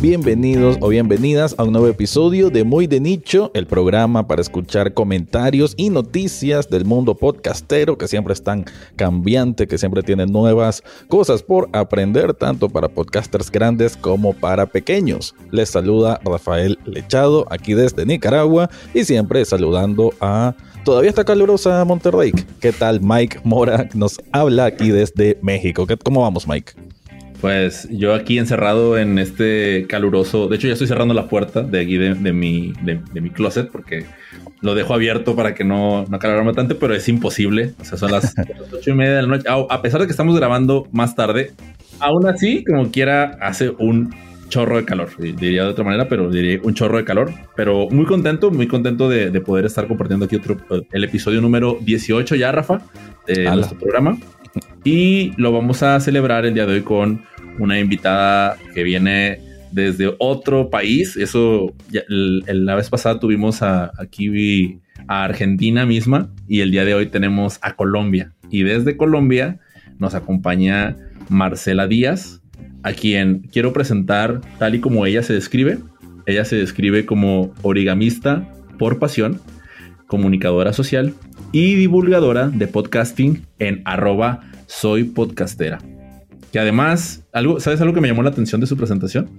Bienvenidos 0.00 0.76
o 0.80 0.90
bienvenidas 0.90 1.56
a 1.58 1.64
un 1.64 1.72
nuevo 1.72 1.88
episodio 1.88 2.50
de 2.50 2.62
Muy 2.62 2.86
de 2.86 3.00
Nicho, 3.00 3.50
el 3.52 3.66
programa 3.66 4.28
para 4.28 4.40
escuchar 4.40 4.94
comentarios 4.94 5.74
y 5.76 5.90
noticias 5.90 6.70
del 6.70 6.84
mundo 6.84 7.16
podcastero 7.16 7.98
que 7.98 8.06
siempre 8.06 8.32
están 8.32 8.64
cambiante, 8.94 9.66
que 9.66 9.76
siempre 9.76 10.04
tienen 10.04 10.30
nuevas 10.30 10.84
cosas 11.08 11.42
por 11.42 11.68
aprender, 11.72 12.32
tanto 12.32 12.68
para 12.68 12.88
podcasters 12.88 13.50
grandes 13.50 13.96
como 13.96 14.34
para 14.34 14.66
pequeños. 14.66 15.34
Les 15.50 15.70
saluda 15.70 16.20
Rafael 16.24 16.78
Lechado 16.84 17.44
aquí 17.50 17.74
desde 17.74 18.06
Nicaragua 18.06 18.70
y 18.94 19.02
siempre 19.02 19.44
saludando 19.44 20.14
a 20.20 20.54
todavía 20.84 21.10
está 21.10 21.24
calurosa 21.24 21.84
Monterrey. 21.84 22.30
¿Qué 22.60 22.72
tal 22.72 23.00
Mike 23.00 23.40
Mora? 23.42 23.88
Nos 23.94 24.20
habla 24.30 24.66
aquí 24.66 24.92
desde 24.92 25.40
México. 25.42 25.88
¿Cómo 26.04 26.22
vamos 26.22 26.46
Mike? 26.46 26.74
Pues 27.40 27.88
yo 27.90 28.14
aquí 28.14 28.38
encerrado 28.38 28.98
en 28.98 29.18
este 29.18 29.86
caluroso. 29.88 30.48
De 30.48 30.56
hecho, 30.56 30.66
ya 30.66 30.72
estoy 30.72 30.88
cerrando 30.88 31.14
la 31.14 31.28
puerta 31.28 31.62
de 31.62 31.80
aquí 31.80 31.96
de, 31.96 32.14
mi, 32.32 32.72
de, 32.82 33.20
mi 33.20 33.30
closet 33.30 33.70
porque 33.70 34.06
lo 34.60 34.74
dejo 34.74 34.92
abierto 34.92 35.36
para 35.36 35.54
que 35.54 35.62
no, 35.62 36.04
no 36.08 36.18
calorarme 36.18 36.52
tanto, 36.52 36.78
pero 36.78 36.94
es 36.94 37.08
imposible. 37.08 37.74
O 37.80 37.84
sea, 37.84 37.96
son 37.96 38.10
las, 38.10 38.34
ocho 38.72 38.90
y 38.90 38.94
media 38.94 39.16
de 39.16 39.22
la 39.22 39.28
noche. 39.28 39.48
A, 39.48 39.82
pesar 39.82 40.00
de 40.00 40.06
que 40.06 40.10
estamos 40.10 40.36
grabando 40.36 40.88
más 40.90 41.14
tarde, 41.14 41.52
aún 42.00 42.26
así, 42.26 42.64
como 42.64 42.90
quiera, 42.90 43.38
hace 43.40 43.70
un 43.78 44.12
chorro 44.48 44.76
de 44.76 44.84
calor. 44.84 45.10
Diría 45.18 45.62
de 45.62 45.68
otra 45.68 45.84
manera, 45.84 46.08
pero 46.08 46.30
diría 46.30 46.58
un 46.64 46.74
chorro 46.74 46.96
de 46.96 47.04
calor. 47.04 47.30
Pero 47.54 47.88
muy 47.90 48.06
contento, 48.06 48.50
muy 48.50 48.66
contento 48.66 49.08
de, 49.08 49.30
poder 49.42 49.66
estar 49.66 49.86
compartiendo 49.86 50.24
aquí 50.26 50.36
otro, 50.36 50.56
el 50.90 51.04
episodio 51.04 51.40
número 51.40 51.78
18 51.82 52.34
ya, 52.34 52.50
Rafa, 52.50 52.80
de 53.28 53.44
nuestro 53.44 53.78
programa. 53.78 54.18
Y 54.84 55.32
lo 55.36 55.52
vamos 55.52 55.82
a 55.82 55.98
celebrar 56.00 56.46
el 56.46 56.54
día 56.54 56.66
de 56.66 56.74
hoy 56.74 56.82
con 56.82 57.24
una 57.58 57.78
invitada 57.78 58.56
que 58.74 58.82
viene 58.82 59.40
desde 59.72 60.14
otro 60.18 60.70
país. 60.70 61.16
Eso, 61.16 61.74
la 62.08 62.74
vez 62.74 62.88
pasada 62.88 63.20
tuvimos 63.20 63.62
a, 63.62 63.92
aquí 63.98 64.80
a 65.06 65.24
Argentina 65.24 65.86
misma 65.86 66.30
y 66.46 66.60
el 66.60 66.70
día 66.70 66.84
de 66.84 66.94
hoy 66.94 67.06
tenemos 67.06 67.58
a 67.62 67.74
Colombia. 67.74 68.32
Y 68.50 68.62
desde 68.62 68.96
Colombia 68.96 69.58
nos 69.98 70.14
acompaña 70.14 70.96
Marcela 71.28 71.86
Díaz, 71.86 72.40
a 72.82 72.92
quien 72.92 73.40
quiero 73.52 73.72
presentar 73.72 74.40
tal 74.58 74.74
y 74.74 74.80
como 74.80 75.04
ella 75.06 75.22
se 75.22 75.34
describe. 75.34 75.78
Ella 76.26 76.44
se 76.44 76.56
describe 76.56 77.06
como 77.06 77.52
origamista 77.62 78.48
por 78.78 78.98
pasión, 78.98 79.40
comunicadora 80.06 80.72
social 80.72 81.14
y 81.52 81.74
divulgadora 81.74 82.48
de 82.48 82.66
podcasting 82.66 83.46
en 83.58 83.82
arroba 83.84 84.40
soy 84.66 85.04
podcastera. 85.04 85.78
Que 86.52 86.58
además, 86.58 87.24
algo, 87.32 87.60
¿sabes 87.60 87.80
algo 87.80 87.94
que 87.94 88.00
me 88.00 88.08
llamó 88.08 88.22
la 88.22 88.30
atención 88.30 88.60
de 88.60 88.66
su 88.66 88.76
presentación? 88.76 89.30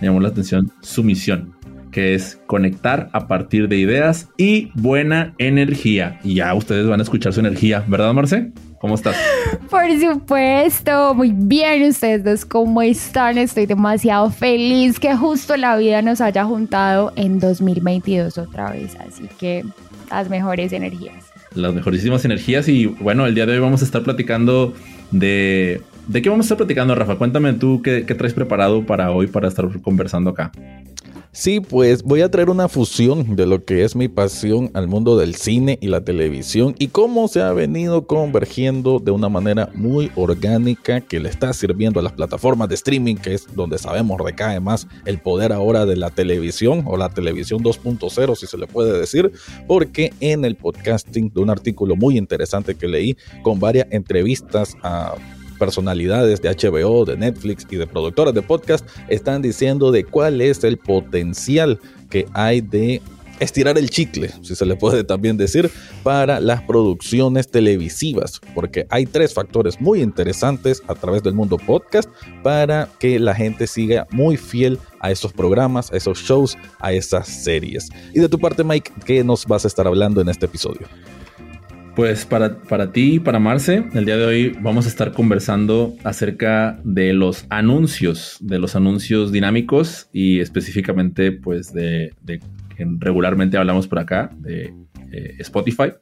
Me 0.00 0.08
llamó 0.08 0.20
la 0.20 0.28
atención 0.28 0.72
su 0.80 1.02
misión, 1.02 1.54
que 1.90 2.14
es 2.14 2.40
conectar 2.46 3.08
a 3.12 3.26
partir 3.26 3.68
de 3.68 3.78
ideas 3.78 4.28
y 4.36 4.70
buena 4.74 5.34
energía. 5.38 6.20
Y 6.24 6.34
ya 6.34 6.54
ustedes 6.54 6.86
van 6.86 7.00
a 7.00 7.02
escuchar 7.02 7.32
su 7.32 7.40
energía, 7.40 7.84
¿verdad, 7.86 8.12
Marce? 8.12 8.52
¿Cómo 8.80 8.96
estás? 8.96 9.16
Por 9.70 9.84
supuesto, 10.00 11.14
muy 11.14 11.32
bien. 11.32 11.88
Ustedes 11.88 12.44
¿cómo 12.44 12.82
están? 12.82 13.38
Estoy 13.38 13.66
demasiado 13.66 14.30
feliz 14.30 14.98
que 14.98 15.14
justo 15.16 15.56
la 15.56 15.76
vida 15.76 16.02
nos 16.02 16.20
haya 16.20 16.44
juntado 16.44 17.12
en 17.14 17.38
2022 17.38 18.38
otra 18.38 18.72
vez. 18.72 18.96
Así 18.96 19.28
que 19.38 19.64
las 20.10 20.28
mejores 20.28 20.72
energías 20.72 21.31
las 21.54 21.74
mejorísimas 21.74 22.24
energías. 22.24 22.68
Y 22.68 22.86
bueno, 22.86 23.26
el 23.26 23.34
día 23.34 23.46
de 23.46 23.52
hoy 23.52 23.58
vamos 23.58 23.82
a 23.82 23.84
estar 23.84 24.02
platicando 24.02 24.74
de. 25.10 25.80
¿De 26.08 26.20
qué 26.20 26.28
vamos 26.28 26.44
a 26.44 26.46
estar 26.46 26.56
platicando, 26.56 26.94
Rafa? 26.94 27.16
Cuéntame 27.16 27.52
tú 27.52 27.80
qué, 27.82 28.04
qué 28.04 28.14
traes 28.14 28.34
preparado 28.34 28.84
para 28.84 29.12
hoy 29.12 29.28
para 29.28 29.46
estar 29.46 29.68
conversando 29.82 30.30
acá. 30.30 30.50
Sí, 31.34 31.60
pues 31.60 32.02
voy 32.02 32.20
a 32.20 32.30
traer 32.30 32.50
una 32.50 32.68
fusión 32.68 33.36
de 33.36 33.46
lo 33.46 33.64
que 33.64 33.84
es 33.84 33.96
mi 33.96 34.08
pasión 34.08 34.70
al 34.74 34.86
mundo 34.86 35.16
del 35.16 35.34
cine 35.34 35.78
y 35.80 35.86
la 35.86 36.04
televisión 36.04 36.74
y 36.78 36.88
cómo 36.88 37.26
se 37.26 37.40
ha 37.40 37.54
venido 37.54 38.06
convergiendo 38.06 38.98
de 38.98 39.12
una 39.12 39.30
manera 39.30 39.70
muy 39.74 40.12
orgánica 40.14 41.00
que 41.00 41.20
le 41.20 41.30
está 41.30 41.54
sirviendo 41.54 42.00
a 42.00 42.02
las 42.02 42.12
plataformas 42.12 42.68
de 42.68 42.74
streaming, 42.74 43.16
que 43.16 43.32
es 43.32 43.46
donde 43.54 43.78
sabemos 43.78 44.20
recae 44.20 44.60
más 44.60 44.86
el 45.06 45.20
poder 45.20 45.54
ahora 45.54 45.86
de 45.86 45.96
la 45.96 46.10
televisión 46.10 46.84
o 46.86 46.98
la 46.98 47.08
televisión 47.08 47.62
2.0, 47.64 48.36
si 48.36 48.46
se 48.46 48.58
le 48.58 48.66
puede 48.66 49.00
decir, 49.00 49.32
porque 49.66 50.12
en 50.20 50.44
el 50.44 50.56
podcasting 50.56 51.32
de 51.32 51.40
un 51.40 51.48
artículo 51.48 51.96
muy 51.96 52.18
interesante 52.18 52.74
que 52.74 52.88
leí 52.88 53.16
con 53.42 53.58
varias 53.58 53.86
entrevistas 53.90 54.76
a 54.82 55.14
personalidades 55.62 56.42
de 56.42 56.50
HBO, 56.50 57.04
de 57.04 57.16
Netflix 57.16 57.64
y 57.70 57.76
de 57.76 57.86
productoras 57.86 58.34
de 58.34 58.42
podcast 58.42 58.84
están 59.06 59.42
diciendo 59.42 59.92
de 59.92 60.02
cuál 60.02 60.40
es 60.40 60.64
el 60.64 60.76
potencial 60.76 61.78
que 62.10 62.26
hay 62.32 62.60
de 62.60 63.00
estirar 63.38 63.78
el 63.78 63.88
chicle, 63.88 64.30
si 64.42 64.56
se 64.56 64.66
le 64.66 64.74
puede 64.74 65.04
también 65.04 65.36
decir, 65.36 65.70
para 66.02 66.40
las 66.40 66.62
producciones 66.62 67.48
televisivas, 67.48 68.40
porque 68.56 68.88
hay 68.90 69.06
tres 69.06 69.34
factores 69.34 69.80
muy 69.80 70.02
interesantes 70.02 70.82
a 70.88 70.96
través 70.96 71.22
del 71.22 71.34
mundo 71.34 71.58
podcast 71.58 72.10
para 72.42 72.88
que 72.98 73.20
la 73.20 73.32
gente 73.32 73.68
siga 73.68 74.08
muy 74.10 74.36
fiel 74.36 74.80
a 74.98 75.12
esos 75.12 75.32
programas, 75.32 75.92
a 75.92 75.96
esos 75.96 76.18
shows, 76.18 76.58
a 76.80 76.92
esas 76.92 77.28
series. 77.28 77.88
Y 78.12 78.18
de 78.18 78.28
tu 78.28 78.36
parte, 78.36 78.64
Mike, 78.64 78.90
¿qué 79.06 79.22
nos 79.22 79.46
vas 79.46 79.64
a 79.64 79.68
estar 79.68 79.86
hablando 79.86 80.20
en 80.20 80.28
este 80.28 80.46
episodio? 80.46 80.88
Pues 81.94 82.24
para, 82.24 82.56
para 82.56 82.90
ti 82.90 83.14
y 83.14 83.18
para 83.20 83.38
Marce, 83.38 83.84
el 83.92 84.06
día 84.06 84.16
de 84.16 84.24
hoy 84.24 84.56
vamos 84.62 84.86
a 84.86 84.88
estar 84.88 85.12
conversando 85.12 85.94
acerca 86.04 86.80
de 86.84 87.12
los 87.12 87.44
anuncios, 87.50 88.38
de 88.40 88.58
los 88.58 88.76
anuncios 88.76 89.30
dinámicos 89.30 90.08
y 90.10 90.40
específicamente 90.40 91.32
pues 91.32 91.74
de, 91.74 92.14
de 92.22 92.40
que 92.74 92.86
regularmente 92.98 93.58
hablamos 93.58 93.88
por 93.88 93.98
acá, 93.98 94.30
de 94.38 94.72
eh, 95.12 95.34
Spotify. 95.40 95.92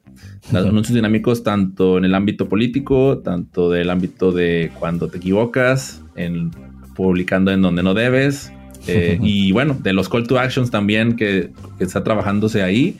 Los 0.53 0.65
anuncios 0.65 0.95
dinámicos 0.95 1.43
tanto 1.43 1.97
en 1.97 2.05
el 2.05 2.15
ámbito 2.15 2.47
político, 2.47 3.19
tanto 3.19 3.69
del 3.69 3.89
ámbito 3.89 4.31
de 4.31 4.71
cuando 4.79 5.09
te 5.09 5.17
equivocas, 5.17 6.01
en 6.15 6.51
publicando 6.95 7.51
en 7.51 7.61
donde 7.61 7.83
no 7.83 7.93
debes. 7.93 8.53
Eh, 8.87 9.19
y 9.21 9.51
bueno, 9.51 9.77
de 9.83 9.91
los 9.91 10.07
call 10.07 10.25
to 10.25 10.39
actions 10.39 10.71
también 10.71 11.17
que, 11.17 11.51
que 11.77 11.83
está 11.83 12.01
trabajándose 12.01 12.63
ahí 12.63 12.97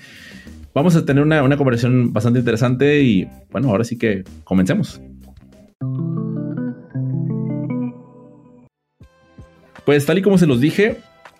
vamos 0.73 0.95
a 0.95 1.05
tener 1.05 1.23
una, 1.23 1.57
conversación 1.57 2.13
bastante 2.13 2.39
interesante 2.39 3.01
y 3.01 3.27
bueno, 3.51 3.69
ahora 3.69 3.83
sí 3.83 3.97
que 3.97 4.23
comencemos. 4.43 5.01
Pues 9.85 10.05
tal 10.05 10.19
y 10.19 10.21
como 10.21 10.37
se 10.37 10.45
los 10.45 10.61
dije, 10.61 10.97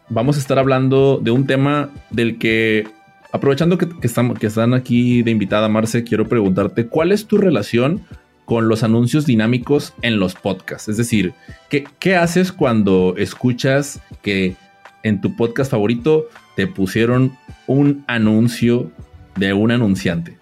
vamos 0.10 0.38
a 0.38 0.40
estar 0.40 0.58
hablando 0.60 1.20
de 1.22 1.32
un 1.32 1.46
tema 1.46 1.90
del 2.10 2.38
que, 2.38 2.88
aprovechando 3.32 3.78
que, 3.78 3.88
estamos, 4.02 4.40
que 4.40 4.48
están 4.48 4.74
aquí 4.74 5.22
de 5.22 5.32
invitada, 5.32 5.70
Marce, 5.70 6.04
quiero 6.04 6.28
preguntarte, 6.28 6.88
¿cuál 6.88 7.12
es 7.12 7.28
tu 7.28 7.38
relación 7.38 8.02
con 8.46 8.68
los 8.68 8.84
anuncios 8.84 9.26
dinámicos 9.26 9.94
en 10.02 10.20
los 10.20 10.34
podcasts? 10.34 10.90
Es 10.90 10.98
decir, 10.98 11.34
¿qué, 11.70 11.86
qué 12.00 12.16
haces 12.16 12.52
cuando 12.52 13.14
escuchas 13.18 14.02
que 14.24 14.56
en 15.04 15.22
tu 15.22 15.36
podcast 15.36 15.72
favorito 15.72 16.28
te 16.56 16.68
pusieron 16.68 17.38
un 17.68 18.04
anuncio 18.08 18.92
de 19.36 19.54
un 19.54 19.72
anunciante? 19.72 20.38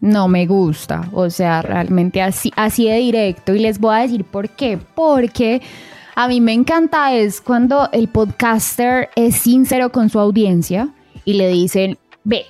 No 0.00 0.28
me 0.28 0.46
gusta, 0.46 1.08
o 1.12 1.28
sea, 1.28 1.62
realmente 1.62 2.22
así, 2.22 2.52
así 2.56 2.88
de 2.88 2.98
directo. 2.98 3.54
Y 3.54 3.58
les 3.58 3.80
voy 3.80 3.96
a 3.96 3.98
decir 4.00 4.24
por 4.24 4.48
qué. 4.50 4.78
Porque 4.94 5.60
a 6.14 6.28
mí 6.28 6.40
me 6.40 6.52
encanta 6.52 7.12
es 7.14 7.40
cuando 7.40 7.88
el 7.92 8.08
podcaster 8.08 9.10
es 9.16 9.36
sincero 9.36 9.90
con 9.90 10.08
su 10.08 10.20
audiencia 10.20 10.88
y 11.24 11.34
le 11.34 11.48
dicen, 11.48 11.98
ve, 12.24 12.46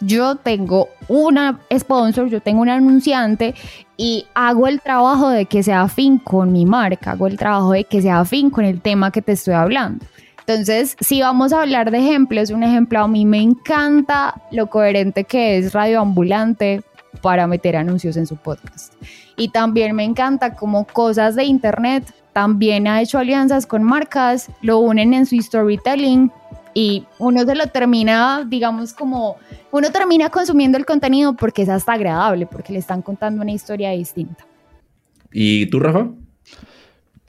yo 0.00 0.36
tengo 0.36 0.88
una 1.08 1.60
sponsor, 1.76 2.28
yo 2.28 2.40
tengo 2.40 2.62
un 2.62 2.68
anunciante 2.68 3.54
y 3.96 4.26
hago 4.34 4.68
el 4.68 4.80
trabajo 4.80 5.30
de 5.30 5.46
que 5.46 5.62
sea 5.62 5.82
afín 5.82 6.18
con 6.18 6.52
mi 6.52 6.66
marca, 6.66 7.12
hago 7.12 7.26
el 7.26 7.36
trabajo 7.36 7.72
de 7.72 7.84
que 7.84 8.02
sea 8.02 8.20
afín 8.20 8.50
con 8.50 8.64
el 8.64 8.80
tema 8.80 9.10
que 9.10 9.22
te 9.22 9.32
estoy 9.32 9.54
hablando. 9.54 10.04
Entonces, 10.46 10.96
si 11.00 11.22
vamos 11.22 11.52
a 11.52 11.62
hablar 11.62 11.90
de 11.90 11.98
ejemplos, 11.98 12.50
un 12.50 12.62
ejemplo, 12.62 13.00
a 13.00 13.08
mí 13.08 13.24
me 13.24 13.40
encanta 13.40 14.34
lo 14.50 14.68
coherente 14.68 15.24
que 15.24 15.56
es 15.56 15.72
Radio 15.72 16.00
Ambulante 16.00 16.82
para 17.22 17.46
meter 17.46 17.76
anuncios 17.76 18.18
en 18.18 18.26
su 18.26 18.36
podcast. 18.36 18.92
Y 19.36 19.48
también 19.48 19.96
me 19.96 20.04
encanta 20.04 20.54
como 20.54 20.86
cosas 20.86 21.34
de 21.34 21.44
Internet, 21.44 22.12
también 22.34 22.86
ha 22.86 23.00
hecho 23.00 23.18
alianzas 23.18 23.64
con 23.64 23.82
marcas, 23.82 24.50
lo 24.60 24.80
unen 24.80 25.14
en 25.14 25.24
su 25.24 25.40
storytelling 25.40 26.30
y 26.74 27.06
uno 27.18 27.44
se 27.44 27.54
lo 27.54 27.66
termina, 27.68 28.44
digamos, 28.46 28.92
como 28.92 29.36
uno 29.70 29.90
termina 29.90 30.28
consumiendo 30.28 30.76
el 30.76 30.84
contenido 30.84 31.34
porque 31.34 31.62
es 31.62 31.70
hasta 31.70 31.94
agradable, 31.94 32.46
porque 32.46 32.72
le 32.72 32.80
están 32.80 33.00
contando 33.00 33.40
una 33.40 33.52
historia 33.52 33.92
distinta. 33.92 34.44
¿Y 35.32 35.66
tú, 35.66 35.80
Rafa? 35.80 36.08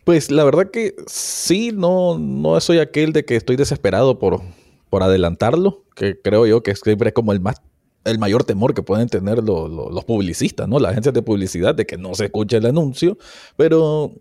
Pues 0.06 0.32
la 0.32 0.44
verdad 0.44 0.72
que 0.72 0.96
sí, 1.08 1.72
no, 1.74 2.18
no 2.18 2.60
soy 2.62 2.78
aquel 2.78 3.12
de 3.12 3.26
que 3.26 3.36
estoy 3.36 3.58
desesperado 3.58 4.20
por, 4.20 4.42
por 4.90 5.04
adelantarlo, 5.04 5.84
que 5.96 6.22
creo 6.22 6.46
yo 6.46 6.64
que 6.64 6.76
siempre 6.76 7.10
es 7.10 7.14
como 7.14 7.34
el 7.34 7.42
más 7.42 7.62
el 8.06 8.20
mayor 8.20 8.44
temor 8.44 8.76
que 8.76 8.84
pueden 8.84 9.10
tener 9.10 9.40
los 9.44 10.06
publicistas, 10.06 10.70
¿no? 10.70 10.80
Las 10.80 10.92
agencias 10.92 11.14
de 11.14 11.24
publicidad 11.24 11.74
de 11.74 11.88
que 11.88 11.98
no 11.98 12.14
se 12.14 12.26
escuche 12.26 12.58
el 12.58 12.68
anuncio, 12.68 13.18
pero 13.58 14.14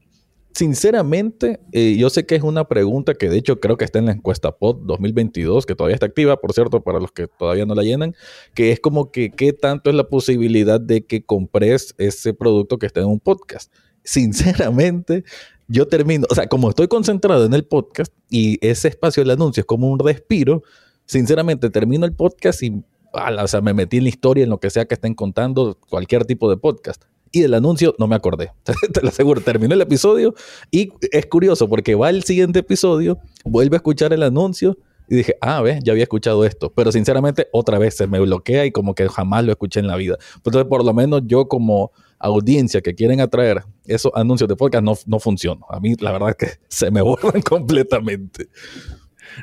sinceramente, 0.55 1.61
eh, 1.73 1.97
yo 1.99 2.09
sé 2.09 2.25
que 2.25 2.37
es 2.37 2.43
una 2.43 2.67
pregunta 2.67 3.13
que 3.15 3.29
de 3.29 3.37
hecho 3.37 3.61
creo 3.61 3.77
que 3.77 3.85
está 3.85 3.99
en 3.99 4.07
la 4.07 4.13
encuesta 4.13 4.57
POD 4.57 4.87
2022, 4.87 5.67
que 5.67 5.75
todavía 5.75 5.95
está 5.95 6.07
activa, 6.07 6.41
por 6.41 6.55
cierto, 6.55 6.83
para 6.83 6.99
los 6.99 7.13
que 7.13 7.27
todavía 7.27 7.67
no 7.67 7.75
la 7.75 7.83
llenan, 7.83 8.15
que 8.55 8.73
es 8.73 8.81
como 8.81 9.11
que 9.13 9.31
qué 9.31 9.53
tanto 9.53 9.91
es 9.91 9.97
la 9.97 10.09
posibilidad 10.09 10.81
de 10.81 11.05
que 11.05 11.23
compres 11.23 11.95
ese 11.99 12.33
producto 12.33 12.79
que 12.79 12.87
está 12.87 13.01
en 13.01 13.07
un 13.07 13.21
podcast. 13.21 13.71
Sinceramente, 14.03 15.25
yo 15.69 15.89
termino, 15.89 16.27
o 16.31 16.35
sea, 16.35 16.47
como 16.47 16.71
estoy 16.71 16.89
concentrado 16.89 17.45
en 17.45 17.55
el 17.55 17.65
podcast 17.65 18.13
y 18.31 18.59
ese 18.67 18.89
espacio 18.89 19.23
del 19.23 19.31
anuncio 19.31 19.63
es 19.63 19.67
como 19.67 19.91
un 19.91 19.99
respiro, 19.99 20.63
sinceramente 21.07 21.71
termino 21.71 22.07
el 22.07 22.15
podcast 22.15 22.63
y 22.63 22.83
o 23.13 23.47
sea, 23.47 23.61
me 23.61 23.75
metí 23.75 23.99
en 23.99 24.05
la 24.05 24.09
historia, 24.09 24.45
en 24.45 24.51
lo 24.51 24.59
que 24.59 24.71
sea 24.71 24.87
que 24.87 24.95
estén 24.95 25.15
contando, 25.15 25.79
cualquier 25.89 26.25
tipo 26.25 26.51
de 26.51 26.57
podcast 26.57 27.05
y 27.35 27.41
del 27.41 27.55
anuncio 27.55 27.95
no 27.99 28.07
me 28.07 28.15
acordé. 28.15 28.53
Te 28.93 29.03
lo 29.03 29.09
aseguro, 29.09 29.41
terminó 29.41 29.75
el 29.75 29.81
episodio 29.81 30.35
y 30.71 30.93
es 31.13 31.27
curioso 31.27 31.69
porque 31.69 31.95
va 31.95 32.11
el 32.11 32.23
siguiente 32.23 32.61
episodio, 32.61 33.19
vuelve 33.45 33.77
a 33.77 33.79
escuchar 33.79 34.13
el 34.13 34.23
anuncio 34.23 34.79
y 35.09 35.17
dije, 35.17 35.37
ah, 35.41 35.61
ves, 35.61 35.81
ya 35.83 35.93
había 35.93 36.05
escuchado 36.05 36.45
esto. 36.45 36.73
Pero 36.75 36.93
sinceramente, 36.93 37.49
otra 37.53 37.79
vez 37.79 37.97
se 37.97 38.07
me 38.07 38.21
bloquea 38.21 38.65
y 38.65 38.71
como 38.71 38.95
que 38.95 39.09
jamás 39.09 39.45
lo 39.45 39.53
escuché 39.53 39.81
en 39.81 39.89
la 39.89 39.97
vida. 39.97 40.17
Entonces, 40.37 40.65
por 40.65 40.85
lo 40.85 40.95
menos 40.95 41.23
yo 41.27 41.47
como 41.47 41.93
audiencia 42.25 42.81
que 42.81 42.95
quieren 42.95 43.21
atraer 43.21 43.63
esos 43.87 44.13
anuncios 44.15 44.49
de 44.49 44.57
podcast 44.57 44.85
no, 44.85 44.95
no 45.07 45.19
funciono. 45.19 45.67
A 45.69 45.79
mí 45.81 45.95
la 46.01 46.13
verdad 46.13 46.37
que 46.37 46.49
se 46.69 46.91
me 46.91 47.03
borran 47.03 47.43
completamente. 47.49 48.49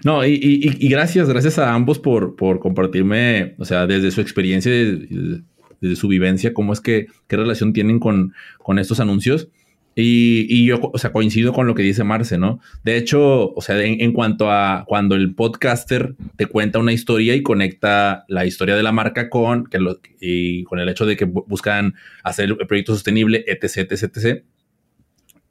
No, 0.03 0.25
y, 0.25 0.87
gracias, 0.89 1.27
gracias 1.27 1.59
a 1.59 1.73
ambos 1.73 1.99
por, 1.99 2.35
por 2.35 2.59
compartirme, 2.59 3.55
o 3.57 3.65
sea, 3.65 3.87
desde 3.87 4.11
su 4.11 4.21
experiencia, 4.21 4.71
desde 4.71 5.95
su 5.95 6.07
vivencia, 6.07 6.53
cómo 6.53 6.71
es 6.71 6.79
que, 6.79 7.07
qué 7.27 7.35
relación 7.35 7.73
tienen 7.73 7.99
con, 7.99 8.33
con 8.59 8.79
estos 8.79 8.99
anuncios. 8.99 9.49
Y, 9.93 10.65
yo, 10.65 10.79
o 10.81 10.97
sea, 10.97 11.11
coincido 11.11 11.51
con 11.51 11.67
lo 11.67 11.75
que 11.75 11.83
dice 11.83 12.03
Marce, 12.03 12.37
¿no? 12.37 12.61
De 12.83 12.95
hecho, 12.95 13.51
o 13.53 13.61
sea, 13.61 13.81
en, 13.83 14.13
cuanto 14.13 14.49
a 14.49 14.85
cuando 14.87 15.15
el 15.15 15.35
podcaster 15.35 16.15
te 16.37 16.45
cuenta 16.45 16.79
una 16.79 16.93
historia 16.93 17.35
y 17.35 17.43
conecta 17.43 18.23
la 18.29 18.45
historia 18.45 18.75
de 18.75 18.83
la 18.83 18.93
marca 18.93 19.29
con, 19.29 19.65
que 19.65 19.79
lo, 19.79 19.99
y 20.19 20.63
con 20.63 20.79
el 20.79 20.87
hecho 20.87 21.05
de 21.05 21.17
que 21.17 21.25
buscan 21.25 21.95
hacer 22.23 22.49
el 22.49 22.67
proyecto 22.67 22.93
sostenible, 22.93 23.43
etc, 23.47 23.91
etc, 23.91 24.03
etc. 24.15 24.43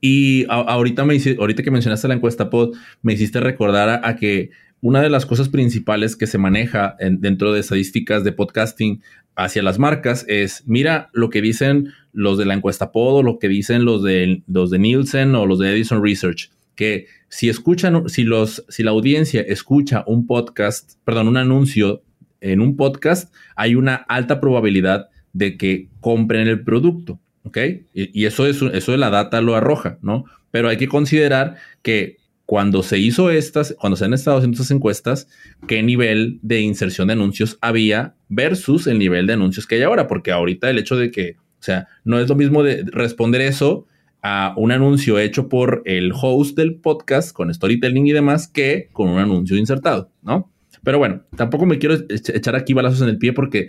Y 0.00 0.46
ahorita, 0.48 1.04
me 1.04 1.18
ahorita 1.38 1.62
que 1.62 1.70
mencionaste 1.70 2.08
la 2.08 2.14
encuesta 2.14 2.48
pod, 2.48 2.74
me 3.02 3.12
hiciste 3.12 3.40
recordar 3.40 4.00
a 4.02 4.16
que 4.16 4.50
una 4.80 5.02
de 5.02 5.10
las 5.10 5.26
cosas 5.26 5.50
principales 5.50 6.16
que 6.16 6.26
se 6.26 6.38
maneja 6.38 6.96
dentro 6.98 7.52
de 7.52 7.60
estadísticas 7.60 8.24
de 8.24 8.32
podcasting 8.32 9.02
hacia 9.36 9.62
las 9.62 9.78
marcas 9.78 10.24
es, 10.28 10.64
mira 10.66 11.10
lo 11.12 11.30
que 11.30 11.40
dicen 11.40 11.92
los 12.12 12.38
de 12.38 12.44
la 12.44 12.54
encuesta 12.54 12.92
Podo, 12.92 13.22
lo 13.22 13.38
que 13.38 13.48
dicen 13.48 13.84
los 13.84 14.02
de, 14.02 14.42
los 14.46 14.70
de 14.70 14.78
Nielsen 14.78 15.34
o 15.34 15.46
los 15.46 15.58
de 15.58 15.70
Edison 15.70 16.02
Research, 16.02 16.50
que 16.74 17.06
si 17.28 17.48
escuchan, 17.48 18.08
si, 18.08 18.24
los, 18.24 18.64
si 18.68 18.82
la 18.82 18.90
audiencia 18.90 19.40
escucha 19.42 20.04
un 20.06 20.26
podcast, 20.26 20.94
perdón, 21.04 21.28
un 21.28 21.36
anuncio 21.36 22.02
en 22.40 22.60
un 22.60 22.76
podcast, 22.76 23.32
hay 23.54 23.74
una 23.74 23.94
alta 23.94 24.40
probabilidad 24.40 25.08
de 25.32 25.56
que 25.56 25.88
compren 26.00 26.48
el 26.48 26.64
producto, 26.64 27.20
¿ok? 27.44 27.58
Y, 27.94 28.24
eso, 28.24 28.46
es, 28.46 28.60
eso 28.62 28.92
de 28.92 28.98
la 28.98 29.10
data 29.10 29.40
lo 29.40 29.54
arroja, 29.54 29.98
¿no? 30.02 30.24
Pero 30.50 30.68
hay 30.68 30.76
que 30.76 30.88
considerar 30.88 31.56
que 31.82 32.16
cuando 32.50 32.82
se 32.82 32.98
hizo 32.98 33.30
estas, 33.30 33.76
cuando 33.78 33.96
se 33.96 34.06
han 34.06 34.12
estado 34.12 34.38
haciendo 34.38 34.56
estas 34.56 34.72
encuestas, 34.72 35.28
qué 35.68 35.84
nivel 35.84 36.40
de 36.42 36.60
inserción 36.60 37.06
de 37.06 37.12
anuncios 37.12 37.56
había 37.60 38.16
versus 38.28 38.88
el 38.88 38.98
nivel 38.98 39.28
de 39.28 39.34
anuncios 39.34 39.68
que 39.68 39.76
hay 39.76 39.82
ahora, 39.82 40.08
porque 40.08 40.32
ahorita 40.32 40.68
el 40.68 40.78
hecho 40.78 40.96
de 40.96 41.12
que, 41.12 41.36
o 41.38 41.62
sea, 41.62 41.86
no 42.02 42.18
es 42.18 42.28
lo 42.28 42.34
mismo 42.34 42.64
de 42.64 42.82
responder 42.90 43.40
eso 43.42 43.86
a 44.20 44.52
un 44.56 44.72
anuncio 44.72 45.20
hecho 45.20 45.48
por 45.48 45.82
el 45.84 46.10
host 46.12 46.56
del 46.56 46.74
podcast 46.74 47.32
con 47.32 47.54
storytelling 47.54 48.08
y 48.08 48.10
demás 48.10 48.48
que 48.48 48.88
con 48.92 49.10
un 49.10 49.20
anuncio 49.20 49.56
insertado, 49.56 50.10
¿no? 50.20 50.50
Pero 50.82 50.98
bueno, 50.98 51.22
tampoco 51.36 51.66
me 51.66 51.78
quiero 51.78 51.98
echar 52.08 52.56
aquí 52.56 52.72
balazos 52.72 53.02
en 53.02 53.10
el 53.10 53.18
pie 53.18 53.32
porque 53.32 53.68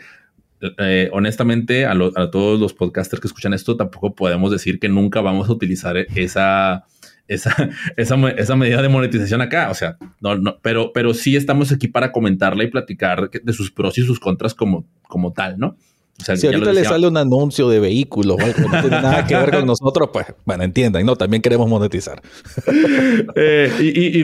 eh, 0.79 1.07
honestamente 1.13 1.85
a, 1.85 1.95
todos 2.31 2.59
los 2.59 2.73
podcasters 2.73 3.19
que 3.19 3.27
escuchan 3.27 3.53
esto 3.53 3.77
tampoco 3.77 4.15
podemos 4.15 4.51
decir 4.51 4.79
que 4.79 4.89
nunca 4.89 5.21
vamos 5.21 5.49
a 5.49 5.51
utilizar 5.51 5.97
esa 5.97 6.85
esa, 7.31 7.69
esa, 7.95 8.55
medida 8.55 8.81
de 8.81 8.89
monetización 8.89 9.41
acá. 9.41 9.69
O 9.71 9.73
sea, 9.73 9.97
no, 10.19 10.35
no, 10.35 10.59
pero, 10.61 10.91
pero 10.93 11.13
sí 11.13 11.35
estamos 11.35 11.71
aquí 11.71 11.87
para 11.87 12.11
comentarla 12.11 12.63
y 12.63 12.67
platicar 12.67 13.29
de 13.29 13.53
sus 13.53 13.71
pros 13.71 13.97
y 13.97 14.03
sus 14.03 14.19
contras 14.19 14.53
como, 14.53 14.85
como 15.07 15.31
tal, 15.33 15.57
¿no? 15.57 15.77
O 16.19 16.23
sea, 16.23 16.35
si 16.35 16.45
ahorita 16.45 16.71
le 16.71 16.83
sale 16.83 17.07
un 17.07 17.17
anuncio 17.17 17.67
de 17.67 17.79
vehículos 17.79 18.37
o 18.39 18.45
algo 18.45 18.59
no 18.61 18.81
tiene 18.81 19.01
nada 19.01 19.25
que 19.25 19.35
ver 19.35 19.49
con 19.49 19.65
nosotros, 19.65 20.09
pues, 20.13 20.27
bueno, 20.45 20.63
entiendan, 20.63 21.03
no, 21.03 21.15
también 21.15 21.41
queremos 21.41 21.67
monetizar. 21.67 22.21
Eh, 23.35 23.71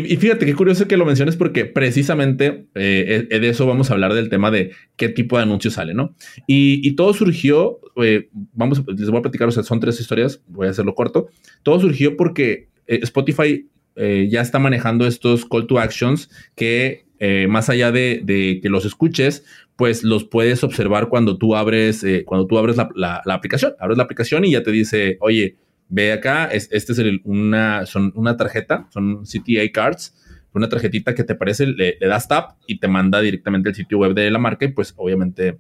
y, 0.08 0.18
fíjate 0.18 0.46
qué 0.46 0.54
curioso 0.54 0.88
que 0.88 0.98
lo 0.98 1.06
menciones 1.06 1.36
porque 1.36 1.66
precisamente 1.66 2.68
eh, 2.76 3.28
de 3.30 3.50
eso 3.50 3.66
vamos 3.66 3.90
a 3.90 3.94
hablar 3.94 4.14
del 4.14 4.30
tema 4.30 4.52
de 4.52 4.72
qué 4.96 5.10
tipo 5.10 5.38
de 5.38 5.44
anuncio 5.44 5.72
sale, 5.72 5.94
¿no? 5.94 6.16
Y, 6.46 6.96
todo 6.96 7.14
surgió, 7.14 7.80
eh, 8.04 8.30
vamos, 8.54 8.84
les 8.88 9.10
voy 9.10 9.20
a 9.20 9.22
platicar, 9.22 9.48
o 9.48 9.52
sea, 9.52 9.64
son 9.64 9.80
tres 9.80 10.00
historias, 10.00 10.42
voy 10.48 10.68
a 10.68 10.72
hacerlo 10.72 10.94
corto. 10.96 11.28
Todo 11.64 11.80
surgió 11.80 12.18
porque 12.18 12.67
eh, 12.88 13.00
Spotify 13.04 13.70
eh, 13.96 14.28
ya 14.30 14.42
está 14.42 14.60
manejando 14.60 15.08
estos 15.08 15.46
call 15.46 15.68
to 15.68 15.80
actions 15.80 16.30
que 16.56 17.06
eh, 17.20 17.48
más 17.48 17.70
allá 17.70 17.92
de, 17.92 18.60
que 18.62 18.70
los 18.70 18.86
escuches, 18.86 19.44
pues 19.76 20.04
los 20.04 20.24
puedes 20.24 20.64
observar 20.64 21.10
cuando 21.10 21.38
tú 21.38 21.56
abres, 21.56 22.06
cuando 22.26 22.46
tú 22.48 22.58
abres 22.58 22.78
la, 22.96 23.22
aplicación. 23.26 23.74
Abres 23.80 23.98
la 23.98 24.04
aplicación 24.04 24.46
y 24.46 24.52
ya 24.52 24.64
te 24.64 24.72
dice, 24.72 25.18
oye, 25.20 25.58
ve 25.90 26.12
acá, 26.12 26.46
es, 26.46 26.70
este 26.72 26.94
es 26.94 27.00
una, 27.24 27.86
son 27.86 28.12
una 28.16 28.38
tarjeta, 28.38 28.88
son 28.92 29.24
CTA 29.24 29.72
cards, 29.74 30.16
una 30.54 30.70
tarjetita 30.70 31.16
que 31.16 31.24
te 31.24 31.36
parece, 31.36 31.68
le, 31.68 31.98
le 32.00 32.08
das 32.08 32.28
tap 32.28 32.58
y 32.68 32.80
te 32.80 32.88
manda 32.88 33.20
directamente 33.20 33.70
al 33.70 33.76
sitio 33.76 33.98
web 33.98 34.14
de 34.14 34.30
la 34.30 34.40
marca 34.40 34.66
y 34.66 34.70
pues 34.70 34.94
obviamente 34.98 35.58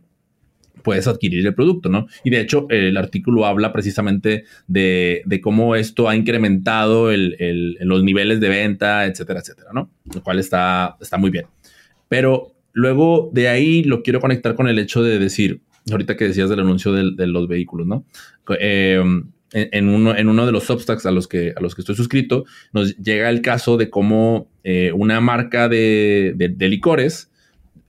puedes 0.87 1.05
adquirir 1.05 1.45
el 1.45 1.53
producto, 1.53 1.89
¿no? 1.89 2.07
Y 2.23 2.29
de 2.29 2.39
hecho, 2.39 2.65
el 2.69 2.95
artículo 2.95 3.45
habla 3.45 3.73
precisamente 3.73 4.45
de, 4.69 5.41
cómo 5.43 5.75
esto 5.75 6.07
ha 6.07 6.15
incrementado 6.15 7.11
los 7.11 8.03
niveles 8.05 8.39
de 8.39 8.47
venta, 8.47 9.05
etcétera, 9.05 9.41
etcétera, 9.41 9.71
¿no? 9.73 9.91
Lo 10.15 10.23
cual 10.23 10.39
está, 10.39 10.95
está 11.01 11.17
muy 11.17 11.29
bien. 11.29 11.47
Pero 12.07 12.53
luego 12.71 13.29
de 13.33 13.49
ahí 13.49 13.83
lo 13.83 14.01
quiero 14.01 14.21
conectar 14.21 14.55
con 14.55 14.69
el 14.69 14.79
hecho 14.79 15.03
de 15.03 15.19
decir, 15.19 15.59
ahorita 15.91 16.15
que 16.15 16.29
decías 16.29 16.49
del 16.49 16.61
anuncio 16.61 16.93
de, 16.93 17.27
los 17.27 17.49
vehículos, 17.49 17.85
¿no? 17.85 18.05
Eh, 18.57 19.03
en, 19.51 19.89
uno, 19.89 20.15
en 20.15 20.29
uno 20.29 20.45
de 20.45 20.53
los 20.53 20.63
substacks 20.63 21.05
a 21.05 21.11
los, 21.11 21.27
que, 21.27 21.53
a 21.53 21.59
los 21.59 21.75
que 21.75 21.81
estoy 21.81 21.97
suscrito, 21.97 22.45
nos 22.71 22.95
llega 22.95 23.29
el 23.29 23.41
caso 23.41 23.75
de 23.75 23.89
cómo 23.89 24.47
eh, 24.63 24.94
una 24.95 25.19
marca 25.19 25.67
de, 25.67 26.33
de 26.37 26.69
licores 26.69 27.29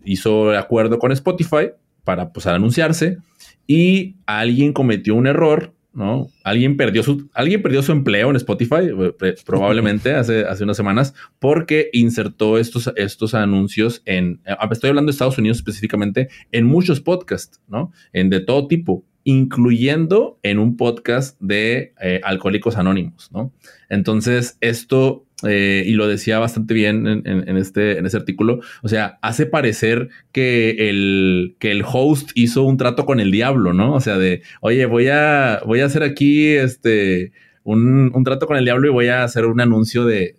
hizo 0.05 0.51
acuerdo 0.51 0.99
con 0.99 1.13
Spotify 1.13 1.71
para 2.09 2.33
pues, 2.33 2.47
anunciarse 2.47 3.19
y 3.67 4.17
alguien 4.25 4.73
cometió 4.73 5.15
un 5.15 5.27
error, 5.27 5.75
¿no? 5.93 6.31
Alguien 6.43 6.79
perdió 6.79 7.03
su, 7.03 7.29
alguien 7.35 7.61
perdió 7.61 7.83
su 7.83 7.93
empleo 7.93 8.31
en 8.31 8.37
Spotify, 8.37 8.89
eh, 9.21 9.35
probablemente 9.45 10.15
hace, 10.15 10.47
hace 10.47 10.65
unas 10.65 10.79
semanas, 10.79 11.13
porque 11.39 11.91
insertó 11.93 12.57
estos, 12.57 12.91
estos 12.97 13.35
anuncios 13.35 14.01
en, 14.07 14.41
eh, 14.47 14.55
estoy 14.71 14.89
hablando 14.89 15.11
de 15.11 15.13
Estados 15.13 15.37
Unidos 15.37 15.59
específicamente, 15.59 16.31
en 16.51 16.65
muchos 16.65 17.03
podcasts, 17.03 17.61
¿no? 17.69 17.93
En 18.15 18.31
de 18.31 18.41
todo 18.41 18.69
tipo, 18.69 19.05
incluyendo 19.25 20.39
en 20.43 20.61
un 20.61 20.79
podcast 20.79 21.39
de 21.43 21.93
eh, 22.01 22.23
Alcohólicos 22.25 22.79
Anónimos, 22.79 23.31
¿no? 23.33 23.53
Entonces, 23.91 24.57
esto 24.63 25.27
eh, 25.47 25.85
y 25.87 25.93
lo 25.93 26.09
decía 26.09 26.39
bastante 26.39 26.75
bien 26.75 27.07
en, 27.07 27.57
este, 27.57 27.99
en 27.99 28.07
ese 28.07 28.17
artículo, 28.17 28.61
o 28.83 28.89
sea, 28.89 29.19
hace 29.23 29.47
parecer 29.47 30.09
que 30.33 30.89
el, 30.89 31.57
que 31.59 31.71
el 31.71 31.85
host 31.87 32.31
hizo 32.35 32.65
un 32.65 32.77
trato 32.77 33.07
con 33.07 33.21
el 33.21 33.31
diablo, 33.31 33.73
¿no? 33.73 33.95
O 33.95 34.01
sea, 34.01 34.19
de, 34.19 34.43
oye, 34.61 34.87
voy 34.87 35.09
a, 35.09 35.61
voy 35.65 35.81
a 35.81 35.85
hacer 35.85 36.03
aquí 36.03 36.49
este, 36.55 37.33
un, 37.63 38.11
un 38.15 38.25
trato 38.25 38.47
con 38.47 38.57
el 38.57 38.65
diablo 38.65 38.89
y 38.89 38.93
voy 38.93 39.09
a 39.09 39.23
hacer 39.23 39.47
un 39.47 39.61
anuncio 39.61 40.05
de, 40.05 40.37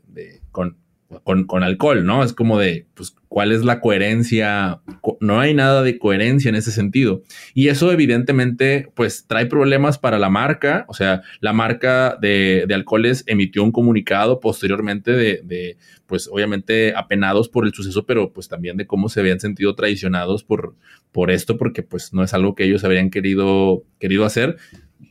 con, 1.24 1.46
con, 1.46 1.64
alcohol, 1.64 2.06
¿no? 2.06 2.24
Es 2.24 2.34
como 2.34 2.60
de, 2.60 2.86
pues, 2.94 3.16
¿cuál 3.28 3.52
es 3.52 3.64
la 3.64 3.80
coherencia? 3.80 4.82
No 5.20 5.40
hay 5.40 5.54
nada 5.54 5.82
de 5.82 5.98
coherencia 5.98 6.50
en 6.50 6.56
ese 6.56 6.72
sentido. 6.72 7.24
Y 7.54 7.70
eso 7.70 7.92
evidentemente, 7.92 8.92
pues, 8.96 9.26
trae 9.26 9.48
problemas 9.48 9.98
para 9.98 10.20
la 10.20 10.30
marca. 10.30 10.86
O 10.88 10.94
sea, 10.94 11.24
la 11.40 11.52
marca 11.52 12.18
de, 12.22 12.66
de 12.68 12.74
alcoholes 12.76 13.24
emitió 13.28 13.64
un 13.64 13.72
comunicado 13.72 14.40
posteriormente 14.40 15.12
de, 15.12 15.42
de, 15.44 15.78
pues, 16.06 16.28
obviamente 16.32 16.94
apenados 16.96 17.50
por 17.50 17.66
el 17.66 17.74
suceso, 17.74 18.06
pero 18.06 18.32
pues 18.34 18.48
también 18.48 18.78
de 18.78 18.88
cómo 18.88 19.10
se 19.10 19.20
habían 19.20 19.40
sentido 19.40 19.76
traicionados 19.76 20.44
por, 20.44 20.76
por 21.12 21.32
esto, 21.32 21.58
porque 21.58 21.84
pues 21.84 22.14
no 22.14 22.24
es 22.24 22.34
algo 22.34 22.56
que 22.56 22.66
ellos 22.66 22.84
habrían 22.84 23.10
querido, 23.10 23.84
querido 24.00 24.26
hacer. 24.26 24.58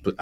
Pues, 0.03 0.15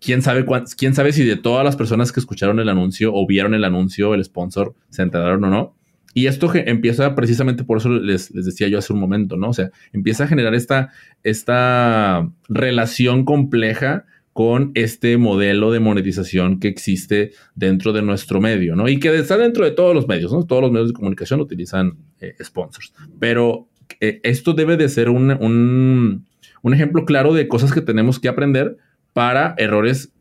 ¿quién, 0.00 0.22
sabe 0.22 0.44
quién 0.76 0.94
sabe 0.94 1.12
si 1.12 1.24
de 1.24 1.36
todas 1.36 1.64
las 1.64 1.76
personas 1.76 2.12
que 2.12 2.20
escucharon 2.20 2.60
el 2.60 2.68
anuncio 2.68 3.12
o 3.14 3.26
vieron 3.26 3.54
el 3.54 3.64
anuncio, 3.64 4.14
el 4.14 4.24
sponsor, 4.24 4.74
se 4.90 5.02
enteraron 5.02 5.44
o 5.44 5.50
no. 5.50 5.76
Y 6.14 6.28
esto 6.28 6.50
empieza 6.54 7.14
precisamente 7.14 7.62
por 7.62 7.78
eso 7.78 7.90
les, 7.90 8.32
decía 8.32 8.68
yo 8.68 8.78
hace 8.78 8.92
un 8.92 9.00
momento, 9.00 9.36
¿no? 9.36 9.50
O 9.50 9.52
sea, 9.52 9.70
empieza 9.92 10.24
a 10.24 10.26
generar 10.26 10.54
esta, 10.54 10.90
esta 11.22 12.30
relación 12.48 13.26
compleja 13.26 14.06
con 14.32 14.70
este 14.74 15.16
modelo 15.16 15.72
de 15.72 15.80
monetización 15.80 16.60
que 16.60 16.68
existe 16.68 17.32
dentro 17.54 17.92
de 17.92 18.02
nuestro 18.02 18.40
medio, 18.40 18.76
¿no? 18.76 18.88
Y 18.88 18.98
que 18.98 19.14
está 19.14 19.36
dentro 19.36 19.64
de 19.64 19.70
todos 19.70 19.94
los 19.94 20.08
medios, 20.08 20.32
¿no? 20.32 20.44
Todos 20.44 20.62
los 20.62 20.72
medios 20.72 20.88
de 20.88 20.94
comunicación 20.94 21.40
utilizan 21.40 21.98
eh, 22.20 22.34
sponsors. 22.42 22.92
Pero 23.18 23.68
eh, 24.00 24.20
esto 24.24 24.52
debe 24.52 24.76
de 24.76 24.88
ser 24.88 25.08
un, 25.08 25.30
un, 26.62 26.74
ejemplo 26.74 27.04
claro 27.04 27.32
de 27.32 27.48
cosas 27.48 27.72
que 27.72 27.80
tenemos 27.80 28.20
que 28.20 28.28
aprender 28.28 28.76
para 29.16 29.54
errores 29.56 30.12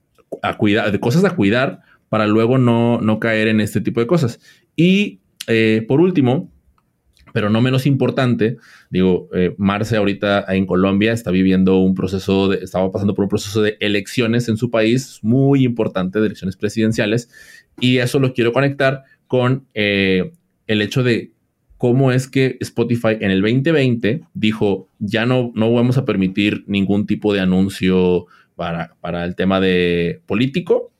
a 0.41 0.55
cuidar, 0.55 0.89
de 0.89 1.01
cosas 1.01 1.25
a 1.25 1.35
cuidar 1.35 1.81
para 2.07 2.27
luego 2.27 2.57
no, 2.57 3.01
no 3.01 3.19
caer 3.19 3.49
en 3.49 3.59
este 3.59 3.81
tipo 3.81 3.99
de 3.99 4.07
cosas. 4.07 4.39
Y 4.77 5.19
eh, 5.47 5.83
por 5.85 5.99
último, 5.99 6.49
pero 7.33 7.49
no 7.49 7.59
menos 7.59 7.85
importante, 7.85 8.55
digo, 8.89 9.27
eh, 9.33 9.53
Marce 9.57 9.97
ahorita 9.97 10.45
en 10.47 10.65
Colombia 10.65 11.11
está 11.11 11.29
viviendo 11.29 11.77
un 11.79 11.93
proceso, 11.93 12.47
de, 12.47 12.63
estaba 12.63 12.89
pasando 12.89 13.13
por 13.13 13.23
un 13.23 13.29
proceso 13.29 13.61
de 13.61 13.75
elecciones 13.81 14.47
en 14.47 14.55
su 14.55 14.71
país 14.71 15.19
muy 15.21 15.65
importante, 15.65 16.21
de 16.21 16.27
elecciones 16.27 16.55
presidenciales, 16.55 17.29
y 17.81 17.97
eso 17.97 18.19
lo 18.19 18.33
quiero 18.33 18.53
conectar 18.53 19.03
con 19.27 19.67
eh, 19.73 20.31
el 20.67 20.81
hecho 20.81 21.03
de 21.03 21.33
cómo 21.77 22.13
es 22.13 22.29
que 22.29 22.55
Spotify 22.61 23.17
en 23.19 23.29
el 23.29 23.41
2020 23.41 24.21
dijo, 24.33 24.87
ya 24.99 25.25
no, 25.25 25.51
no 25.53 25.73
vamos 25.73 25.97
a 25.97 26.05
permitir 26.05 26.63
ningún 26.67 27.05
tipo 27.05 27.33
de 27.33 27.41
anuncio 27.41 28.27
para, 28.55 28.95
para 29.01 29.25
el 29.25 29.35
tema 29.35 29.59
de 29.59 30.21
político, 30.25 30.91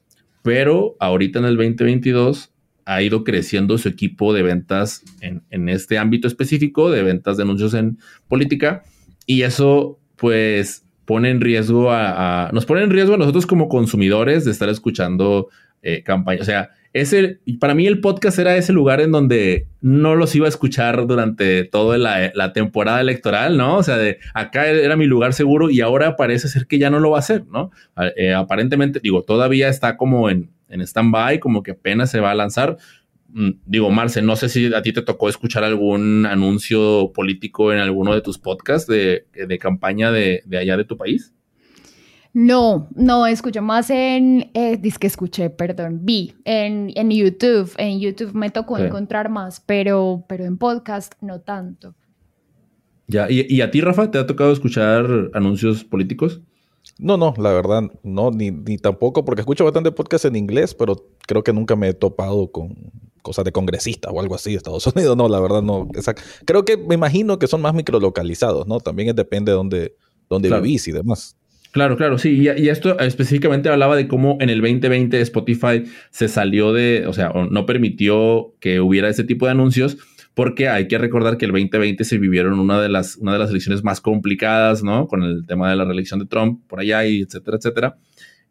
pero 0.44 0.96
ahorita 1.00 1.40
en 1.40 1.46
el 1.46 1.58
2022 1.58 2.52
ha 2.86 3.02
ido 3.02 3.24
creciendo 3.24 3.78
su 3.78 3.90
equipo 3.90 4.34
de 4.34 4.44
ventas 4.44 5.04
en, 5.22 5.70
este 5.70 5.98
ámbito 5.98 6.28
específico, 6.28 6.92
de 6.92 7.02
ventas 7.02 7.36
de 7.38 7.44
anuncios 7.44 7.74
en 7.74 7.98
política, 8.28 8.84
y 9.26 9.42
eso 9.42 10.00
pues 10.16 10.86
pone 11.06 11.32
en 11.32 11.42
riesgo 11.42 11.92
a, 11.92 12.50
nos 12.54 12.66
pone 12.66 12.84
en 12.84 12.92
riesgo 12.92 13.16
a 13.16 13.18
nosotros 13.18 13.46
como 13.46 13.70
consumidores 13.70 14.46
de 14.46 14.52
estar 14.52 14.70
escuchando 14.70 15.50
eh, 15.82 16.04
campañas. 16.04 16.42
O 16.42 16.46
sea, 16.46 16.72
ese, 16.96 17.42
para 17.60 17.76
mí 17.76 17.86
el 17.88 18.00
podcast 18.00 18.40
era 18.40 18.56
ese 18.56 18.72
lugar 18.72 19.02
en 19.02 19.12
donde 19.12 19.68
no 19.82 20.16
los 20.16 20.34
iba 20.34 20.46
a 20.46 20.50
escuchar 20.50 21.06
durante 21.08 21.66
toda 21.66 21.98
la, 21.98 22.54
temporada 22.54 23.02
electoral, 23.02 23.58
¿no? 23.58 23.76
O 23.76 23.84
sea, 23.84 23.98
de 23.98 24.20
acá 24.34 24.68
era 24.68 24.96
mi 24.96 25.06
lugar 25.06 25.34
seguro 25.34 25.70
y 25.70 25.82
ahora 25.82 26.16
parece 26.16 26.48
ser 26.48 26.68
que 26.68 26.80
ya 26.80 26.90
no 26.90 27.02
lo 27.02 27.12
va 27.12 27.18
a 27.18 27.20
hacer, 27.20 27.46
¿no? 27.48 27.72
Eh, 28.16 28.34
aparentemente, 28.34 29.02
digo, 29.04 29.24
todavía 29.24 29.68
está 29.68 29.98
como 29.98 30.30
en, 30.30 30.50
en 30.70 30.80
stand-by, 30.80 31.42
como 31.42 31.64
que 31.64 31.72
apenas 31.72 32.12
se 32.12 32.22
va 32.22 32.32
a 32.32 32.36
lanzar. 32.36 32.78
Mm, 33.28 33.50
digo, 33.66 33.92
Marce, 33.92 34.22
no 34.22 34.38
sé 34.38 34.48
si 34.48 34.74
a 34.74 34.82
ti 34.82 34.94
te 34.94 35.02
tocó 35.02 35.28
escuchar 35.28 35.66
algún 35.66 36.26
anuncio 36.26 37.12
político 37.14 37.74
en 37.74 37.80
alguno 37.80 38.16
de 38.16 38.22
tus 38.22 38.38
podcasts 38.38 38.88
de, 38.88 39.26
campaña 39.60 40.14
de, 40.14 40.44
allá 40.58 40.78
de 40.78 40.86
tu 40.86 40.96
país. 40.96 41.34
No, 42.36 42.90
no, 42.94 43.26
escuché 43.28 43.62
más 43.62 43.90
en, 43.90 44.52
eh, 44.54 44.82
que 45.00 45.08
escuché, 45.08 45.50
perdón, 45.50 46.02
vi 46.04 46.34
en, 46.44 46.92
en 46.96 47.10
YouTube, 47.10 47.72
en 47.78 48.02
YouTube 48.02 48.34
me 48.34 48.50
tocó 48.50 48.78
encontrar 48.78 49.30
más, 49.30 49.62
pero, 49.62 50.26
pero 50.28 50.44
en 50.44 50.58
podcast 50.58 51.14
no 51.22 51.40
tanto. 51.40 51.96
Ya, 53.08 53.32
¿Y, 53.32 53.46
¿Y, 53.48 53.62
a 53.62 53.72
ti, 53.72 53.80
Rafa, 53.80 54.12
te 54.12 54.18
ha 54.18 54.28
tocado 54.28 54.52
escuchar 54.52 55.08
anuncios 55.34 55.86
políticos? 55.86 56.42
No, 57.00 57.16
no, 57.16 57.34
la 57.38 57.54
verdad, 57.54 57.84
no, 58.04 58.32
ni, 58.32 58.52
ni 58.52 58.78
tampoco, 58.80 59.24
porque 59.24 59.40
escucho 59.40 59.64
bastante 59.64 59.94
podcast 59.94 60.26
en 60.26 60.36
inglés, 60.36 60.76
pero 60.76 61.08
creo 61.26 61.42
que 61.42 61.54
nunca 61.54 61.78
me 61.78 61.88
he 61.88 61.94
topado 61.94 62.52
con 62.52 62.76
cosas 63.22 63.46
de 63.46 63.54
congresistas 63.54 64.12
o 64.14 64.20
algo 64.20 64.36
así 64.36 64.50
de 64.50 64.58
Estados 64.58 64.86
Unidos. 64.94 65.16
No, 65.16 65.30
la 65.30 65.40
verdad, 65.40 65.62
no. 65.62 65.88
Creo 66.44 66.66
que 66.66 66.76
me 66.76 66.96
imagino 66.96 67.40
que 67.40 67.48
son 67.48 67.62
más 67.62 67.74
microlocalizados, 67.74 68.68
¿no? 68.68 68.82
También 68.82 69.16
depende 69.16 69.54
de 69.54 69.56
dónde, 69.56 69.96
dónde 70.30 70.50
vivís 70.50 70.86
y 70.90 70.92
demás. 70.92 71.38
Claro, 71.76 71.98
claro, 71.98 72.18
sí. 72.18 72.30
Y, 72.40 72.70
esto 72.70 72.98
específicamente 73.00 73.68
hablaba 73.68 73.98
de 73.98 74.08
cómo 74.08 74.38
en 74.40 74.50
el 74.50 74.62
2020 74.62 75.20
Spotify 75.20 75.84
se 76.10 76.30
salió 76.30 76.72
de, 76.72 77.06
o 77.06 77.12
sea, 77.12 77.34
no 77.52 77.66
permitió 77.66 78.54
que 78.62 78.80
hubiera 78.80 79.10
ese 79.10 79.26
tipo 79.26 79.46
de 79.46 79.52
anuncios 79.52 79.98
porque 80.34 80.70
hay 80.70 80.88
que 80.88 80.98
recordar 80.98 81.38
que 81.38 81.44
el 81.44 81.52
2020 81.52 82.06
se 82.06 82.18
vivieron 82.18 82.62
una 82.62 82.80
de 82.80 82.88
las, 82.88 83.18
una 83.18 83.34
de 83.34 83.40
las 83.40 83.50
elecciones 83.50 83.84
más 83.84 84.00
complicadas, 84.00 84.84
¿no? 84.84 85.10
Con 85.10 85.24
el 85.24 85.46
tema 85.46 85.70
de 85.70 85.76
la 85.76 85.84
reelección 85.84 86.22
de 86.22 86.28
Trump 86.28 86.62
por 86.66 86.80
allá 86.80 87.06
y 87.06 87.24
etcétera, 87.24 87.58
etcétera. 87.58 87.98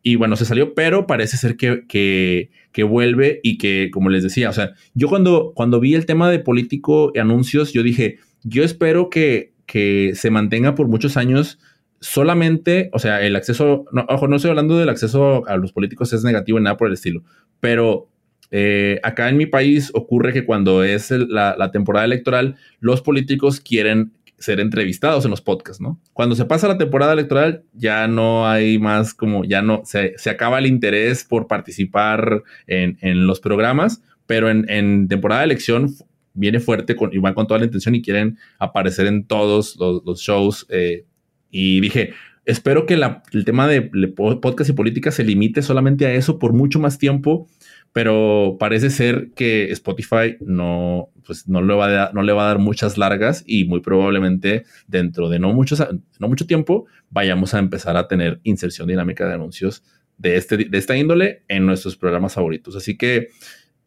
Y 0.03 0.17
bueno, 0.17 0.37
se 0.37 0.45
salió, 0.45 0.75
pero 0.75 1.07
parece 1.07 1.39
ser 1.39 1.57
que, 1.57 1.87
que, 1.89 2.51
que, 2.73 2.83
vuelve 2.83 3.41
y 3.43 3.57
que, 3.57 3.89
como 3.91 4.11
les 4.11 4.23
decía, 4.23 4.51
o 4.51 4.53
sea, 4.53 4.75
yo 4.93 5.09
cuando, 5.09 5.53
cuando 5.55 5.81
vi 5.81 5.95
el 5.95 6.05
tema 6.05 6.31
de 6.31 6.41
político 6.41 7.11
y 7.15 7.21
anuncios, 7.21 7.73
yo 7.73 7.83
dije, 7.83 8.19
yo 8.43 8.65
espero 8.65 9.09
que, 9.09 9.55
que 9.65 10.13
se 10.15 10.29
mantenga 10.29 10.75
por 10.75 10.89
muchos 10.89 11.17
años 11.17 11.59
solamente, 12.05 12.91
o 12.93 12.99
sea, 12.99 13.23
el 13.23 13.35
acceso, 13.35 13.87
ojo, 14.09 14.29
no 14.29 14.37
estoy 14.37 14.51
hablando 14.51 14.77
del 14.77 14.91
acceso 14.91 15.47
a 15.49 15.57
los 15.57 15.73
políticos 15.73 16.13
es 16.13 16.23
negativo 16.23 16.59
en 16.59 16.65
nada 16.65 16.77
por 16.77 16.89
el 16.89 16.95
estilo, 16.95 17.23
pero 17.61 18.09
eh, 18.51 19.01
acá 19.03 19.31
en 19.31 19.39
mi 19.39 19.47
país 19.47 19.91
ocurre 19.95 20.35
que 20.35 20.45
cuando 20.45 20.85
es 20.85 21.11
la, 21.11 21.71
temporada 21.73 22.05
electoral, 22.05 22.57
los 22.79 23.01
políticos 23.01 23.59
quieren 23.59 24.13
ser 24.37 24.61
entrevistados 24.61 25.25
en 25.25 25.31
los 25.31 25.41
podcasts, 25.41 25.81
¿no? 25.81 25.99
Cuando 26.13 26.35
se 26.35 26.45
pasa 26.45 26.69
la 26.69 26.77
temporada 26.77 27.15
electoral, 27.15 27.63
ya 27.73 28.07
no 28.07 28.47
hay 28.47 28.79
más 28.79 29.15
como, 29.15 29.45
ya 29.45 29.63
no, 29.63 29.81
se, 29.87 30.15
acaba 30.29 30.59
el 30.59 30.67
interés 30.67 31.25
por 31.25 31.47
participar 31.47 32.43
en, 32.67 33.27
los 33.27 33.41
programas, 33.41 34.03
pero 34.27 34.51
en, 34.51 35.09
temporada 35.09 35.41
de 35.41 35.47
elección 35.47 35.95
viene 36.35 36.61
fuerte 36.61 36.97
con, 36.97 37.15
y 37.15 37.19
van 37.19 37.33
con 37.33 37.47
toda 37.47 37.61
la 37.61 37.65
intención 37.65 37.95
y 37.95 38.03
quieren 38.03 38.37
aparecer 38.59 39.07
en 39.07 39.25
todos 39.25 39.79
los, 39.79 40.21
shows. 40.21 40.67
Eh, 40.69 41.07
y 41.55 41.81
dije, 41.81 42.15
espero 42.45 42.85
que 42.85 42.95
el 42.95 43.45
tema 43.45 43.69
de 43.69 43.83
podcast 43.83 44.69
y 44.69 44.73
política 44.73 45.11
se 45.11 45.25
limite 45.25 45.63
solamente 45.63 46.07
a 46.07 46.13
eso 46.13 46.39
por 46.39 46.53
mucho 46.53 46.81
más 46.81 46.99
tiempo 46.99 47.49
pero 47.95 48.57
parece 48.59 48.91
ser 48.91 49.31
que 49.37 49.71
Spotify 49.71 50.37
no, 50.41 51.11
pues 51.25 51.47
no, 51.47 51.63
le 51.63 51.75
va 51.75 51.87
a 51.87 51.91
dar, 51.91 52.15
no 52.15 52.25
le 52.25 52.33
va 52.33 52.43
a 52.43 52.49
dar 52.49 52.59
muchas 52.59 52.99
largas 52.99 53.45
y 53.47 53.67
muy 53.67 53.83
probablemente 53.83 54.65
dentro 54.89 55.29
de 55.29 55.39
no, 55.39 55.55
no 55.55 56.29
mucho 56.29 56.47
tiempo 56.49 56.87
vayamos 57.09 57.55
a 57.55 57.61
empezar 57.61 57.97
a 57.97 58.09
tener 58.09 58.41
inserción 58.43 58.89
dinámica 58.89 59.29
de 59.29 59.35
anuncios 59.35 59.85
de, 60.19 60.37
este, 60.37 60.57
de 60.57 60.77
esta 60.77 60.97
índole 60.97 61.45
en 61.47 61.67
nuestros 61.67 61.97
programas 61.97 62.35
favoritos. 62.35 62.75
Así 62.75 62.97
que 62.97 63.29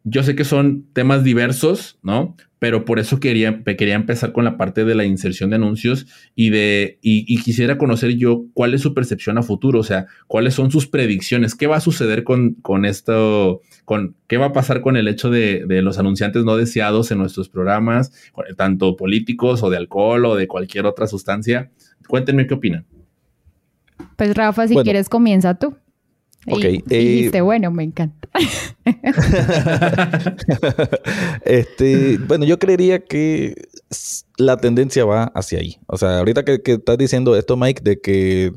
yo 0.04 0.22
sé 0.22 0.34
que 0.34 0.44
son 0.44 0.86
temas 0.92 1.24
diversos, 1.24 1.98
¿no? 2.02 2.36
Pero 2.58 2.84
por 2.84 2.98
eso 2.98 3.20
quería, 3.20 3.62
quería 3.62 3.94
empezar 3.94 4.32
con 4.32 4.44
la 4.44 4.56
parte 4.56 4.84
de 4.84 4.94
la 4.94 5.04
inserción 5.04 5.50
de 5.50 5.56
anuncios 5.56 6.06
y 6.34 6.50
de 6.50 6.98
y, 7.02 7.40
quisiera 7.42 7.78
conocer 7.78 8.16
yo 8.16 8.46
cuál 8.52 8.74
es 8.74 8.80
su 8.80 8.94
percepción 8.94 9.38
a 9.38 9.42
futuro, 9.42 9.78
o 9.78 9.84
sea, 9.84 10.06
cuáles 10.26 10.54
son 10.54 10.70
sus 10.70 10.88
predicciones, 10.88 11.54
qué 11.54 11.68
va 11.68 11.76
a 11.76 11.80
suceder 11.80 12.24
con, 12.24 12.54
con 12.54 12.84
esto, 12.84 13.60
con 13.84 14.16
qué 14.26 14.38
va 14.38 14.46
a 14.46 14.52
pasar 14.52 14.80
con 14.80 14.96
el 14.96 15.06
hecho 15.06 15.30
de, 15.30 15.64
de 15.66 15.82
los 15.82 15.98
anunciantes 15.98 16.44
no 16.44 16.56
deseados 16.56 17.12
en 17.12 17.18
nuestros 17.18 17.48
programas, 17.48 18.12
tanto 18.56 18.96
políticos 18.96 19.62
o 19.62 19.70
de 19.70 19.76
alcohol 19.76 20.24
o 20.26 20.34
de 20.34 20.48
cualquier 20.48 20.86
otra 20.86 21.06
sustancia. 21.06 21.70
Cuéntenme 22.08 22.46
qué 22.46 22.54
opinan. 22.54 22.86
Pues 24.16 24.34
Rafa, 24.34 24.66
si 24.66 24.74
quieres 24.76 25.08
comienza 25.08 25.54
tú. 25.58 25.76
Ok. 26.46 26.64
Y 26.64 26.82
dijiste, 26.88 27.38
eh, 27.38 27.42
bueno, 27.42 27.70
me 27.70 27.82
encanta. 27.84 28.28
este, 31.44 32.18
bueno, 32.18 32.44
yo 32.44 32.58
creería 32.58 33.00
que 33.00 33.54
la 34.36 34.56
tendencia 34.56 35.04
va 35.04 35.24
hacia 35.34 35.58
ahí. 35.58 35.78
O 35.86 35.96
sea, 35.96 36.18
ahorita 36.18 36.44
que, 36.44 36.60
estás 36.64 36.98
diciendo 36.98 37.36
esto, 37.36 37.56
Mike, 37.56 37.82
de 37.82 38.00
que 38.00 38.52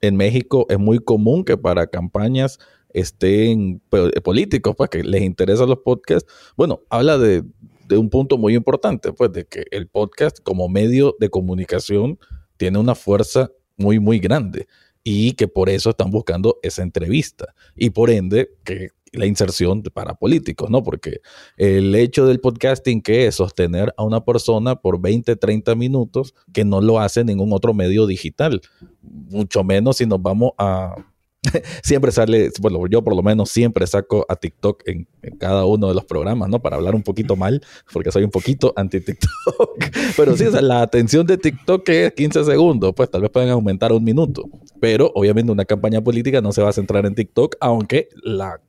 en 0.00 0.16
México 0.16 0.66
es 0.68 0.78
muy 0.78 0.98
común 0.98 1.44
que 1.44 1.56
para 1.56 1.86
campañas 1.86 2.58
estén 2.92 3.80
políticos, 4.24 4.74
pues 4.76 4.90
que 4.90 5.04
les 5.04 5.22
interesan 5.22 5.68
los 5.68 5.78
podcasts. 5.78 6.30
Bueno, 6.56 6.80
habla 6.90 7.16
de, 7.18 7.44
de 7.88 7.96
un 7.96 8.10
punto 8.10 8.38
muy 8.38 8.54
importante, 8.54 9.12
pues 9.12 9.32
de 9.32 9.44
que 9.44 9.64
el 9.70 9.86
podcast 9.86 10.40
como 10.42 10.68
medio 10.68 11.16
de 11.20 11.30
comunicación 11.30 12.18
tiene 12.56 12.78
una 12.78 12.94
fuerza 12.94 13.50
muy, 13.76 14.00
muy 14.00 14.18
grande 14.18 14.66
y 15.04 15.32
que 15.32 15.48
por 15.48 15.68
eso 15.68 15.90
están 15.90 16.10
buscando 16.10 16.58
esa 16.62 16.82
entrevista 16.82 17.54
y 17.74 17.90
por 17.90 18.10
ende 18.10 18.50
que 18.64 18.90
la 19.12 19.26
inserción 19.26 19.82
para 19.82 20.14
políticos, 20.14 20.70
¿no? 20.70 20.82
Porque 20.82 21.20
el 21.56 21.94
hecho 21.94 22.26
del 22.26 22.40
podcasting 22.40 23.02
que 23.02 23.26
es 23.26 23.36
sostener 23.36 23.92
a 23.96 24.04
una 24.04 24.24
persona 24.24 24.76
por 24.76 25.00
20, 25.00 25.34
30 25.36 25.74
minutos 25.74 26.34
que 26.52 26.64
no 26.64 26.80
lo 26.80 27.00
hace 27.00 27.24
ningún 27.24 27.52
otro 27.52 27.74
medio 27.74 28.06
digital, 28.06 28.60
mucho 29.02 29.64
menos 29.64 29.96
si 29.96 30.06
nos 30.06 30.22
vamos 30.22 30.52
a 30.58 30.94
siempre 31.82 32.12
sale, 32.12 32.50
bueno, 32.60 32.86
yo 32.86 33.02
por 33.02 33.16
lo 33.16 33.22
menos 33.22 33.50
siempre 33.50 33.86
saco 33.86 34.26
a 34.28 34.36
TikTok 34.36 34.82
en, 34.86 35.08
cada 35.38 35.64
uno 35.64 35.88
de 35.88 35.94
los 35.94 36.04
programas, 36.04 36.48
¿no? 36.48 36.60
Para 36.60 36.76
hablar 36.76 36.94
un 36.94 37.02
poquito 37.02 37.36
mal, 37.36 37.62
porque 37.92 38.12
soy 38.12 38.24
un 38.24 38.30
poquito 38.30 38.72
anti-TikTok. 38.76 39.90
Pero 40.16 40.36
sí, 40.36 40.44
la 40.60 40.82
atención 40.82 41.26
de 41.26 41.38
TikTok 41.38 41.88
es 41.88 42.12
15 42.12 42.44
segundos, 42.44 42.92
pues 42.94 43.10
tal 43.10 43.22
vez 43.22 43.30
pueden 43.30 43.48
aumentar 43.50 43.92
un 43.92 44.04
minuto. 44.04 44.44
Pero 44.80 45.12
obviamente 45.14 45.52
una 45.52 45.64
campaña 45.64 46.02
política 46.02 46.40
no 46.40 46.52
se 46.52 46.62
va 46.62 46.70
a 46.70 46.72
centrar 46.72 47.06
en 47.06 47.14
TikTok, 47.14 47.56
aunque 47.60 48.08
la 48.22 48.60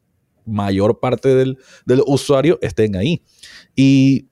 mayor 0.46 1.00
parte 1.00 1.34
del, 1.34 1.58
del 1.86 2.04
usuario 2.06 2.60
estén 2.62 2.96
ahí. 2.96 3.22
Y 3.76 4.28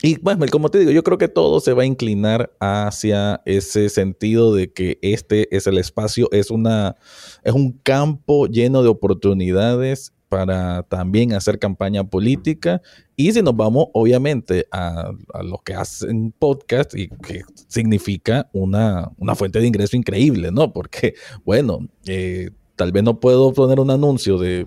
y 0.00 0.16
bueno, 0.20 0.46
como 0.50 0.68
te 0.68 0.78
digo, 0.78 0.92
yo 0.92 1.02
creo 1.02 1.18
que 1.18 1.26
todo 1.26 1.58
se 1.58 1.72
va 1.72 1.82
a 1.82 1.86
inclinar 1.86 2.52
hacia 2.60 3.42
ese 3.44 3.88
sentido 3.88 4.54
de 4.54 4.72
que 4.72 4.98
este 5.02 5.54
es 5.56 5.66
el 5.66 5.76
espacio, 5.76 6.28
es, 6.30 6.52
una, 6.52 6.94
es 7.42 7.52
un 7.52 7.72
campo 7.72 8.46
lleno 8.46 8.84
de 8.84 8.88
oportunidades 8.88 10.12
para 10.28 10.82
también 10.84 11.32
hacer 11.32 11.58
campaña 11.58 12.04
política. 12.04 12.82
Y 13.16 13.32
si 13.32 13.42
nos 13.42 13.56
vamos, 13.56 13.86
obviamente, 13.92 14.66
a, 14.70 15.12
los 15.42 15.62
que 15.62 15.74
hacen 15.74 16.32
podcast, 16.38 16.94
y 16.94 17.08
que 17.08 17.42
significa 17.66 18.48
una, 18.52 19.10
una, 19.18 19.34
fuente 19.34 19.60
de 19.60 19.66
ingreso 19.66 19.96
increíble, 19.96 20.50
¿no? 20.52 20.72
Porque, 20.72 21.14
bueno, 21.44 21.88
eh, 22.06 22.50
tal 22.76 22.92
vez 22.92 23.02
no 23.02 23.18
puedo 23.20 23.52
poner 23.52 23.80
un 23.80 23.90
anuncio 23.90 24.38
de, 24.38 24.66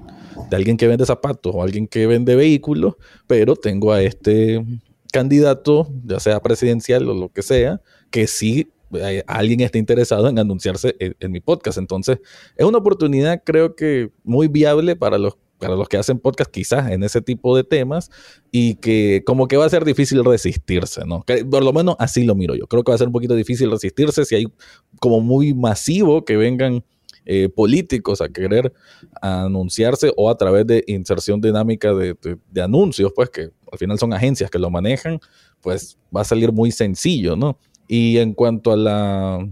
de 0.50 0.56
alguien 0.56 0.78
que 0.78 0.88
vende 0.88 1.06
zapatos 1.06 1.54
o 1.56 1.64
alguien 1.64 1.88
que 1.88 2.08
vende 2.08 2.36
vehículos, 2.36 2.96
pero 3.28 3.56
tengo 3.56 3.92
a 3.92 4.02
este 4.02 4.64
candidato, 5.12 5.90
ya 6.06 6.20
sea 6.20 6.42
presidencial 6.42 7.08
o 7.10 7.14
lo 7.14 7.30
que 7.30 7.42
sea, 7.42 7.82
que 8.10 8.28
sí 8.28 8.72
eh, 8.94 9.24
alguien 9.28 9.62
esté 9.62 9.80
interesado 9.80 10.28
en 10.28 10.40
anunciarse 10.40 10.96
en, 11.00 11.32
mi 11.32 11.40
podcast. 11.40 11.78
Entonces, 11.78 12.20
es 12.56 12.66
una 12.66 12.80
oportunidad 12.80 13.42
creo 13.44 13.76
que 13.76 14.12
muy 14.24 14.48
viable 14.48 14.96
para 14.96 15.18
los 15.18 15.38
para 15.62 15.76
los 15.76 15.88
que 15.88 15.98
hacen 15.98 16.18
podcast 16.18 16.50
quizás 16.50 16.90
en 16.90 17.04
ese 17.04 17.22
tipo 17.22 17.56
de 17.56 17.64
temas 17.64 18.10
y 18.52 18.76
que 18.76 19.22
como 19.28 19.48
que 19.48 19.58
va 19.58 19.66
a 19.66 19.70
ser 19.70 19.86
difícil 19.86 20.26
resistirse, 20.26 21.06
¿no? 21.06 21.24
por 21.50 21.64
lo 21.64 21.72
menos 21.72 21.96
así 22.00 22.24
lo 22.24 22.34
miro 22.34 22.56
yo. 22.56 22.66
Creo 22.66 22.84
que 22.84 22.92
va 22.92 22.96
a 22.96 22.98
ser 22.98 23.08
un 23.08 23.14
poquito 23.14 23.36
difícil 23.36 23.70
resistirse 23.70 24.26
si 24.26 24.36
hay 24.36 24.46
como 25.00 25.22
muy 25.22 25.54
masivo 25.54 26.26
que 26.26 26.36
vengan 26.36 26.84
eh, 27.26 27.48
políticos 27.48 28.22
a 28.22 28.30
querer 28.30 28.74
anunciarse 29.22 30.12
o 30.18 30.32
a 30.32 30.36
través 30.36 30.66
de 30.66 30.84
inserción 30.88 31.40
dinámica 31.40 31.94
de, 31.94 32.16
de, 32.50 32.62
anuncios, 32.64 33.14
pues 33.16 33.30
que 33.30 33.52
al 33.72 33.78
final 33.78 34.00
son 34.00 34.14
agencias 34.14 34.50
que 34.50 34.58
lo 34.58 34.72
manejan, 34.72 35.20
pues 35.62 36.00
va 36.16 36.22
a 36.22 36.26
salir 36.26 36.52
muy 36.52 36.72
sencillo, 36.72 37.36
¿no? 37.36 37.60
Y 37.88 38.18
en 38.18 38.34
cuanto 38.34 38.72
a 38.72 38.78
la 38.78 39.48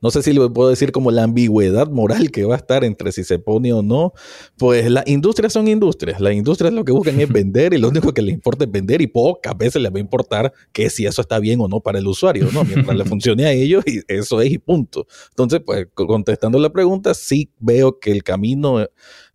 no 0.00 0.10
sé 0.10 0.22
si 0.22 0.32
le 0.32 0.48
puedo 0.50 0.70
decir 0.70 0.92
como 0.92 1.10
la 1.10 1.24
ambigüedad 1.24 1.88
moral 1.90 2.30
que 2.30 2.44
va 2.44 2.54
a 2.54 2.58
estar 2.58 2.84
entre 2.84 3.12
si 3.12 3.24
se 3.24 3.38
pone 3.38 3.72
o 3.72 3.82
no, 3.82 4.12
pues 4.56 4.90
las 4.90 5.06
industrias 5.06 5.52
son 5.52 5.68
industrias, 5.68 6.20
las 6.20 6.34
industrias 6.34 6.72
lo 6.72 6.84
que 6.84 6.92
buscan 6.92 7.20
es 7.20 7.28
vender 7.32 7.74
y 7.74 7.78
lo 7.78 7.88
único 7.88 8.12
que 8.12 8.22
les 8.22 8.34
importa 8.34 8.64
es 8.64 8.70
vender 8.70 9.00
y 9.00 9.06
pocas 9.06 9.56
veces 9.56 9.82
les 9.82 9.92
va 9.92 9.96
a 9.96 10.00
importar 10.00 10.52
que 10.72 10.90
si 10.90 11.06
eso 11.06 11.20
está 11.20 11.38
bien 11.38 11.60
o 11.60 11.68
no 11.68 11.80
para 11.80 11.98
el 11.98 12.06
usuario, 12.06 12.48
¿no? 12.52 12.64
Mientras 12.64 12.96
le 12.96 13.04
funcione 13.06 13.46
a 13.46 13.52
ellos 13.52 13.84
y 13.86 14.00
eso 14.08 14.40
es 14.40 14.50
y 14.50 14.58
punto. 14.58 15.06
Entonces, 15.30 15.60
pues 15.64 15.86
contestando 15.94 16.58
la 16.58 16.70
pregunta, 16.70 17.14
sí 17.14 17.50
veo 17.58 17.98
que 17.98 18.10
el 18.10 18.22
camino 18.22 18.86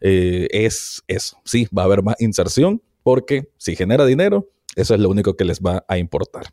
eh, 0.01 0.47
es 0.51 1.03
eso, 1.07 1.37
sí, 1.45 1.67
va 1.75 1.83
a 1.83 1.85
haber 1.85 2.03
más 2.03 2.15
inserción 2.19 2.81
porque 3.03 3.49
si 3.57 3.75
genera 3.75 4.05
dinero, 4.05 4.49
eso 4.75 4.95
es 4.95 4.99
lo 4.99 5.09
único 5.09 5.35
que 5.35 5.45
les 5.45 5.59
va 5.59 5.83
a 5.87 5.97
importar. 5.97 6.47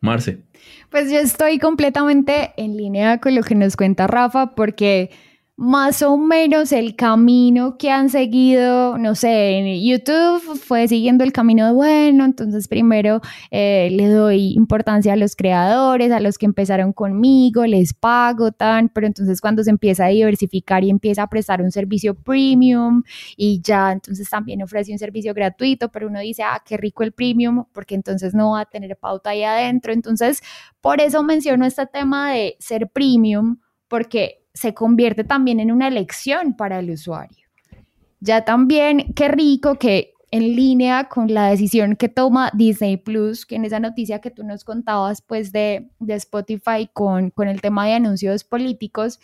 Marce. 0.00 0.42
Pues 0.90 1.10
yo 1.10 1.18
estoy 1.18 1.58
completamente 1.58 2.52
en 2.56 2.76
línea 2.76 3.18
con 3.18 3.34
lo 3.34 3.42
que 3.42 3.54
nos 3.54 3.76
cuenta 3.76 4.06
Rafa, 4.06 4.54
porque 4.54 5.10
más 5.58 6.02
o 6.02 6.18
menos 6.18 6.70
el 6.70 6.96
camino 6.96 7.78
que 7.78 7.90
han 7.90 8.10
seguido, 8.10 8.98
no 8.98 9.14
sé, 9.14 9.80
YouTube 9.82 10.58
fue 10.58 10.86
siguiendo 10.86 11.24
el 11.24 11.32
camino 11.32 11.72
bueno, 11.72 12.26
entonces 12.26 12.68
primero 12.68 13.22
eh, 13.50 13.88
le 13.90 14.08
doy 14.08 14.52
importancia 14.52 15.14
a 15.14 15.16
los 15.16 15.34
creadores, 15.34 16.12
a 16.12 16.20
los 16.20 16.36
que 16.36 16.44
empezaron 16.44 16.92
conmigo, 16.92 17.64
les 17.64 17.94
pago 17.94 18.52
tan, 18.52 18.90
pero 18.90 19.06
entonces 19.06 19.40
cuando 19.40 19.64
se 19.64 19.70
empieza 19.70 20.04
a 20.04 20.08
diversificar 20.08 20.84
y 20.84 20.90
empieza 20.90 21.22
a 21.22 21.28
prestar 21.28 21.62
un 21.62 21.72
servicio 21.72 22.14
premium 22.14 23.02
y 23.34 23.62
ya 23.62 23.92
entonces 23.92 24.28
también 24.28 24.62
ofrece 24.62 24.92
un 24.92 24.98
servicio 24.98 25.32
gratuito, 25.32 25.90
pero 25.90 26.08
uno 26.08 26.20
dice, 26.20 26.42
ah, 26.42 26.62
qué 26.66 26.76
rico 26.76 27.02
el 27.02 27.12
premium, 27.12 27.64
porque 27.72 27.94
entonces 27.94 28.34
no 28.34 28.50
va 28.50 28.60
a 28.60 28.66
tener 28.66 28.94
pauta 28.98 29.30
ahí 29.30 29.42
adentro. 29.42 29.94
Entonces, 29.94 30.42
por 30.82 31.00
eso 31.00 31.22
menciono 31.22 31.64
este 31.64 31.86
tema 31.86 32.32
de 32.32 32.56
ser 32.58 32.90
premium, 32.90 33.58
porque 33.88 34.45
se 34.56 34.72
convierte 34.72 35.22
también 35.22 35.60
en 35.60 35.70
una 35.70 35.86
elección 35.86 36.54
para 36.56 36.78
el 36.78 36.90
usuario. 36.90 37.46
Ya 38.20 38.44
también, 38.44 39.12
qué 39.14 39.28
rico 39.28 39.76
que 39.76 40.14
en 40.30 40.56
línea 40.56 41.08
con 41.08 41.32
la 41.32 41.50
decisión 41.50 41.94
que 41.94 42.08
toma 42.08 42.50
Disney 42.54 42.96
Plus, 42.96 43.44
que 43.44 43.56
en 43.56 43.64
esa 43.64 43.80
noticia 43.80 44.20
que 44.20 44.30
tú 44.30 44.44
nos 44.44 44.64
contabas 44.64 45.20
pues 45.22 45.52
de, 45.52 45.90
de 46.00 46.14
Spotify 46.14 46.88
con, 46.92 47.30
con 47.30 47.48
el 47.48 47.60
tema 47.60 47.86
de 47.86 47.92
anuncios 47.92 48.44
políticos, 48.44 49.20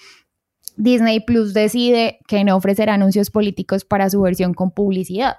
Disney 0.77 1.21
Plus 1.21 1.55
decide 1.55 2.19
que 2.29 2.45
no 2.45 2.55
ofrecerá 2.55 2.95
anuncios 2.95 3.31
políticos 3.31 3.85
para 3.85 4.11
su 4.11 4.21
versión 4.21 4.53
con 4.53 4.71
publicidad. 4.71 5.37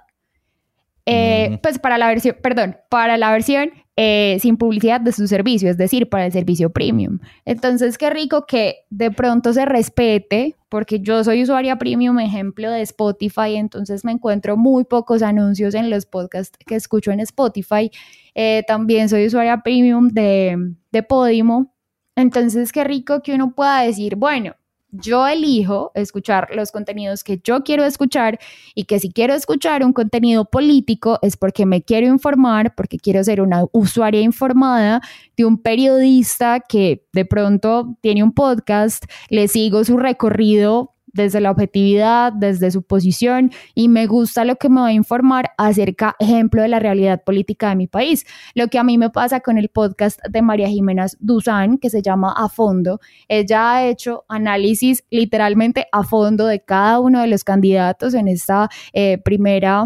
Eh, 1.05 1.51
mm. 1.51 1.57
Pues 1.61 1.77
para 1.77 1.97
la 1.97 2.07
versión, 2.07 2.35
perdón, 2.41 2.77
para 2.89 3.17
la 3.17 3.31
versión 3.31 3.71
eh, 3.95 4.37
sin 4.41 4.57
publicidad 4.57 5.01
de 5.01 5.11
su 5.11 5.27
servicio, 5.27 5.69
es 5.69 5.77
decir, 5.77 6.09
para 6.09 6.25
el 6.25 6.31
servicio 6.31 6.71
premium. 6.71 7.19
Entonces, 7.45 7.97
qué 7.97 8.09
rico 8.09 8.45
que 8.47 8.77
de 8.89 9.11
pronto 9.11 9.53
se 9.53 9.65
respete, 9.65 10.55
porque 10.69 10.99
yo 10.99 11.23
soy 11.23 11.43
usuaria 11.43 11.77
premium, 11.77 12.19
ejemplo 12.19 12.71
de 12.71 12.81
Spotify, 12.81 13.55
entonces 13.55 14.03
me 14.03 14.11
encuentro 14.11 14.57
muy 14.57 14.85
pocos 14.85 15.21
anuncios 15.21 15.75
en 15.75 15.91
los 15.91 16.07
podcasts 16.07 16.57
que 16.65 16.73
escucho 16.75 17.11
en 17.11 17.19
Spotify. 17.19 17.91
Eh, 18.33 18.63
también 18.67 19.09
soy 19.09 19.27
usuaria 19.27 19.61
premium 19.61 20.09
de, 20.09 20.73
de 20.91 21.03
Podimo. 21.03 21.71
Entonces, 22.15 22.71
qué 22.71 22.83
rico 22.83 23.21
que 23.21 23.35
uno 23.35 23.53
pueda 23.53 23.81
decir, 23.81 24.15
bueno, 24.15 24.55
yo 24.93 25.27
elijo 25.27 25.91
escuchar 25.95 26.49
los 26.53 26.71
contenidos 26.71 27.23
que 27.23 27.41
yo 27.43 27.63
quiero 27.63 27.83
escuchar 27.83 28.39
y 28.75 28.85
que 28.85 28.99
si 28.99 29.11
quiero 29.11 29.33
escuchar 29.33 29.83
un 29.83 29.91
contenido 29.91 30.45
político 30.45 31.19
es 31.21 31.35
porque 31.35 31.65
me 31.65 31.81
quiero 31.81 32.07
informar, 32.07 32.75
porque 32.75 32.97
quiero 32.97 33.23
ser 33.23 33.41
una 33.41 33.65
usuaria 33.71 34.21
informada 34.21 35.01
de 35.35 35.45
un 35.45 35.57
periodista 35.57 36.59
que 36.59 37.05
de 37.11 37.25
pronto 37.25 37.97
tiene 38.01 38.23
un 38.23 38.33
podcast, 38.33 39.05
le 39.29 39.47
sigo 39.47 39.83
su 39.83 39.97
recorrido 39.97 40.92
desde 41.13 41.39
la 41.39 41.51
objetividad, 41.51 42.33
desde 42.33 42.71
su 42.71 42.83
posición 42.83 43.51
y 43.75 43.87
me 43.87 44.07
gusta 44.07 44.43
lo 44.45 44.55
que 44.55 44.69
me 44.69 44.81
va 44.81 44.87
a 44.87 44.93
informar 44.93 45.51
acerca, 45.57 46.15
ejemplo, 46.19 46.61
de 46.61 46.67
la 46.67 46.79
realidad 46.79 47.23
política 47.23 47.69
de 47.69 47.75
mi 47.75 47.87
país. 47.87 48.25
Lo 48.55 48.67
que 48.67 48.79
a 48.79 48.83
mí 48.83 48.97
me 48.97 49.09
pasa 49.09 49.39
con 49.39 49.57
el 49.57 49.69
podcast 49.69 50.19
de 50.27 50.41
María 50.41 50.67
Jimena 50.67 51.05
Duzán, 51.19 51.77
que 51.77 51.89
se 51.89 52.01
llama 52.01 52.33
A 52.35 52.49
Fondo, 52.49 52.99
ella 53.27 53.73
ha 53.73 53.87
hecho 53.87 54.25
análisis 54.27 55.03
literalmente 55.09 55.87
a 55.91 56.03
fondo 56.03 56.47
de 56.47 56.63
cada 56.63 56.99
uno 56.99 57.21
de 57.21 57.27
los 57.27 57.43
candidatos 57.43 58.13
en 58.13 58.27
esta 58.27 58.69
eh, 58.91 59.17
primera 59.19 59.85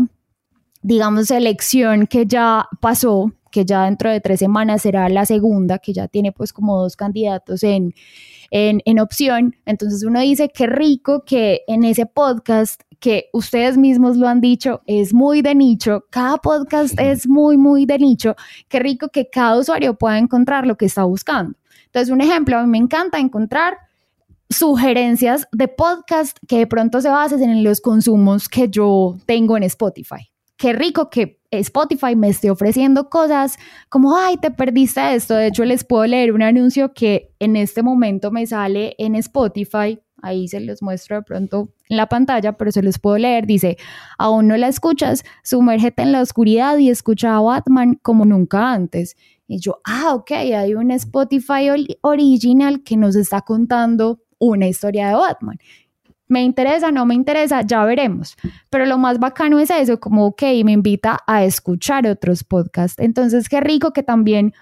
digamos, 0.82 1.32
elección 1.32 2.08
que 2.08 2.26
ya 2.26 2.66
pasó, 2.80 3.34
que 3.52 3.66
ya 3.66 3.86
dentro 3.86 4.10
de 4.10 4.22
tres 4.22 4.40
semanas 4.40 4.84
será 4.84 5.10
la 5.10 5.26
segunda, 5.26 5.80
que 5.80 5.92
ya 5.92 6.08
tiene 6.08 6.32
pues 6.32 6.54
como 6.54 6.82
dos 6.82 6.96
candidatos 6.96 7.64
en, 7.64 7.94
en, 8.52 9.00
opción. 9.00 9.56
Entonces 9.66 10.04
uno 10.04 10.20
dice, 10.22 10.50
qué 10.50 10.68
rico 10.68 11.24
que 11.26 11.62
en 11.68 11.84
ese 11.84 12.06
podcast 12.06 12.82
que 13.00 13.30
ustedes 13.34 13.78
mismos 13.78 14.18
lo 14.18 14.28
han 14.28 14.42
dicho, 14.42 14.82
es 14.88 15.14
muy 15.14 15.42
de 15.42 15.54
nicho, 15.54 16.06
cada 16.10 16.38
podcast 16.38 17.00
es 17.00 17.28
muy, 17.28 17.58
muy 17.58 17.86
de 17.86 18.00
nicho, 18.00 18.36
qué 18.68 18.80
rico 18.80 19.10
que 19.10 19.30
cada 19.30 19.58
usuario 19.58 19.96
pueda 19.96 20.18
encontrar 20.18 20.66
lo 20.66 20.78
que 20.78 20.86
está 20.86 21.04
buscando. 21.04 21.58
Entonces, 21.86 22.12
un 22.12 22.22
ejemplo, 22.22 22.58
a 22.58 22.64
mí 22.64 22.70
me 22.70 22.78
encanta 22.80 23.20
encontrar 23.20 23.78
sugerencias 24.50 25.48
de 25.52 25.68
podcast 25.68 26.38
que 26.48 26.60
de 26.60 26.68
pronto 26.68 27.02
se 27.02 27.10
basen 27.10 27.44
en 27.44 27.64
los 27.64 27.82
consumos 27.82 28.50
que 28.50 28.70
yo 28.70 29.18
tengo 29.26 29.58
en 29.58 29.64
Spotify. 29.64 30.32
Qué 30.58 30.74
rico 30.74 31.10
que 31.12 31.40
Spotify 31.52 32.16
me 32.16 32.30
esté 32.30 32.50
ofreciendo 32.50 33.10
cosas 33.10 33.58
como, 33.90 34.18
ay, 34.18 34.38
te 34.38 34.52
perdiste 34.52 35.14
esto. 35.14 35.36
De 35.36 35.48
hecho, 35.48 35.64
les 35.66 35.84
puedo 35.84 36.06
leer 36.06 36.34
un 36.34 36.42
anuncio 36.42 36.94
que 36.94 37.32
en 37.40 37.56
este 37.56 37.84
momento 37.84 38.32
me 38.32 38.46
sale 38.46 38.96
en 38.98 39.16
Spotify. 39.16 40.00
Ahí 40.22 40.48
se 40.48 40.60
los 40.60 40.82
muestro 40.82 41.18
de 41.18 41.22
pronto 41.22 41.70
en 41.90 41.98
la 41.98 42.10
pantalla, 42.10 42.54
pero 42.58 42.72
se 42.72 42.82
los 42.82 42.98
puedo 42.98 43.18
leer. 43.20 43.46
Dice, 43.46 43.78
aún 44.18 44.48
no 44.48 44.58
la 44.58 44.68
escuchas, 44.68 45.24
sumérgete 45.44 46.02
en 46.02 46.12
la 46.12 46.22
oscuridad 46.22 46.78
y 46.80 46.90
escucha 46.90 47.36
a 47.36 47.42
Batman 47.42 48.00
como 48.02 48.26
nunca 48.26 48.74
antes. 48.74 49.16
Y 49.48 49.60
yo, 49.60 49.80
ah, 49.86 50.16
ok, 50.16 50.32
hay 50.32 50.74
un 50.74 50.90
Spotify 50.92 51.70
original 52.02 52.84
que 52.84 52.98
nos 52.98 53.16
está 53.16 53.42
contando 53.42 54.24
una 54.40 54.68
historia 54.68 55.10
de 55.10 55.16
Batman 55.16 55.60
me 56.28 56.44
interesa, 56.44 56.92
no 56.92 57.06
me 57.06 57.16
interesa, 57.16 57.62
ya 57.62 57.84
veremos. 57.86 58.36
Pero 58.70 58.86
lo 58.86 58.98
más 58.98 59.20
bacano 59.20 59.60
es 59.60 59.70
eso, 59.70 60.00
como, 60.00 60.26
ok, 60.28 60.44
me 60.64 60.74
invita 60.74 61.20
a 61.26 61.44
escuchar 61.44 62.08
otros 62.08 62.44
podcasts. 62.44 63.00
Entonces, 63.00 63.50
qué 63.50 63.62
rico 63.62 63.92
que 63.92 64.04
también, 64.04 64.54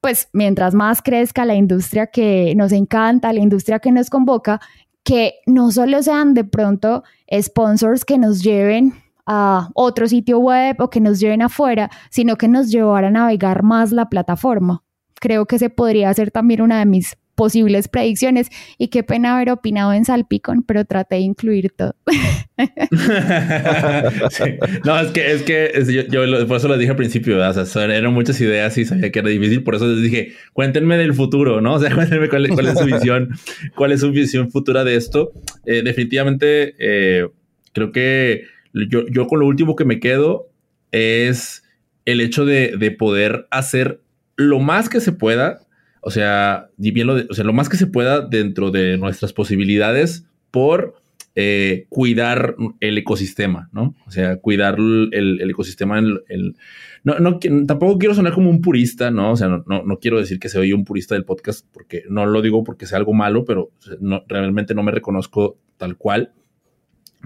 pues, 0.00 0.28
mientras 0.32 0.74
más 0.74 1.02
crezca 1.02 1.44
la 1.44 1.54
industria 1.54 2.06
que 2.06 2.54
nos 2.56 2.72
encanta, 2.72 3.32
la 3.32 3.40
industria 3.40 3.78
que 3.78 3.92
nos 3.92 4.10
convoca, 4.10 4.60
que 5.04 5.34
no 5.46 5.70
solo 5.70 6.02
sean 6.02 6.34
de 6.34 6.44
pronto 6.44 7.02
sponsors 7.40 8.04
que 8.04 8.18
nos 8.18 8.42
lleven 8.42 8.94
a 9.26 9.68
otro 9.74 10.08
sitio 10.08 10.38
web 10.38 10.76
o 10.80 10.90
que 10.90 11.00
nos 11.00 11.20
lleven 11.20 11.42
afuera, 11.42 11.90
sino 12.10 12.36
que 12.36 12.48
nos 12.48 12.70
llevar 12.70 13.04
a 13.04 13.10
navegar 13.10 13.62
más 13.62 13.92
la 13.92 14.08
plataforma. 14.08 14.82
Creo 15.20 15.46
que 15.46 15.56
ese 15.56 15.70
podría 15.70 16.12
ser 16.14 16.30
también 16.30 16.62
una 16.62 16.78
de 16.78 16.86
mis 16.86 17.16
posibles 17.42 17.88
predicciones. 17.88 18.50
Y 18.78 18.86
qué 18.86 19.02
pena 19.02 19.34
haber 19.34 19.50
opinado 19.50 19.92
en 19.92 20.04
Salpicón, 20.04 20.62
pero 20.62 20.84
traté 20.84 21.16
de 21.16 21.22
incluir 21.22 21.72
todo. 21.76 21.96
No, 24.84 25.00
es 25.00 25.10
que, 25.10 25.32
es 25.32 25.42
que 25.42 26.06
yo, 26.08 26.46
por 26.46 26.58
eso 26.58 26.68
lo 26.68 26.78
dije 26.78 26.90
al 26.90 26.96
principio, 26.96 27.42
eran 27.42 28.14
muchas 28.14 28.40
ideas 28.40 28.78
y 28.78 28.84
sabía 28.84 29.10
que 29.10 29.18
era 29.18 29.28
difícil, 29.28 29.64
por 29.64 29.74
eso 29.74 29.88
les 29.88 30.02
dije, 30.02 30.34
cuéntenme 30.52 30.96
del 30.96 31.14
futuro, 31.14 31.60
¿no? 31.60 31.74
O 31.78 31.80
sea, 31.80 31.92
cuéntenme 31.92 32.28
cuál, 32.28 32.46
es 32.46 32.78
su 32.78 32.84
visión, 32.84 33.30
cuál 33.74 33.90
es 33.90 34.00
su 34.00 34.12
visión 34.12 34.52
futura 34.52 34.84
de 34.84 34.94
esto. 34.94 35.32
Eh, 35.66 35.82
definitivamente, 35.82 36.76
eh, 36.78 37.28
creo 37.72 37.90
que 37.90 38.44
yo, 38.72 39.08
yo 39.08 39.26
con 39.26 39.40
lo 39.40 39.46
último 39.46 39.74
que 39.74 39.84
me 39.84 39.98
quedo 39.98 40.48
es 40.92 41.64
el 42.04 42.20
hecho 42.20 42.44
de, 42.44 42.76
de 42.78 42.92
poder 42.92 43.48
hacer 43.50 44.00
lo 44.36 44.60
más 44.60 44.88
que 44.88 45.00
se 45.00 45.10
pueda, 45.10 45.61
o 46.02 46.10
sea, 46.10 46.68
bien 46.76 47.06
lo 47.06 47.14
o 47.14 47.34
sea, 47.34 47.44
lo 47.44 47.52
más 47.52 47.68
que 47.68 47.76
se 47.76 47.86
pueda 47.86 48.20
dentro 48.20 48.70
de 48.70 48.98
nuestras 48.98 49.32
posibilidades 49.32 50.26
por 50.50 50.96
eh, 51.36 51.86
cuidar 51.88 52.56
el 52.80 52.98
ecosistema, 52.98 53.70
¿no? 53.72 53.94
O 54.06 54.10
sea, 54.10 54.36
cuidar 54.36 54.76
el, 54.78 55.40
ecosistema. 55.48 55.98
El, 55.98 56.56
no, 57.04 57.18
no, 57.20 57.38
tampoco 57.38 57.98
quiero 57.98 58.14
sonar 58.14 58.34
como 58.34 58.50
un 58.50 58.60
purista, 58.60 59.12
¿no? 59.12 59.30
O 59.30 59.36
sea, 59.36 59.48
no, 59.48 59.64
no, 59.66 59.98
quiero 59.98 60.18
decir 60.18 60.40
que 60.40 60.48
soy 60.48 60.72
un 60.72 60.84
purista 60.84 61.14
del 61.14 61.24
podcast 61.24 61.64
porque 61.72 62.02
no 62.10 62.26
lo 62.26 62.42
digo 62.42 62.64
porque 62.64 62.86
sea 62.86 62.98
algo 62.98 63.14
malo, 63.14 63.44
pero 63.44 63.70
no, 64.00 64.24
realmente 64.28 64.74
no 64.74 64.82
me 64.82 64.92
reconozco 64.92 65.56
tal 65.76 65.96
cual. 65.96 66.32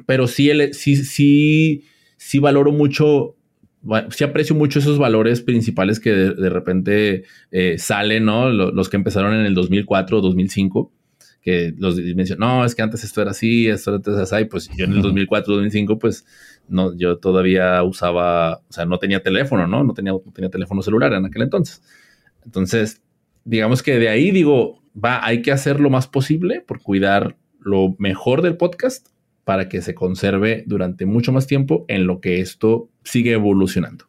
Pero 0.05 0.27
sí, 0.27 0.51
sí, 0.73 0.97
sí, 0.97 1.85
sí 2.19 2.39
valoro 2.39 2.73
mucho 2.73 3.36
sí 4.11 4.25
aprecio 4.25 4.57
mucho 4.57 4.79
esos 4.79 4.99
valores 4.99 5.41
principales 5.41 6.01
que 6.01 6.11
de, 6.11 6.51
repente 6.51 7.25
eh, 7.51 7.77
salen, 7.79 8.25
¿no? 8.25 8.51
Los, 8.51 8.89
que 8.89 8.97
empezaron 8.97 9.35
en 9.35 9.47
el 9.47 9.55
2004 9.55 10.19
o 10.19 10.21
2005, 10.21 10.93
que 11.43 11.75
los 11.79 11.97
mencionan, 11.97 12.49
no, 12.49 12.65
es 12.65 12.75
que 12.75 12.83
antes 12.83 13.05
esto 13.05 13.23
era 13.23 13.31
así, 13.31 13.69
esto 13.69 14.01
era 14.05 14.23
así, 14.23 14.45
pues 14.47 14.69
yo 14.77 14.85
en 14.85 14.93
el 14.95 15.03
2004, 15.03 15.55
2005, 15.55 15.99
pues 15.99 16.27
no, 16.69 16.97
yo 16.97 17.19
todavía 17.19 17.83
usaba, 17.83 18.59
o 18.69 18.73
sea, 18.73 18.85
no 18.85 18.99
tenía 18.99 19.23
teléfono, 19.23 19.67
¿no? 19.67 19.85
No 19.85 19.95
tenía, 19.95 20.13
no 20.13 20.33
tenía 20.33 20.51
teléfono 20.51 20.83
celular 20.83 21.13
en 21.13 21.27
aquel 21.27 21.43
entonces. 21.43 21.83
Entonces, 22.45 23.03
digamos 23.45 23.83
que 23.83 23.99
de 23.99 24.09
ahí 24.09 24.31
digo, 24.31 24.83
va, 24.97 25.25
hay 25.25 25.43
que 25.43 25.53
hacer 25.53 25.81
lo 25.81 25.91
más 25.91 26.09
posible 26.09 26.61
por 26.61 26.83
cuidar 26.83 27.37
lo 27.61 27.95
mejor 27.99 28.43
del 28.43 28.57
podcast 28.57 29.09
para 29.47 29.69
que 29.69 29.81
se 29.81 29.95
conserve 29.95 30.65
durante 30.67 31.07
mucho 31.07 31.31
más 31.31 31.47
tiempo 31.47 31.85
en 31.87 32.05
lo 32.05 32.21
que 32.21 32.41
esto 32.41 32.91
sigue 33.05 33.31
evolucionando. 33.31 34.07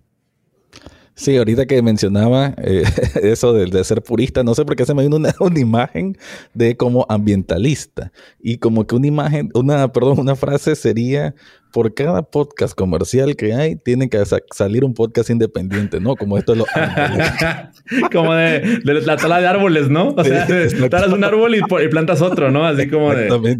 Sí, 1.17 1.35
ahorita 1.35 1.65
que 1.65 1.81
mencionaba 1.81 2.53
eh, 2.57 2.83
eso 3.23 3.51
de, 3.51 3.83
ser 3.83 4.03
purista, 4.03 4.43
no 4.43 4.53
sé 4.53 4.65
por 4.65 4.75
qué 4.75 4.85
se 4.85 4.93
me 4.93 5.01
vino 5.01 5.15
una, 5.15 5.33
una, 5.39 5.59
imagen 5.59 6.15
de 6.53 6.77
como 6.77 7.07
ambientalista 7.09 8.11
y 8.39 8.59
como 8.59 8.85
que 8.85 8.93
una 8.93 9.07
imagen, 9.07 9.49
una, 9.55 9.91
perdón, 9.91 10.19
una 10.19 10.35
frase 10.35 10.75
sería 10.75 11.33
por 11.73 11.95
cada 11.95 12.21
podcast 12.21 12.75
comercial 12.75 13.35
que 13.35 13.55
hay, 13.55 13.77
tiene 13.77 14.09
que 14.09 14.21
salir 14.53 14.85
un 14.85 14.93
podcast 14.93 15.31
independiente, 15.31 15.99
¿no? 15.99 16.15
Como 16.15 16.37
esto 16.37 16.53
es 16.53 16.59
lo... 16.59 16.65
como 18.11 18.35
de, 18.35 18.81
la 18.83 19.17
tala 19.17 19.41
de 19.41 19.47
árboles, 19.47 19.89
¿no? 19.89 20.09
O 20.09 20.23
sea, 20.23 20.47
talas 20.89 21.11
un 21.11 21.23
árbol 21.23 21.55
y, 21.55 21.59
y, 21.59 21.87
plantas 21.89 22.21
otro, 22.21 22.51
¿no? 22.51 22.63
Así 22.63 22.87
como 22.87 23.11
de... 23.11 23.57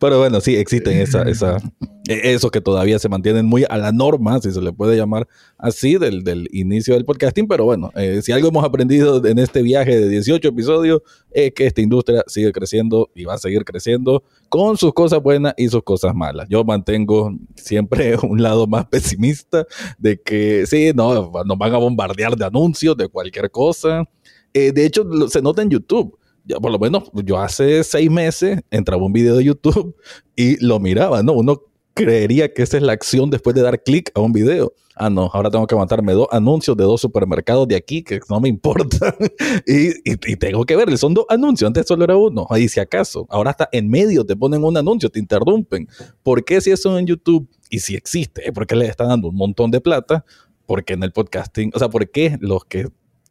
Pero 0.00 0.18
bueno, 0.18 0.40
sí, 0.40 0.56
existen 0.56 0.98
esa, 0.98 1.22
esa, 1.24 1.58
eso 2.06 2.50
que 2.50 2.60
todavía 2.60 2.98
se 2.98 3.08
mantienen 3.08 3.46
muy 3.46 3.64
a 3.68 3.78
la 3.78 3.92
norma, 3.92 4.40
si 4.40 4.50
se 4.50 4.60
le 4.60 4.72
puede 4.72 4.96
llamar 4.96 5.26
así, 5.56 5.96
del, 5.96 6.22
del 6.22 6.48
inicio 6.52 6.94
del 6.94 7.04
podcasting. 7.04 7.48
Pero 7.48 7.64
bueno, 7.64 7.90
eh, 7.94 8.20
si 8.22 8.32
algo 8.32 8.48
hemos 8.48 8.64
aprendido 8.64 9.24
en 9.24 9.38
este 9.38 9.62
viaje 9.62 9.98
de 9.98 10.08
18 10.08 10.48
episodios, 10.48 11.00
es 11.30 11.52
que 11.52 11.66
esta 11.66 11.80
industria 11.80 12.22
sigue 12.26 12.52
creciendo 12.52 13.10
y 13.14 13.24
va 13.24 13.34
a 13.34 13.38
seguir 13.38 13.64
creciendo 13.64 14.22
con 14.48 14.76
sus 14.76 14.92
cosas 14.92 15.22
buenas 15.22 15.54
y 15.56 15.68
sus 15.68 15.82
cosas 15.82 16.14
malas. 16.14 16.46
Yo 16.50 16.62
mantengo 16.64 17.34
siempre 17.54 18.16
un 18.22 18.42
lado 18.42 18.66
más 18.66 18.86
pesimista 18.86 19.66
de 19.98 20.20
que 20.20 20.66
sí, 20.66 20.92
no, 20.94 21.32
nos 21.44 21.58
van 21.58 21.74
a 21.74 21.78
bombardear 21.78 22.36
de 22.36 22.44
anuncios, 22.44 22.96
de 22.96 23.08
cualquier 23.08 23.50
cosa. 23.50 24.04
Eh, 24.52 24.72
de 24.72 24.84
hecho, 24.84 25.04
se 25.28 25.40
nota 25.40 25.62
en 25.62 25.70
YouTube 25.70 26.18
ya 26.46 26.60
por 26.60 26.70
lo 26.70 26.78
menos 26.78 27.10
yo 27.24 27.38
hace 27.38 27.82
seis 27.84 28.10
meses 28.10 28.60
entraba 28.70 29.02
un 29.02 29.14
video 29.14 29.36
de 29.36 29.44
YouTube 29.44 29.96
y 30.36 30.62
lo 30.62 30.78
miraba, 30.78 31.22
¿no? 31.22 31.32
Uno 31.32 31.62
creería 31.94 32.52
que 32.52 32.62
esa 32.62 32.76
es 32.76 32.82
la 32.82 32.92
acción 32.92 33.30
después 33.30 33.54
de 33.54 33.62
dar 33.62 33.82
clic 33.82 34.10
a 34.14 34.20
un 34.20 34.32
video. 34.32 34.72
Ah, 34.96 35.10
no, 35.10 35.28
ahora 35.32 35.50
tengo 35.50 35.66
que 35.66 35.74
aguantarme 35.74 36.12
dos 36.12 36.28
anuncios 36.30 36.76
de 36.76 36.84
dos 36.84 37.00
supermercados 37.00 37.66
de 37.66 37.74
aquí 37.74 38.02
que 38.02 38.20
no 38.28 38.40
me 38.40 38.48
importa. 38.48 39.16
y, 39.66 40.16
tengo 40.36 40.64
que 40.64 40.76
ver, 40.76 40.96
son 40.98 41.14
dos 41.14 41.26
anuncios, 41.28 41.66
antes 41.66 41.86
solo 41.86 42.04
era 42.04 42.16
uno, 42.16 42.46
ahí 42.50 42.68
si 42.68 42.78
acaso. 42.78 43.26
Ahora 43.28 43.50
hasta 43.50 43.68
en 43.72 43.88
medio 43.88 44.24
te 44.24 44.36
ponen 44.36 44.62
un 44.62 44.76
anuncio, 44.76 45.10
te 45.10 45.18
interrumpen. 45.18 45.88
¿Por 46.22 46.44
qué 46.44 46.60
si 46.60 46.70
eso 46.70 46.96
en 46.98 47.06
YouTube 47.06 47.48
y 47.70 47.80
si 47.80 47.96
existe? 47.96 48.52
¿Por 48.52 48.66
qué 48.66 48.76
les 48.76 48.90
están 48.90 49.08
dando 49.08 49.28
un 49.28 49.36
montón 49.36 49.70
de 49.70 49.80
plata? 49.80 50.24
Porque 50.66 50.94
en 50.94 51.02
el 51.02 51.12
podcasting, 51.12 51.72
o 51.74 51.78
sea, 51.78 51.88
¿por 51.88 52.08
qué 52.10 52.36
los 52.40 52.64
que 52.64 52.88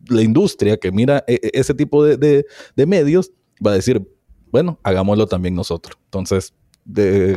la 0.08 0.22
industria 0.22 0.78
que 0.78 0.92
mira 0.92 1.24
e, 1.28 1.36
e, 1.36 1.52
ese 1.54 1.74
tipo 1.74 2.04
de, 2.04 2.46
medios 2.76 3.32
va 3.66 3.72
a 3.72 3.76
decir, 3.76 4.06
bueno, 4.52 4.80
hagámoslo 4.84 5.28
también 5.28 5.56
nosotros. 5.56 5.98
Entonces, 6.06 6.54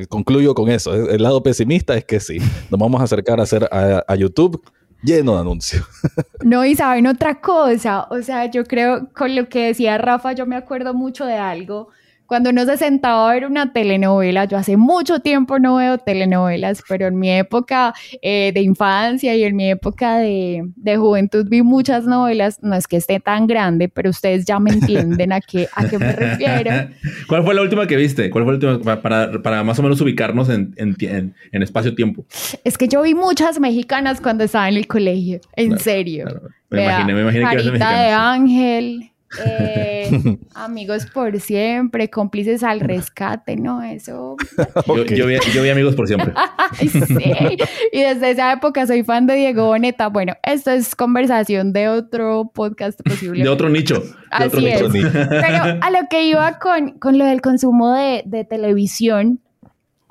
concluyo 0.08 0.54
con 0.54 0.70
eso. 0.70 0.94
El 1.10 1.22
lado 1.22 1.42
pesimista 1.42 1.96
es 1.96 2.04
que 2.04 2.20
sí, 2.20 2.38
nos 2.70 2.80
vamos 2.80 3.00
a 3.00 3.04
acercar 3.04 3.40
a 3.40 3.44
hacer 3.44 3.68
a, 3.70 4.14
YouTube 4.16 4.62
lleno 5.02 5.34
de 5.34 5.40
anuncios. 5.40 5.84
No, 6.44 6.64
y 6.64 6.76
saben 6.76 7.06
otra 7.08 7.40
cosa, 7.40 8.06
o 8.08 8.22
sea, 8.22 8.48
yo 8.48 8.64
creo 8.64 9.08
con 9.12 9.34
lo 9.34 9.48
que 9.48 9.66
decía 9.66 9.98
Rafa, 9.98 10.32
yo 10.32 10.46
me 10.46 10.54
acuerdo 10.54 10.94
mucho 10.94 11.24
de 11.24 11.34
algo 11.34 11.88
cuando 12.26 12.50
uno 12.50 12.64
se 12.64 12.76
sentaba 12.76 13.30
a 13.30 13.34
ver 13.34 13.46
una 13.46 13.72
telenovela, 13.72 14.44
yo 14.44 14.56
hace 14.56 14.76
mucho 14.76 15.20
tiempo 15.20 15.58
no 15.58 15.76
veo 15.76 15.98
telenovelas, 15.98 16.82
pero 16.88 17.06
en 17.06 17.18
mi 17.18 17.30
época 17.30 17.94
eh, 18.22 18.52
de 18.52 18.60
infancia 18.60 19.34
y 19.36 19.44
en 19.44 19.56
mi 19.56 19.70
época 19.70 20.18
de, 20.18 20.64
juventud 20.96 21.46
vi 21.48 21.62
muchas 21.62 22.04
novelas. 22.04 22.58
No 22.62 22.74
es 22.74 22.86
que 22.86 22.96
esté 22.96 23.20
tan 23.20 23.46
grande, 23.46 23.88
pero 23.88 24.10
ustedes 24.10 24.44
ya 24.44 24.58
me 24.58 24.70
entienden 24.70 25.32
a 25.32 25.40
qué, 25.40 25.68
a 25.74 25.88
qué 25.88 25.98
me 25.98 26.12
refiero. 26.12 26.70
¿Cuál 27.28 27.44
fue 27.44 27.54
la 27.54 27.62
última 27.62 27.86
que 27.86 27.96
viste? 27.96 28.30
¿Cuál 28.30 28.44
fue 28.44 28.58
la 28.58 28.74
última 28.74 29.02
para, 29.02 29.42
para 29.42 29.62
más 29.62 29.78
o 29.78 29.82
menos 29.82 30.00
ubicarnos 30.00 30.48
en, 30.48 30.74
en, 30.76 31.62
espacio-tiempo? 31.62 32.24
Es 32.64 32.76
que 32.78 32.88
yo 32.88 33.02
vi 33.02 33.14
muchas 33.14 33.60
mexicanas 33.60 34.20
cuando 34.20 34.44
estaba 34.44 34.68
en 34.68 34.76
el 34.76 34.86
colegio, 34.86 35.40
en 35.54 35.78
serio. 35.78 36.26
Me, 36.70 36.84
imaginé, 36.84 37.14
me 37.14 37.20
imaginé, 37.22 37.56
que 37.56 37.70
de 37.70 37.84
Ángel. 37.84 39.10
Eh, 39.44 40.38
amigos 40.54 41.06
por 41.06 41.38
siempre, 41.40 42.08
cómplices 42.10 42.62
al 42.62 42.80
rescate, 42.80 43.56
¿no? 43.56 43.82
Eso. 43.82 44.36
Yo, 45.08 45.26
vi, 45.26 45.68
amigos 45.68 45.94
por 45.94 46.06
siempre. 46.06 46.32
sí. 46.78 47.56
Y 47.92 48.00
desde 48.00 48.30
esa 48.30 48.52
época 48.52 48.86
soy 48.86 49.02
fan 49.02 49.26
de 49.26 49.34
Diego 49.34 49.66
Boneta. 49.66 50.08
Bueno, 50.08 50.34
esto 50.42 50.70
es 50.70 50.94
conversación 50.94 51.72
de 51.72 51.88
otro 51.88 52.50
podcast 52.54 53.00
posible. 53.02 53.42
De 53.42 53.48
otro 53.48 53.68
nicho. 53.68 54.02
Así 54.30 54.66
es. 54.66 54.82
Pero 54.82 55.78
a 55.80 55.90
lo 55.90 56.08
que 56.08 56.24
iba 56.24 56.58
con, 56.58 56.92
con 56.98 57.18
lo 57.18 57.24
del 57.24 57.40
consumo 57.40 57.94
de, 57.94 58.22
de 58.26 58.44
televisión, 58.44 59.40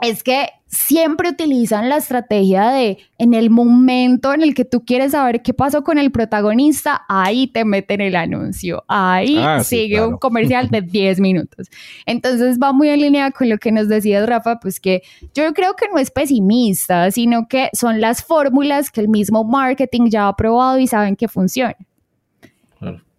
es 0.02 0.24
que 0.24 0.50
siempre 0.68 1.30
utilizan 1.30 1.90
la 1.90 1.98
estrategia 1.98 2.70
de 2.70 2.98
en 3.18 3.34
el 3.34 3.50
momento 3.50 4.34
en 4.34 4.42
el 4.42 4.54
que 4.54 4.66
tú 4.66 4.84
quieres 4.84 5.12
saber 5.12 5.42
qué 5.42 5.54
pasó 5.54 5.84
con 5.84 5.98
el 5.98 6.12
protagonista, 6.12 7.04
ahí 7.08 7.48
te 7.48 7.64
meten 7.64 8.02
el 8.02 8.16
anuncio, 8.16 8.84
ahí 8.88 9.38
ah, 9.40 9.64
sigue 9.64 10.06
un 10.06 10.18
comercial 10.18 10.70
de 10.70 10.82
10 10.82 11.20
minutos. 11.20 11.68
Entonces 12.06 12.58
va 12.62 12.74
muy 12.74 12.90
en 12.90 13.02
línea 13.02 13.32
con 13.32 13.50
lo 13.50 13.58
que 13.58 13.72
nos 13.72 13.88
decías, 13.88 14.28
Rafa, 14.28 14.60
pues 14.60 14.80
que 14.80 15.04
yo 15.34 15.54
creo 15.54 15.76
que 15.76 15.88
no 15.88 16.00
es 16.00 16.12
pesimista, 16.12 17.12
sino 17.12 17.48
que 17.48 17.70
son 17.74 18.02
las 18.02 18.24
fórmulas 18.24 18.92
que 18.92 19.02
el 19.02 19.08
mismo 19.08 19.44
marketing 19.44 20.10
ya 20.10 20.28
ha 20.28 20.36
probado 20.36 20.80
y 20.80 20.88
saben 20.88 21.16
que 21.16 21.28
funcionan. 21.28 21.76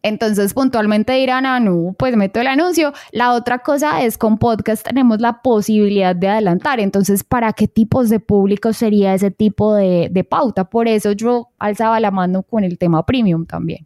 Entonces 0.07 0.55
puntualmente 0.55 1.14
dirán, 1.14 1.47
ah, 1.47 1.59
no, 1.59 1.97
pues 1.99 2.16
meto 2.16 2.40
el 2.40 2.47
anuncio. 2.47 2.92
La 3.11 3.33
otra 3.33 3.59
cosa 3.59 4.05
es 4.05 4.16
con 4.16 4.38
podcast 4.38 4.87
tenemos 4.87 5.21
la 5.21 5.42
posibilidad 5.42 6.14
de 6.14 6.29
adelantar. 6.29 6.79
Entonces, 6.79 7.25
¿para 7.25 7.53
qué 7.53 7.66
tipos 7.66 8.09
de 8.09 8.21
público 8.21 8.73
sería 8.73 9.14
ese 9.14 9.33
tipo 9.33 9.75
de, 9.75 10.27
pauta? 10.31 10.71
Por 10.71 10.87
eso 10.87 11.11
yo 11.11 11.49
alzaba 11.59 11.99
la 11.99 12.12
mano 12.12 12.45
con 12.45 12.62
el 12.62 12.79
tema 12.79 13.05
premium 13.05 13.47
también. 13.47 13.85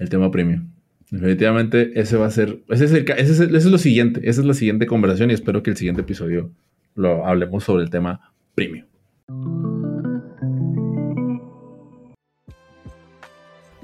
El 0.00 0.08
tema 0.08 0.28
premium. 0.28 0.70
Definitivamente 1.08 1.92
ese 2.00 2.16
va 2.16 2.26
a 2.26 2.30
ser, 2.30 2.64
ese 2.68 2.86
es, 2.86 2.92
ese 2.92 3.44
es 3.44 3.66
lo 3.66 3.78
siguiente, 3.78 4.28
esa 4.28 4.40
es 4.40 4.46
la 4.46 4.54
siguiente 4.54 4.88
conversación 4.88 5.30
y 5.30 5.34
espero 5.34 5.62
que 5.62 5.70
el 5.70 5.76
siguiente 5.76 6.00
episodio 6.00 6.50
lo 6.96 7.24
hablemos 7.24 7.62
sobre 7.62 7.84
el 7.84 7.90
tema 7.90 8.32
premium. 8.56 8.86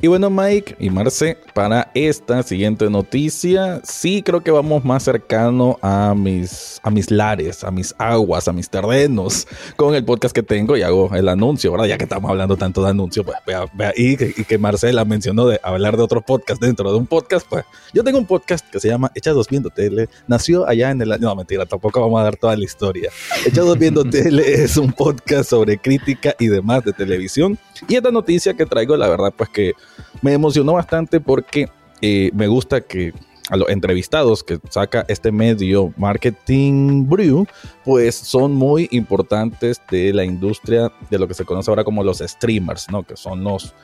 Y 0.05 0.09
bueno, 0.09 0.31
Mike 0.31 0.75
y 0.81 0.91
Marce, 0.91 1.39
para 1.55 1.93
esta 1.95 2.43
siguiente 2.43 2.91
noticia, 2.91 3.81
sí 3.85 4.21
creo 4.25 4.41
que 4.41 4.51
vamos 4.51 4.85
más 4.85 5.05
cercano 5.05 5.79
a 5.81 6.13
mis, 6.17 6.81
a 6.83 6.91
mis 6.91 7.09
lares, 7.13 7.63
a 7.63 7.71
mis 7.71 7.95
aguas, 7.99 8.49
a 8.49 8.53
mis 8.53 8.69
terrenos, 8.69 9.47
con 9.77 9.95
el 9.95 10.05
podcast 10.05 10.35
que 10.35 10.43
tengo 10.43 10.77
y 10.77 10.83
hago 10.83 11.15
el 11.15 11.29
anuncio, 11.29 11.71
¿verdad? 11.71 11.87
Ya 11.87 11.99
que 11.99 12.03
estamos 12.03 12.29
hablando 12.29 12.57
tanto 12.57 12.83
de 12.83 12.91
anuncio, 12.91 13.23
pues 13.23 13.37
vea, 13.47 13.67
vea 13.75 13.93
y, 13.97 14.17
que, 14.17 14.59
Marcela 14.59 15.05
mencionó 15.05 15.47
de 15.47 15.61
hablar 15.63 15.97
de 15.97 16.03
otro 16.03 16.21
podcast 16.21 16.61
dentro 16.61 16.91
de 16.91 16.99
un 16.99 17.07
podcast, 17.07 17.47
pues 17.49 17.65
yo 17.95 18.03
tengo 18.03 18.19
un 18.19 18.27
podcast 18.27 18.69
que 18.71 18.81
se 18.81 18.89
llama 18.89 19.13
Echados 19.15 19.47
Viendo 19.49 19.71
Tele, 19.71 20.09
nació 20.27 20.67
allá 20.67 20.91
en 20.91 21.01
el... 21.01 21.21
No, 21.21 21.37
mentira, 21.37 21.65
tampoco 21.65 22.01
vamos 22.01 22.21
a 22.21 22.25
dar 22.25 22.35
toda 22.35 22.57
la 22.57 22.65
historia. 22.65 23.09
Echados 23.47 23.79
Viendo 23.79 24.05
Tele 24.05 24.53
es 24.65 24.77
un 24.77 24.93
podcast 24.93 25.49
sobre 25.51 25.79
crítica 25.79 26.35
y 26.41 26.49
demás 26.49 26.83
de 26.85 26.93
televisión. 26.93 27.57
Y 27.87 27.95
esta 27.95 28.11
noticia 28.11 28.55
que 28.55 28.67
traigo, 28.67 28.97
la 28.97 29.09
verdad, 29.09 29.33
pues 29.37 29.49
que 29.51 29.75
me 30.21 30.33
emocionó 30.33 30.75
bastante 30.75 31.21
porque 31.21 31.69
eh, 32.01 32.31
me 32.35 32.47
gusta 32.47 32.81
que 32.81 33.13
a 33.51 33.57
los 33.57 33.69
entrevistados 33.69 34.43
que 34.43 34.59
saca 34.71 35.05
este 35.09 35.33
medio 35.33 35.93
Marketing 35.97 37.07
Brew, 37.07 37.47
pues 37.85 38.15
son 38.15 38.55
muy 38.55 38.89
importantes 38.93 39.81
de 39.91 40.13
la 40.13 40.25
industria 40.25 40.91
de 41.11 41.19
lo 41.19 41.29
que 41.29 41.35
se 41.35 41.45
conoce 41.45 41.71
ahora 41.71 41.85
como 41.85 42.03
los 42.03 42.19
streamers, 42.19 42.91
¿no? 42.91 43.03
Que 43.03 43.17
son 43.17 43.45
los, 43.45 43.75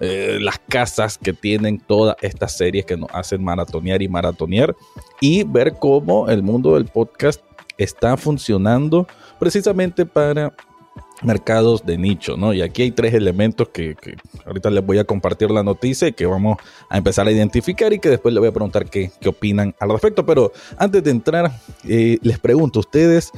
eh, 0.00 0.38
las 0.40 0.58
casas 0.68 1.18
que 1.18 1.32
tienen 1.32 1.78
todas 1.78 2.16
estas 2.20 2.56
series 2.56 2.84
que 2.84 2.96
nos 2.96 3.10
hacen 3.12 3.44
maratonear 3.44 4.02
y 4.02 4.08
maratonear 4.08 4.74
y 5.20 5.44
ver 5.44 5.74
cómo 5.78 6.28
el 6.28 6.42
mundo 6.42 6.74
del 6.74 6.86
podcast 6.86 7.40
está 7.78 8.16
funcionando 8.16 9.06
precisamente 9.38 10.06
para 10.06 10.52
mercados 11.24 11.84
de 11.84 11.98
nicho, 11.98 12.36
¿no? 12.36 12.52
Y 12.52 12.62
aquí 12.62 12.82
hay 12.82 12.90
tres 12.90 13.14
elementos 13.14 13.68
que, 13.68 13.96
ahorita 14.46 14.70
les 14.70 14.84
voy 14.84 14.98
a 14.98 15.04
compartir 15.04 15.50
la 15.50 15.62
noticia 15.62 16.08
y 16.08 16.12
que 16.12 16.26
vamos 16.26 16.58
a 16.88 16.98
empezar 16.98 17.26
a 17.26 17.32
identificar 17.32 17.92
y 17.92 17.98
que 17.98 18.08
después 18.08 18.34
les 18.34 18.40
voy 18.40 18.48
a 18.48 18.52
preguntar 18.52 18.88
qué, 18.88 19.10
qué 19.20 19.28
opinan 19.28 19.74
al 19.78 19.90
respecto. 19.90 20.24
Pero 20.26 20.52
antes 20.76 21.02
de 21.02 21.10
entrar, 21.10 21.52
eh, 21.88 22.18
les 22.22 22.38
pregunto, 22.38 22.80
ustedes 22.80 23.32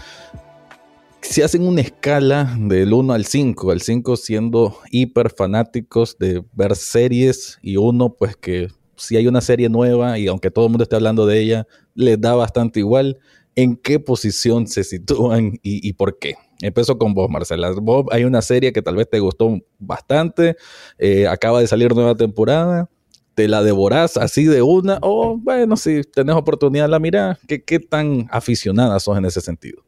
si 1.24 1.40
hacen 1.40 1.66
una 1.66 1.80
escala 1.80 2.54
del 2.58 2.92
1 2.92 3.12
al 3.12 3.24
5, 3.24 3.70
al 3.70 3.80
5 3.80 4.16
siendo 4.16 4.78
hiper 4.90 5.30
fanáticos 5.30 6.18
de 6.18 6.44
ver 6.52 6.76
series 6.76 7.58
y 7.62 7.76
uno 7.76 8.14
pues 8.14 8.36
que 8.36 8.68
si 8.96 9.16
hay 9.16 9.26
una 9.26 9.40
serie 9.40 9.68
nueva 9.68 10.18
y 10.18 10.26
aunque 10.26 10.50
todo 10.50 10.66
el 10.66 10.70
mundo 10.70 10.84
esté 10.84 10.96
hablando 10.96 11.26
de 11.26 11.40
ella, 11.40 11.66
les 11.94 12.20
da 12.20 12.34
bastante 12.34 12.80
igual, 12.80 13.18
¿en 13.56 13.76
qué 13.76 14.00
posición 14.00 14.66
se 14.66 14.84
sitúan 14.84 15.58
y, 15.62 15.86
y 15.86 15.92
por 15.94 16.18
qué? 16.18 16.34
Empezó 16.60 16.98
con 16.98 17.14
vos, 17.14 17.28
Marcela. 17.28 17.72
Vos, 17.72 18.06
hay 18.10 18.24
una 18.24 18.42
serie 18.42 18.72
que 18.72 18.82
tal 18.82 18.96
vez 18.96 19.08
te 19.08 19.20
gustó 19.20 19.58
bastante, 19.78 20.56
eh, 20.98 21.26
acaba 21.26 21.60
de 21.60 21.66
salir 21.66 21.94
nueva 21.94 22.14
temporada, 22.14 22.88
te 23.34 23.48
la 23.48 23.62
devorás 23.62 24.16
así 24.16 24.44
de 24.44 24.62
una, 24.62 24.98
o 25.02 25.36
bueno, 25.36 25.76
si 25.76 26.02
tenés 26.02 26.36
oportunidad 26.36 26.88
la 26.88 26.98
mirá, 26.98 27.38
¿qué, 27.48 27.62
qué 27.62 27.80
tan 27.80 28.28
aficionadas 28.30 29.02
sos 29.02 29.18
en 29.18 29.24
ese 29.24 29.40
sentido? 29.40 29.82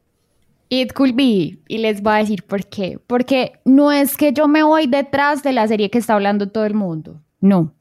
It 0.69 0.91
could 0.93 1.13
be, 1.15 1.57
y 1.67 1.77
les 1.77 2.01
voy 2.01 2.13
a 2.13 2.17
decir 2.17 2.43
por 2.43 2.65
qué. 2.65 2.99
Porque 3.07 3.53
no 3.63 3.91
es 3.91 4.17
que 4.17 4.33
yo 4.33 4.49
me 4.49 4.63
voy 4.63 4.87
detrás 4.87 5.41
de 5.41 5.53
la 5.53 5.65
serie 5.67 5.89
que 5.89 5.97
está 5.97 6.15
hablando 6.15 6.49
todo 6.49 6.65
el 6.65 6.73
mundo. 6.73 7.21
No, 7.39 7.73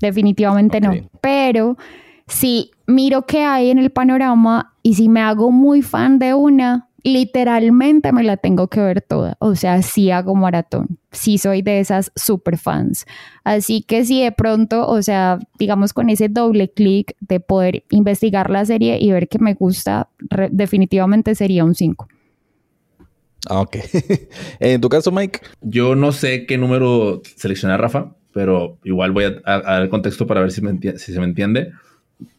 definitivamente 0.00 0.78
okay. 0.78 1.02
no. 1.02 1.10
Pero 1.20 1.76
si 2.26 2.70
miro 2.86 3.26
qué 3.26 3.44
hay 3.44 3.70
en 3.70 3.78
el 3.78 3.90
panorama 3.90 4.74
y 4.82 4.94
si 4.94 5.08
me 5.08 5.20
hago 5.20 5.50
muy 5.50 5.82
fan 5.82 6.18
de 6.18 6.34
una, 6.34 6.88
literalmente 7.04 8.12
me 8.12 8.22
la 8.22 8.38
tengo 8.38 8.68
que 8.68 8.80
ver 8.80 9.02
toda. 9.02 9.36
O 9.38 9.54
sea, 9.54 9.82
sí 9.82 10.10
hago 10.10 10.34
maratón. 10.34 10.98
Sí 11.12 11.38
soy 11.38 11.62
de 11.62 11.80
esas 11.80 12.10
super 12.16 12.58
fans. 12.58 13.04
Así 13.44 13.82
que 13.82 14.04
si 14.04 14.22
de 14.22 14.32
pronto, 14.32 14.88
o 14.88 15.02
sea, 15.02 15.38
digamos 15.58 15.92
con 15.92 16.08
ese 16.08 16.28
doble 16.28 16.70
clic 16.70 17.14
de 17.20 17.40
poder 17.40 17.84
investigar 17.90 18.50
la 18.50 18.64
serie 18.64 18.98
y 19.00 19.12
ver 19.12 19.28
que 19.28 19.38
me 19.38 19.54
gusta, 19.54 20.08
definitivamente 20.50 21.34
sería 21.34 21.64
un 21.64 21.74
5. 21.74 22.08
Ah, 23.50 23.60
ok. 23.60 23.76
en 24.60 24.80
tu 24.80 24.88
caso, 24.88 25.12
Mike. 25.12 25.40
Yo 25.60 25.94
no 25.94 26.12
sé 26.12 26.46
qué 26.46 26.56
número 26.56 27.20
seleccionar, 27.36 27.80
Rafa, 27.82 28.14
pero 28.32 28.78
igual 28.82 29.12
voy 29.12 29.24
a, 29.24 29.30
dar 29.44 29.82
el 29.82 29.90
contexto 29.90 30.26
para 30.26 30.40
ver 30.40 30.52
si, 30.52 30.62
me 30.62 30.78
si 30.98 31.12
se 31.12 31.20
me 31.20 31.26
entiende. 31.26 31.72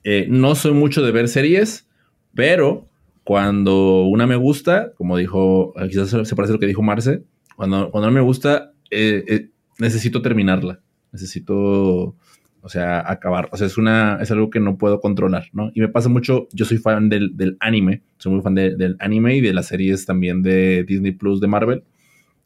Eh, 0.04 0.28
no 0.30 0.56
soy 0.56 0.74
mucho 0.74 1.04
de 1.04 1.12
ver 1.12 1.28
series, 1.28 1.88
pero 2.34 2.88
cuando 3.24 4.04
una 4.04 4.28
me 4.28 4.36
gusta, 4.36 4.94
como 4.96 5.18
dijo, 5.18 5.74
quizás 5.90 6.10
se 6.10 6.36
parece 6.36 6.52
a 6.52 6.56
lo 6.56 6.60
que 6.60 6.68
dijo 6.68 6.84
Marce, 6.84 7.24
cuando, 7.56 7.90
cuando 7.90 8.08
no 8.08 8.14
me 8.14 8.22
gusta, 8.22 8.74
eh, 8.92 9.24
eh, 9.28 9.50
necesito 9.80 10.22
terminarla. 10.22 10.80
Necesito, 11.12 12.16
o 12.62 12.70
sea, 12.70 13.10
acabar. 13.10 13.50
O 13.52 13.58
sea, 13.58 13.68
es, 13.68 13.78
una, 13.78 14.20
es 14.22 14.30
algo 14.32 14.50
que 14.50 14.60
no 14.60 14.78
puedo 14.78 15.00
controlar, 15.00 15.48
¿no? 15.54 15.72
Y 15.74 15.82
me 15.82 15.88
pasa 15.88 16.10
mucho, 16.10 16.48
yo 16.52 16.66
soy 16.66 16.78
fan 16.78 17.10
del, 17.10 17.36
del 17.36 17.58
anime, 17.62 18.04
soy 18.18 18.34
muy 18.34 18.42
fan 18.42 18.56
de, 18.56 18.76
del 18.76 18.98
anime 19.00 19.38
y 19.38 19.42
de 19.42 19.54
las 19.54 19.68
series 19.68 20.06
también 20.06 20.44
de 20.44 20.84
Disney 20.84 21.14
Plus 21.14 21.40
de 21.40 21.48
Marvel. 21.48 21.84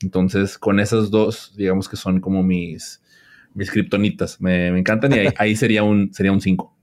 Entonces, 0.01 0.57
con 0.57 0.79
esas 0.79 1.11
dos, 1.11 1.53
digamos 1.57 1.89
que 1.89 1.97
son 1.97 2.21
como 2.21 2.43
mis, 2.43 3.01
mis 3.53 3.71
kriptonitas. 3.71 4.39
Me, 4.39 4.71
me 4.71 4.79
encantan 4.79 5.11
y 5.11 5.19
ahí, 5.19 5.27
ahí 5.37 5.55
sería 5.55 5.83
un 5.83 6.03
5. 6.03 6.15
Sería 6.15 6.31
un 6.31 6.41
cinco. 6.41 6.78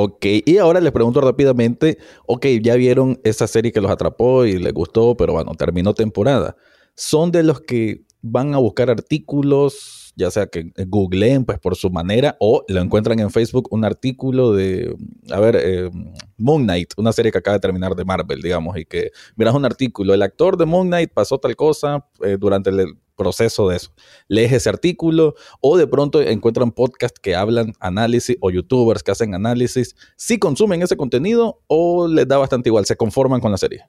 Ok, 0.00 0.26
y 0.46 0.58
ahora 0.58 0.80
les 0.80 0.92
pregunto 0.92 1.20
rápidamente, 1.20 1.98
ok, 2.24 2.46
ya 2.62 2.76
vieron 2.76 3.18
esa 3.24 3.48
serie 3.48 3.72
que 3.72 3.80
los 3.80 3.90
atrapó 3.90 4.44
y 4.44 4.56
les 4.56 4.72
gustó, 4.72 5.16
pero 5.16 5.32
bueno, 5.32 5.56
terminó 5.56 5.92
temporada. 5.92 6.54
¿Son 6.94 7.32
de 7.32 7.42
los 7.42 7.62
que 7.62 8.04
van 8.22 8.54
a 8.54 8.58
buscar 8.58 8.90
artículos, 8.90 10.12
ya 10.14 10.30
sea 10.30 10.46
que 10.46 10.70
googleen 10.86 11.44
pues 11.44 11.58
por 11.58 11.74
su 11.74 11.90
manera 11.90 12.36
o 12.38 12.64
lo 12.68 12.80
encuentran 12.80 13.18
en 13.18 13.32
Facebook 13.32 13.66
un 13.72 13.84
artículo 13.84 14.52
de, 14.52 14.94
a 15.32 15.40
ver, 15.40 15.56
eh, 15.60 15.90
Moon 16.36 16.62
Knight, 16.62 16.92
una 16.96 17.12
serie 17.12 17.32
que 17.32 17.38
acaba 17.38 17.56
de 17.56 17.60
terminar 17.60 17.96
de 17.96 18.04
Marvel, 18.04 18.40
digamos, 18.40 18.76
y 18.78 18.84
que 18.84 19.10
miras 19.34 19.56
un 19.56 19.64
artículo, 19.64 20.14
el 20.14 20.22
actor 20.22 20.56
de 20.56 20.66
Moon 20.66 20.86
Knight 20.86 21.10
pasó 21.12 21.38
tal 21.38 21.56
cosa 21.56 22.06
eh, 22.22 22.36
durante 22.38 22.70
el 22.70 22.96
proceso 23.18 23.68
de 23.68 23.76
eso. 23.76 23.92
Lees 24.28 24.52
ese 24.52 24.70
artículo 24.70 25.34
o 25.60 25.76
de 25.76 25.86
pronto 25.86 26.22
encuentran 26.22 26.72
podcasts 26.72 27.20
que 27.20 27.34
hablan 27.34 27.74
análisis 27.80 28.38
o 28.40 28.50
youtubers 28.50 29.02
que 29.02 29.10
hacen 29.10 29.34
análisis. 29.34 29.94
Si 30.16 30.38
consumen 30.38 30.80
ese 30.80 30.96
contenido 30.96 31.60
o 31.66 32.08
les 32.08 32.26
da 32.26 32.38
bastante 32.38 32.70
igual, 32.70 32.86
se 32.86 32.96
conforman 32.96 33.40
con 33.40 33.50
la 33.50 33.58
serie. 33.58 33.84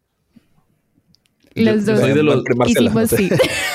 Los 1.56 1.86
dos. 1.86 2.00
Soy 2.00 2.14
de 2.14 2.24
los, 2.24 2.44
hicimos 2.68 3.10
sí. 3.10 3.30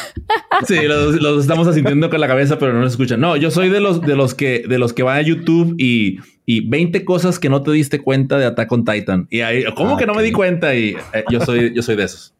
sí, 0.66 0.82
los, 0.82 1.20
los, 1.20 1.42
estamos 1.42 1.66
asintiendo 1.66 2.08
con 2.08 2.20
la 2.20 2.26
cabeza, 2.26 2.58
pero 2.58 2.72
no 2.72 2.80
nos 2.80 2.92
escuchan. 2.92 3.20
No, 3.20 3.36
yo 3.36 3.50
soy 3.50 3.68
de 3.68 3.80
los, 3.80 4.00
de 4.00 4.16
los 4.16 4.34
que 4.34 4.64
de 4.68 4.78
los 4.78 4.92
que 4.92 5.02
van 5.02 5.18
a 5.18 5.22
YouTube 5.22 5.74
y, 5.78 6.18
y 6.46 6.66
20 6.68 7.04
cosas 7.04 7.38
que 7.38 7.48
no 7.48 7.62
te 7.62 7.72
diste 7.72 8.00
cuenta 8.00 8.38
de 8.38 8.46
Attack 8.46 8.70
on 8.72 8.84
Titan. 8.84 9.26
Y 9.30 9.40
ahí, 9.40 9.64
¿cómo 9.76 9.94
ah, 9.94 9.98
que 9.98 10.06
no 10.06 10.12
okay. 10.12 10.22
me 10.22 10.28
di 10.28 10.32
cuenta? 10.32 10.74
Y 10.74 10.96
eh, 11.12 11.24
yo 11.30 11.40
soy, 11.40 11.74
yo 11.74 11.82
soy 11.82 11.96
de 11.96 12.04
esos. 12.04 12.34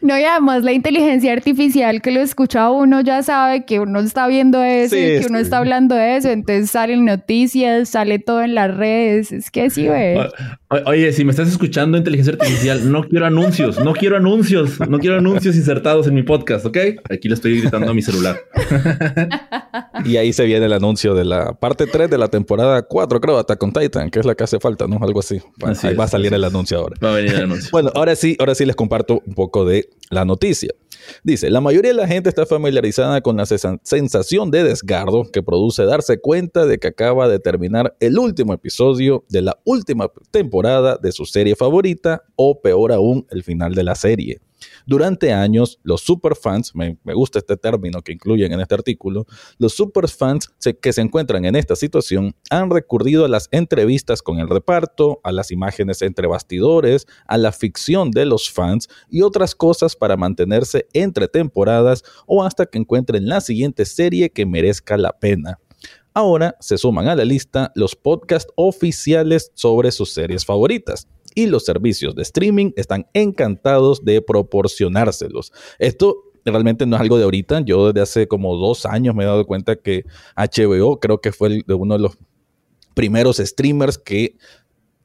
No, 0.00 0.18
y 0.18 0.24
además 0.24 0.62
la 0.62 0.72
inteligencia 0.72 1.32
artificial 1.32 2.02
que 2.02 2.10
lo 2.10 2.20
escucha 2.20 2.70
uno 2.70 3.00
ya 3.00 3.22
sabe 3.22 3.64
que 3.64 3.80
uno 3.80 4.00
está 4.00 4.26
viendo 4.26 4.62
eso, 4.62 4.96
sí, 4.96 5.02
que 5.02 5.26
uno 5.28 5.38
está 5.38 5.58
hablando 5.58 5.94
de 5.94 6.16
eso, 6.16 6.30
entonces 6.30 6.70
salen 6.70 7.04
noticias, 7.04 7.88
sale 7.88 8.18
todo 8.18 8.42
en 8.42 8.54
las 8.54 8.74
redes, 8.76 9.32
es 9.32 9.50
que 9.50 9.70
sí 9.70 9.88
ve. 9.88 10.28
Oye, 10.86 11.12
si 11.12 11.24
me 11.24 11.30
estás 11.30 11.48
escuchando 11.48 11.96
inteligencia 11.96 12.32
artificial, 12.32 12.90
no 12.90 13.04
quiero 13.04 13.26
anuncios, 13.26 13.78
no 13.78 13.92
quiero 13.92 14.16
anuncios, 14.16 14.80
no 14.88 14.98
quiero 14.98 15.18
anuncios 15.18 15.54
insertados 15.54 16.06
en 16.06 16.14
mi 16.14 16.22
podcast, 16.22 16.66
¿ok? 16.66 16.78
Aquí 17.10 17.28
le 17.28 17.34
estoy 17.34 17.60
gritando 17.60 17.90
a 17.90 17.94
mi 17.94 18.02
celular. 18.02 18.36
y 20.04 20.16
ahí 20.16 20.32
se 20.32 20.44
viene 20.44 20.66
el 20.66 20.72
anuncio 20.72 21.14
de 21.14 21.24
la 21.24 21.52
parte 21.52 21.86
3 21.86 22.10
de 22.10 22.18
la 22.18 22.28
temporada 22.28 22.82
4, 22.82 23.20
creo, 23.20 23.38
hasta 23.38 23.56
con 23.56 23.72
Titan, 23.72 24.10
que 24.10 24.18
es 24.18 24.26
la 24.26 24.34
que 24.34 24.44
hace 24.44 24.58
falta, 24.58 24.86
¿no? 24.86 24.98
Algo 25.00 25.20
así. 25.20 25.40
así 25.64 25.86
ahí 25.86 25.92
es, 25.92 26.00
va 26.00 26.04
a 26.04 26.08
salir 26.08 26.34
el 26.34 26.42
anuncio 26.42 26.78
ahora. 26.78 26.96
Va 27.02 27.12
a 27.12 27.16
venir 27.16 27.34
el 27.34 27.42
anuncio. 27.42 27.68
bueno, 27.70 27.90
ahora 27.94 28.16
sí, 28.16 28.36
ahora 28.40 28.54
sí 28.54 28.64
les 28.64 28.76
comparto 28.76 29.22
un 29.24 29.34
poco 29.34 29.64
de 29.64 29.85
la 30.10 30.24
noticia. 30.24 30.70
Dice, 31.22 31.50
la 31.50 31.60
mayoría 31.60 31.92
de 31.92 31.96
la 31.96 32.08
gente 32.08 32.28
está 32.28 32.46
familiarizada 32.46 33.20
con 33.20 33.36
la 33.36 33.46
sensación 33.46 34.50
de 34.50 34.64
desgardo 34.64 35.24
que 35.30 35.42
produce 35.42 35.84
darse 35.84 36.18
cuenta 36.18 36.66
de 36.66 36.78
que 36.78 36.88
acaba 36.88 37.28
de 37.28 37.38
terminar 37.38 37.96
el 38.00 38.18
último 38.18 38.52
episodio 38.52 39.24
de 39.28 39.42
la 39.42 39.58
última 39.64 40.10
temporada 40.30 40.98
de 41.00 41.12
su 41.12 41.24
serie 41.24 41.54
favorita 41.54 42.22
o 42.34 42.60
peor 42.60 42.92
aún, 42.92 43.26
el 43.30 43.44
final 43.44 43.74
de 43.74 43.84
la 43.84 43.94
serie. 43.94 44.40
Durante 44.86 45.32
años, 45.32 45.78
los 45.82 46.00
superfans, 46.00 46.74
me, 46.74 46.98
me, 47.04 47.14
gusta 47.14 47.38
este 47.38 47.56
término 47.56 48.02
que 48.02 48.12
incluyen 48.12 48.52
en 48.52 48.60
este 48.60 48.74
artículo, 48.74 49.26
los 49.58 49.74
superfans 49.74 50.48
que 50.80 50.92
se 50.92 51.00
encuentran 51.00 51.44
en 51.44 51.56
esta 51.56 51.76
situación 51.76 52.34
han 52.50 52.70
recurrido 52.70 53.24
a 53.24 53.28
las 53.28 53.48
entrevistas 53.50 54.22
con 54.22 54.38
el 54.38 54.48
reparto, 54.48 55.20
a 55.24 55.32
las 55.32 55.50
imágenes 55.50 56.02
entre 56.02 56.26
bastidores, 56.26 57.06
a 57.26 57.38
la 57.38 57.52
ficción 57.52 58.10
de 58.10 58.26
los 58.26 58.50
fans 58.50 58.88
y 59.10 59.22
otras 59.22 59.54
cosas 59.54 59.96
para 59.96 60.16
mantenerse 60.16 60.86
entre 60.92 61.28
temporadas 61.28 62.04
o 62.26 62.44
hasta 62.44 62.66
que 62.66 62.78
encuentren 62.78 63.28
la 63.28 63.40
siguiente 63.40 63.84
serie 63.84 64.30
que 64.30 64.46
merezca 64.46 64.96
la 64.96 65.12
pena. 65.12 65.58
Ahora 66.14 66.56
se 66.60 66.78
suman 66.78 67.08
a 67.08 67.14
la 67.14 67.26
lista 67.26 67.72
los 67.74 67.94
podcasts 67.94 68.50
oficiales 68.56 69.52
sobre 69.54 69.90
sus 69.90 70.12
series 70.12 70.46
favoritas 70.46 71.06
y 71.36 71.46
los 71.46 71.64
servicios 71.64 72.16
de 72.16 72.22
streaming 72.22 72.72
están 72.74 73.06
encantados 73.12 74.04
de 74.04 74.20
proporcionárselos. 74.22 75.52
Esto 75.78 76.24
realmente 76.44 76.86
no 76.86 76.96
es 76.96 77.02
algo 77.02 77.18
de 77.18 77.24
ahorita. 77.24 77.60
Yo 77.60 77.92
desde 77.92 78.00
hace 78.00 78.26
como 78.26 78.56
dos 78.56 78.86
años 78.86 79.14
me 79.14 79.22
he 79.22 79.26
dado 79.26 79.46
cuenta 79.46 79.76
que 79.76 80.04
HBO 80.34 80.98
creo 80.98 81.20
que 81.20 81.30
fue 81.30 81.62
de 81.64 81.74
uno 81.74 81.94
de 81.94 82.00
los 82.00 82.18
primeros 82.94 83.36
streamers 83.36 83.98
que, 83.98 84.36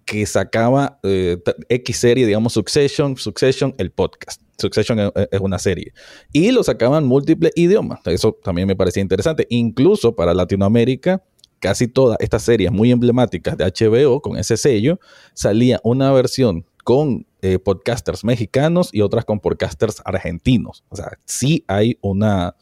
que 0.06 0.26
sacaba 0.26 1.00
eh, 1.04 1.38
X 1.68 1.98
serie, 1.98 2.26
digamos 2.26 2.54
Succession, 2.54 3.18
Succession, 3.18 3.76
el 3.78 3.92
podcast. 3.92 4.42
Succession 4.58 5.12
es 5.32 5.40
una 5.42 5.60
serie. 5.60 5.92
Y 6.32 6.52
lo 6.52 6.64
sacaban 6.64 7.06
múltiples 7.06 7.52
idiomas. 7.56 8.00
Eso 8.06 8.38
también 8.44 8.68
me 8.68 8.76
parecía 8.76 9.02
interesante. 9.02 9.48
Incluso 9.50 10.16
para 10.16 10.34
Latinoamérica, 10.34 11.24
casi 11.62 11.88
todas 11.88 12.18
estas 12.20 12.42
series 12.42 12.72
muy 12.72 12.92
emblemáticas 12.92 13.56
de 13.56 13.64
HBO 13.64 14.22
con 14.22 14.38
ese 14.38 14.58
sello, 14.58 15.00
salía 15.34 15.80
una 15.84 16.12
versión 16.12 16.66
con 16.84 17.26
eh, 17.42 17.60
podcasters 17.60 18.24
mexicanos 18.24 18.90
y 18.92 19.02
otras 19.02 19.24
con 19.24 19.40
podcasters 19.40 20.02
argentinos. 20.04 20.84
O 20.90 20.96
sea, 20.96 21.18
sí 21.26 21.64
hay 21.68 21.98
una, 22.02 22.56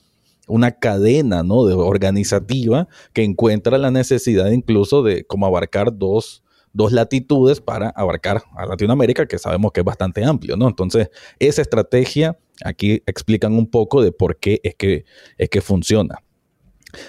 una 0.47 0.71
cadena 0.71 1.41
¿no? 1.41 1.65
de 1.65 1.73
organizativa 1.73 2.87
que 3.13 3.23
encuentra 3.23 3.77
la 3.77 3.89
necesidad 3.89 4.51
incluso 4.51 5.01
de 5.01 5.23
como 5.23 5.45
abarcar 5.45 5.97
dos, 5.97 6.43
dos 6.73 6.91
latitudes 6.91 7.61
para 7.61 7.89
abarcar 7.89 8.43
a 8.55 8.65
Latinoamérica, 8.65 9.25
que 9.25 9.39
sabemos 9.39 9.71
que 9.71 9.79
es 9.79 9.85
bastante 9.85 10.23
amplio, 10.23 10.57
¿no? 10.57 10.67
Entonces, 10.67 11.09
esa 11.39 11.61
estrategia 11.61 12.37
aquí 12.63 13.01
explican 13.05 13.53
un 13.53 13.67
poco 13.67 14.03
de 14.03 14.11
por 14.11 14.37
qué 14.37 14.59
es 14.63 14.75
que, 14.75 15.05
es 15.37 15.49
que 15.49 15.61
funciona. 15.61 16.15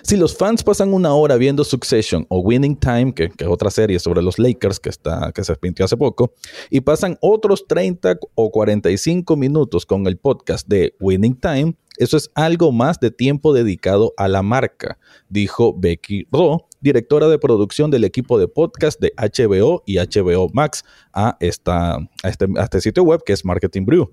Si 0.03 0.17
los 0.17 0.37
fans 0.37 0.63
pasan 0.63 0.93
una 0.93 1.15
hora 1.15 1.37
viendo 1.37 1.65
Succession 1.65 2.27
o 2.29 2.41
Winning 2.41 2.77
Time, 2.77 3.15
que, 3.15 3.31
es 3.37 3.47
otra 3.49 3.71
serie 3.71 3.99
sobre 3.99 4.23
los 4.23 4.39
Lakers 4.39 4.79
que, 4.79 4.91
está, 4.91 5.33
que 5.33 5.43
se 5.45 5.55
pintió 5.57 5.85
hace 5.85 5.97
poco, 5.97 6.35
y 6.69 6.81
pasan 6.81 7.17
otros 7.21 7.67
30 7.67 8.19
o 8.35 8.51
45 8.51 9.37
minutos 9.37 9.87
con 9.87 10.07
el 10.07 10.19
podcast 10.19 10.67
de 10.69 10.95
Winning 11.01 11.37
Time, 11.37 11.75
eso 11.97 12.17
es 12.17 12.31
algo 12.35 12.73
más 12.73 12.99
de 13.01 13.11
tiempo 13.11 13.53
dedicado 13.53 14.15
a 14.17 14.29
la 14.29 14.43
marca, 14.43 14.99
dijo 15.29 15.75
Becky 15.77 16.27
Rowe, 16.31 16.65
directora 16.81 17.29
de 17.29 17.39
producción 17.39 17.91
del 17.91 18.05
equipo 18.05 18.39
de 18.39 18.49
podcast 18.49 19.01
de 19.01 19.13
HBO 19.17 19.83
y 19.87 19.99
HBO 19.99 20.49
Max 20.53 20.85
a, 21.13 21.37
esta, 21.41 21.99
este, 22.23 22.47
a 22.57 22.65
este 22.65 22.81
sitio 22.81 23.03
web 23.03 23.23
que 23.25 23.35
es 23.35 23.45
Marketing 23.45 23.85
Brew. 23.85 24.11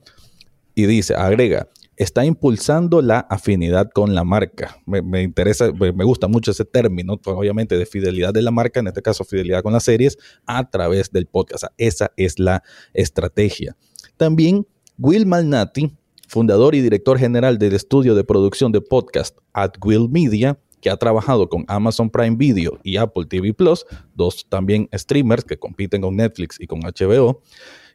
Y 0.75 0.85
dice, 0.85 1.15
agrega, 1.15 1.69
está 1.97 2.23
impulsando 2.23 3.01
la 3.01 3.19
afinidad 3.19 3.89
con 3.89 4.13
la 4.13 4.23
marca. 4.23 4.77
Me, 4.85 5.23
interesa, 5.23 5.71
me 5.73 6.05
gusta 6.05 6.27
mucho 6.27 6.51
ese 6.51 6.63
término, 6.63 7.19
obviamente 7.25 7.77
de 7.77 7.85
fidelidad 7.85 8.33
de 8.33 8.43
la 8.43 8.51
marca, 8.51 8.79
en 8.79 8.87
este 8.87 9.01
caso 9.01 9.25
fidelidad 9.25 9.63
con 9.63 9.73
las 9.73 9.83
series, 9.83 10.17
a 10.45 10.69
través 10.69 11.11
del 11.11 11.25
podcast. 11.25 11.65
esa 11.77 12.11
es 12.15 12.39
la 12.39 12.63
estrategia. 12.93 13.75
También 14.15 14.65
Will 14.99 15.25
Malnati, 15.25 15.91
fundador 16.27 16.75
y 16.75 16.81
director 16.81 17.17
general 17.17 17.57
del 17.57 17.73
estudio 17.73 18.13
de 18.13 18.23
producción 18.23 18.71
de 18.71 18.81
podcast 18.81 19.35
at 19.53 19.73
Will 19.83 20.07
Media, 20.07 20.59
que 20.81 20.91
ha 20.91 20.97
trabajado 20.97 21.49
con 21.49 21.65
Amazon 21.67 22.11
Prime 22.11 22.35
Video 22.35 22.79
y 22.83 22.97
Apple 22.97 23.25
TV 23.25 23.55
Plus, 23.55 23.85
dos 24.13 24.45
también 24.47 24.87
streamers 24.93 25.43
que 25.43 25.57
compiten 25.57 26.01
con 26.01 26.15
Netflix 26.15 26.57
y 26.59 26.67
con 26.67 26.81
HBO, 26.81 27.41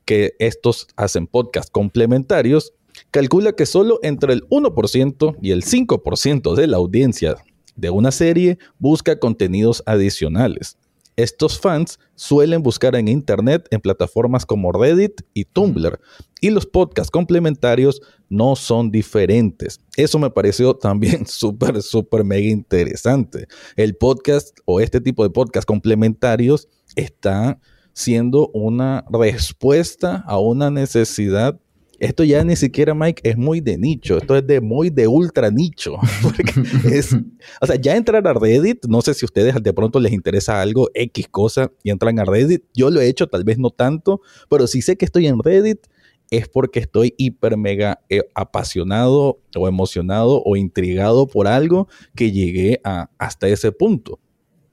que 0.05 0.35
estos 0.41 0.89
hacen 0.97 1.29
podcast 1.29 1.71
complementarios 1.71 2.75
calcula 3.13 3.53
que 3.53 3.67
solo 3.67 4.01
entre 4.03 4.33
el 4.33 4.49
1% 4.49 5.37
y 5.41 5.53
el 5.53 5.63
5% 5.63 6.55
de 6.55 6.67
la 6.67 6.79
audiencia 6.79 7.37
de 7.77 7.91
una 7.91 8.11
serie 8.11 8.59
busca 8.79 9.19
contenidos 9.19 9.83
adicionales. 9.87 10.79
Estos 11.17 11.61
fans 11.61 11.99
suelen 12.15 12.63
buscar 12.63 12.97
en 12.97 13.07
Internet 13.07 13.69
en 13.71 13.83
plataformas 13.83 14.47
como 14.47 14.73
Reddit 14.73 15.21
y 15.35 15.45
Tumblr, 15.45 16.01
y 16.41 16.49
los 16.49 16.65
podcasts 16.65 17.11
complementarios 17.11 18.01
no 18.31 18.57
son 18.57 18.91
diferentes. 18.91 19.79
Eso 19.95 20.19
me 20.19 20.31
pareció 20.31 20.75
también 20.77 21.27
súper, 21.27 21.83
súper 21.83 22.25
mega 22.25 22.49
interesante. 22.49 23.47
El 23.77 23.95
podcast 23.95 24.59
o 24.65 24.81
este 24.81 25.03
tipo 25.03 25.23
de 25.23 25.29
podcast 25.29 25.67
complementarios 25.67 26.67
está 26.97 27.61
siendo 27.93 28.49
una 28.55 29.05
respuesta 29.11 30.25
a 30.27 30.39
una 30.39 30.71
necesidad 30.71 31.61
esto 32.03 32.25
ya 32.25 32.43
ni 32.43 32.57
siquiera, 32.57 32.95
Mike, 32.95 33.23
es 33.23 33.37
muy 33.37 33.61
de 33.61 33.79
nicho. 33.79 34.19
Esto 34.19 34.37
es 34.37 34.45
de 34.45 34.61
muy 34.61 34.91
de 34.91 35.07
ultra 35.07 35.53
nicho. 35.53 35.99
es, 36.93 37.15
o 37.61 37.67
sea, 37.67 37.77
ya 37.77 37.95
entrar 37.95 38.27
a 38.27 38.33
Reddit, 38.35 38.87
no 38.87 39.03
sé 39.03 39.15
si 39.15 39.25
ustedes 39.25 39.55
de 39.63 39.73
pronto 39.73 40.01
les 40.01 40.13
interesa 40.13 40.61
algo, 40.61 40.91
X 40.95 41.29
cosa, 41.31 41.71
y 41.85 41.91
entran 41.91 42.19
a 42.19 42.25
Reddit. 42.25 42.65
Yo 42.75 42.91
lo 42.91 43.01
he 43.01 43.07
hecho, 43.07 43.29
tal 43.29 43.45
vez 43.45 43.57
no 43.57 43.71
tanto, 43.71 44.21
pero 44.51 44.67
si 44.67 44.83
sé 44.83 44.97
que 44.97 45.05
estoy 45.05 45.29
en 45.29 45.41
Reddit, 45.41 45.87
es 46.31 46.49
porque 46.49 46.81
estoy 46.81 47.15
hiper 47.19 47.57
mega 47.57 48.01
eh, 48.09 48.23
apasionado 48.35 49.39
o 49.55 49.69
emocionado 49.69 50.43
o 50.45 50.57
intrigado 50.57 51.29
por 51.29 51.47
algo 51.47 51.87
que 52.17 52.33
llegué 52.33 52.81
a, 52.83 53.11
hasta 53.19 53.47
ese 53.47 53.71
punto. 53.71 54.19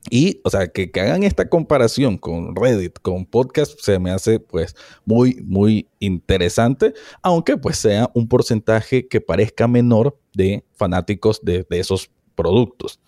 Y, 0.09 0.39
o 0.43 0.49
sea, 0.49 0.67
que, 0.67 0.89
hagan 0.95 1.23
esta 1.23 1.49
comparación 1.49 2.17
con 2.17 2.55
Reddit, 2.55 2.99
con 3.01 3.25
podcast, 3.25 3.79
se 3.79 3.99
me 3.99 4.11
hace 4.11 4.39
pues 4.39 4.75
muy, 5.05 5.41
muy 5.43 5.87
interesante, 5.99 6.93
aunque 7.21 7.57
pues 7.57 7.77
sea 7.77 8.09
un 8.13 8.27
porcentaje 8.27 9.07
que 9.07 9.21
parezca 9.21 9.67
menor 9.67 10.17
de 10.33 10.63
fanáticos 10.75 11.41
de, 11.43 11.65
de 11.69 11.79
esos 11.79 12.09
productos. 12.35 12.99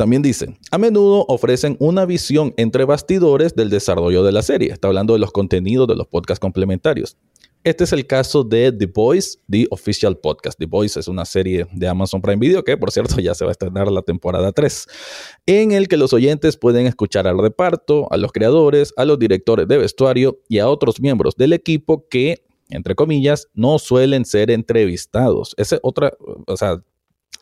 También 0.00 0.22
dicen, 0.22 0.58
a 0.70 0.78
menudo 0.78 1.26
ofrecen 1.28 1.76
una 1.78 2.06
visión 2.06 2.54
entre 2.56 2.86
bastidores 2.86 3.54
del 3.54 3.68
desarrollo 3.68 4.24
de 4.24 4.32
la 4.32 4.40
serie. 4.40 4.72
Está 4.72 4.88
hablando 4.88 5.12
de 5.12 5.18
los 5.18 5.30
contenidos 5.30 5.86
de 5.86 5.94
los 5.94 6.06
podcasts 6.06 6.40
complementarios. 6.40 7.18
Este 7.62 7.84
es 7.84 7.92
el 7.92 8.06
caso 8.06 8.42
de 8.42 8.72
The 8.72 8.86
Voice, 8.86 9.38
The 9.50 9.66
Official 9.70 10.16
Podcast. 10.16 10.58
The 10.58 10.64
Voice 10.64 10.98
es 10.98 11.08
una 11.08 11.26
serie 11.26 11.66
de 11.72 11.88
Amazon 11.88 12.22
Prime 12.22 12.38
Video 12.38 12.64
que, 12.64 12.74
por 12.78 12.90
cierto, 12.90 13.16
ya 13.20 13.34
se 13.34 13.44
va 13.44 13.50
a 13.50 13.52
estrenar 13.52 13.92
la 13.92 14.00
temporada 14.00 14.50
3, 14.50 14.86
en 15.44 15.72
el 15.72 15.86
que 15.86 15.98
los 15.98 16.14
oyentes 16.14 16.56
pueden 16.56 16.86
escuchar 16.86 17.26
al 17.26 17.38
reparto, 17.38 18.10
a 18.10 18.16
los 18.16 18.32
creadores, 18.32 18.94
a 18.96 19.04
los 19.04 19.18
directores 19.18 19.68
de 19.68 19.76
vestuario 19.76 20.40
y 20.48 20.58
a 20.58 20.68
otros 20.70 21.02
miembros 21.02 21.36
del 21.36 21.52
equipo 21.52 22.08
que, 22.08 22.46
entre 22.70 22.94
comillas, 22.94 23.48
no 23.52 23.78
suelen 23.78 24.24
ser 24.24 24.50
entrevistados. 24.50 25.54
Esa 25.58 25.76
es 25.76 25.80
otra, 25.84 26.14
o 26.46 26.56
sea, 26.56 26.82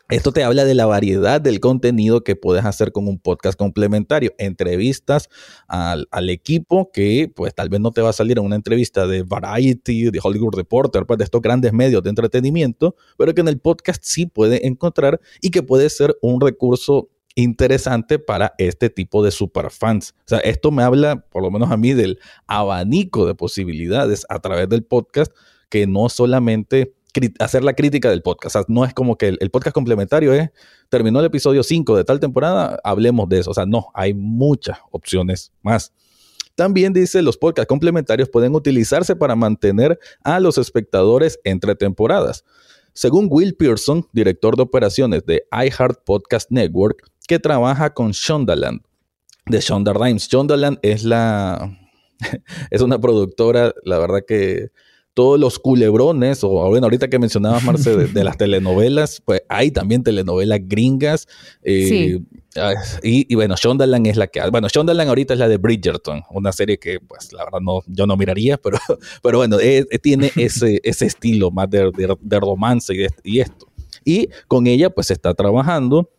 esto 0.09 0.31
te 0.31 0.43
habla 0.43 0.65
de 0.65 0.73
la 0.73 0.87
variedad 0.87 1.39
del 1.39 1.59
contenido 1.59 2.23
que 2.23 2.35
puedes 2.35 2.65
hacer 2.65 2.91
con 2.91 3.07
un 3.07 3.19
podcast 3.19 3.57
complementario. 3.57 4.33
Entrevistas 4.39 5.29
al, 5.67 6.07
equipo 6.29 6.91
que 6.91 7.31
pues 7.33 7.53
tal 7.53 7.69
vez 7.69 7.79
no 7.79 7.91
te 7.91 8.01
va 8.01 8.09
a 8.09 8.13
salir 8.13 8.39
en 8.39 8.45
una 8.45 8.55
entrevista 8.55 9.05
de 9.05 9.21
Variety, 9.21 10.09
de 10.09 10.19
Hollywood 10.21 10.55
Reporter, 10.55 11.05
pues 11.05 11.19
de 11.19 11.25
estos 11.25 11.41
grandes 11.41 11.73
medios 11.73 12.01
de 12.01 12.09
entretenimiento, 12.09 12.95
pero 13.17 13.35
que 13.35 13.41
en 13.41 13.49
el 13.49 13.59
podcast 13.59 14.01
sí 14.03 14.25
puede 14.25 14.65
encontrar 14.65 15.21
y 15.41 15.51
que 15.51 15.61
puede 15.61 15.89
ser 15.91 16.17
un 16.23 16.41
recurso 16.41 17.09
interesante 17.35 18.17
para 18.17 18.55
este 18.57 18.89
tipo 18.89 19.23
de 19.23 19.29
superfans. 19.29 20.15
O 20.21 20.29
sea, 20.29 20.39
esto 20.39 20.71
me 20.71 20.81
habla, 20.81 21.21
por 21.29 21.43
lo 21.43 21.51
menos 21.51 21.69
a 21.71 21.77
mí, 21.77 21.93
del 21.93 22.19
abanico 22.47 23.27
de 23.27 23.35
posibilidades 23.35 24.25
a 24.29 24.39
través 24.39 24.67
del 24.69 24.83
podcast 24.83 25.31
que 25.69 25.85
no 25.85 26.09
solamente 26.09 26.95
hacer 27.39 27.63
la 27.63 27.73
crítica 27.73 28.09
del 28.09 28.21
podcast. 28.21 28.55
O 28.55 28.59
sea, 28.59 28.65
no 28.67 28.85
es 28.85 28.93
como 28.93 29.17
que 29.17 29.27
el, 29.39 29.49
podcast 29.49 29.73
complementario 29.73 30.33
es, 30.33 30.49
terminó 30.89 31.19
el 31.19 31.25
episodio 31.25 31.63
5 31.63 31.97
de 31.97 32.03
tal 32.03 32.19
temporada, 32.19 32.79
hablemos 32.83 33.27
de 33.29 33.39
eso. 33.39 33.51
O 33.51 33.53
sea, 33.53 33.65
no, 33.65 33.87
hay 33.93 34.13
muchas 34.13 34.77
opciones 34.91 35.51
más. 35.61 35.93
También 36.55 36.91
dice, 36.93 37.21
los 37.21 37.37
podcasts 37.37 37.69
complementarios 37.69 38.29
pueden 38.29 38.53
utilizarse 38.53 39.15
para 39.15 39.35
mantener 39.35 39.97
a 40.23 40.39
los 40.39 40.57
espectadores 40.57 41.39
entre 41.43 41.75
temporadas. 41.75 42.43
Según 42.93 43.27
Will 43.29 43.55
Pearson, 43.55 44.05
director 44.11 44.57
de 44.57 44.63
operaciones 44.63 45.25
de 45.25 45.43
iHeart 45.51 46.03
Podcast 46.03 46.51
Network, 46.51 47.09
que 47.27 47.39
trabaja 47.39 47.93
con 47.93 48.11
Shondaland, 48.11 48.81
de 49.45 49.61
Shonda 49.61 49.93
Rhimes. 49.93 50.27
Shondaland 50.27 50.79
es 50.81 51.03
la... 51.03 51.77
es 52.71 52.81
una 52.81 52.99
productora, 52.99 53.73
la 53.85 53.97
verdad 53.97 54.25
que 54.27 54.71
todos 55.19 55.37
los 55.37 55.59
culebrones, 55.59 56.45
o 56.45 56.47
bueno, 56.69 56.85
ahorita 56.85 57.09
que 57.09 57.19
mencionabas, 57.19 57.61
Marce, 57.65 57.93
de, 57.93 58.23
las 58.23 58.37
telenovelas, 58.37 59.21
pues 59.25 59.41
hay 59.49 59.69
también 59.69 60.01
telenovelas 60.01 60.61
gringas. 60.63 61.27
Eh, 61.61 62.21
ah, 62.55 62.73
y, 63.03 63.35
bueno, 63.35 63.55
Shondaland 63.57 64.07
es 64.07 64.15
la 64.15 64.27
que... 64.27 64.39
Bueno, 64.49 64.69
Shondaland 64.69 65.09
ahorita 65.09 65.33
es 65.33 65.39
la 65.41 65.49
de 65.49 65.57
Bridgerton, 65.57 66.23
una 66.31 66.53
serie 66.53 66.79
que, 66.79 67.01
pues, 67.01 67.33
la 67.33 67.43
verdad, 67.43 67.59
no, 67.59 67.81
yo 67.87 68.07
no 68.07 68.15
miraría, 68.15 68.55
pero, 68.63 68.77
pero 69.21 69.39
bueno, 69.39 69.57
tiene 70.01 70.31
ese, 70.37 70.79
ese 70.85 71.07
estilo 71.07 71.51
más 71.51 71.69
de, 71.69 71.91
romance 72.39 72.93
y, 72.95 73.05
y 73.29 73.41
esto. 73.41 73.67
Y 74.05 74.29
con 74.47 74.67
ella, 74.67 74.89
pues, 74.89 75.07
se 75.07 75.13
está 75.15 75.33
trabajando. 75.33 76.09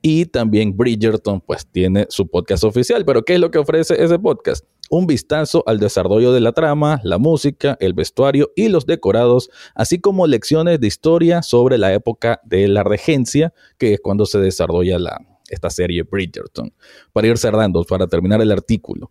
Y 0.00 0.24
también 0.24 0.74
Bridgerton, 0.74 1.42
pues, 1.42 1.66
tiene 1.66 2.06
su 2.08 2.26
podcast 2.26 2.64
oficial. 2.64 3.04
Pero, 3.04 3.22
¿qué 3.22 3.34
es 3.34 3.40
lo 3.40 3.50
que 3.50 3.58
ofrece 3.58 4.02
ese 4.02 4.18
podcast? 4.18 4.64
Un 4.90 5.06
vistazo 5.06 5.62
al 5.66 5.78
desarrollo 5.78 6.32
de 6.32 6.40
la 6.40 6.52
trama, 6.52 7.00
la 7.02 7.18
música, 7.18 7.76
el 7.80 7.92
vestuario 7.92 8.52
y 8.56 8.68
los 8.68 8.86
decorados, 8.86 9.50
así 9.74 10.00
como 10.00 10.26
lecciones 10.26 10.80
de 10.80 10.86
historia 10.86 11.42
sobre 11.42 11.78
la 11.78 11.92
época 11.92 12.40
de 12.44 12.68
la 12.68 12.82
regencia, 12.82 13.52
que 13.78 13.94
es 13.94 14.00
cuando 14.00 14.26
se 14.26 14.38
desarrolla 14.38 14.98
la, 14.98 15.18
esta 15.48 15.70
serie 15.70 16.02
Bridgerton. 16.02 16.72
Para 17.12 17.26
ir 17.26 17.38
cerrando, 17.38 17.84
para 17.84 18.06
terminar 18.06 18.40
el 18.40 18.52
artículo. 18.52 19.10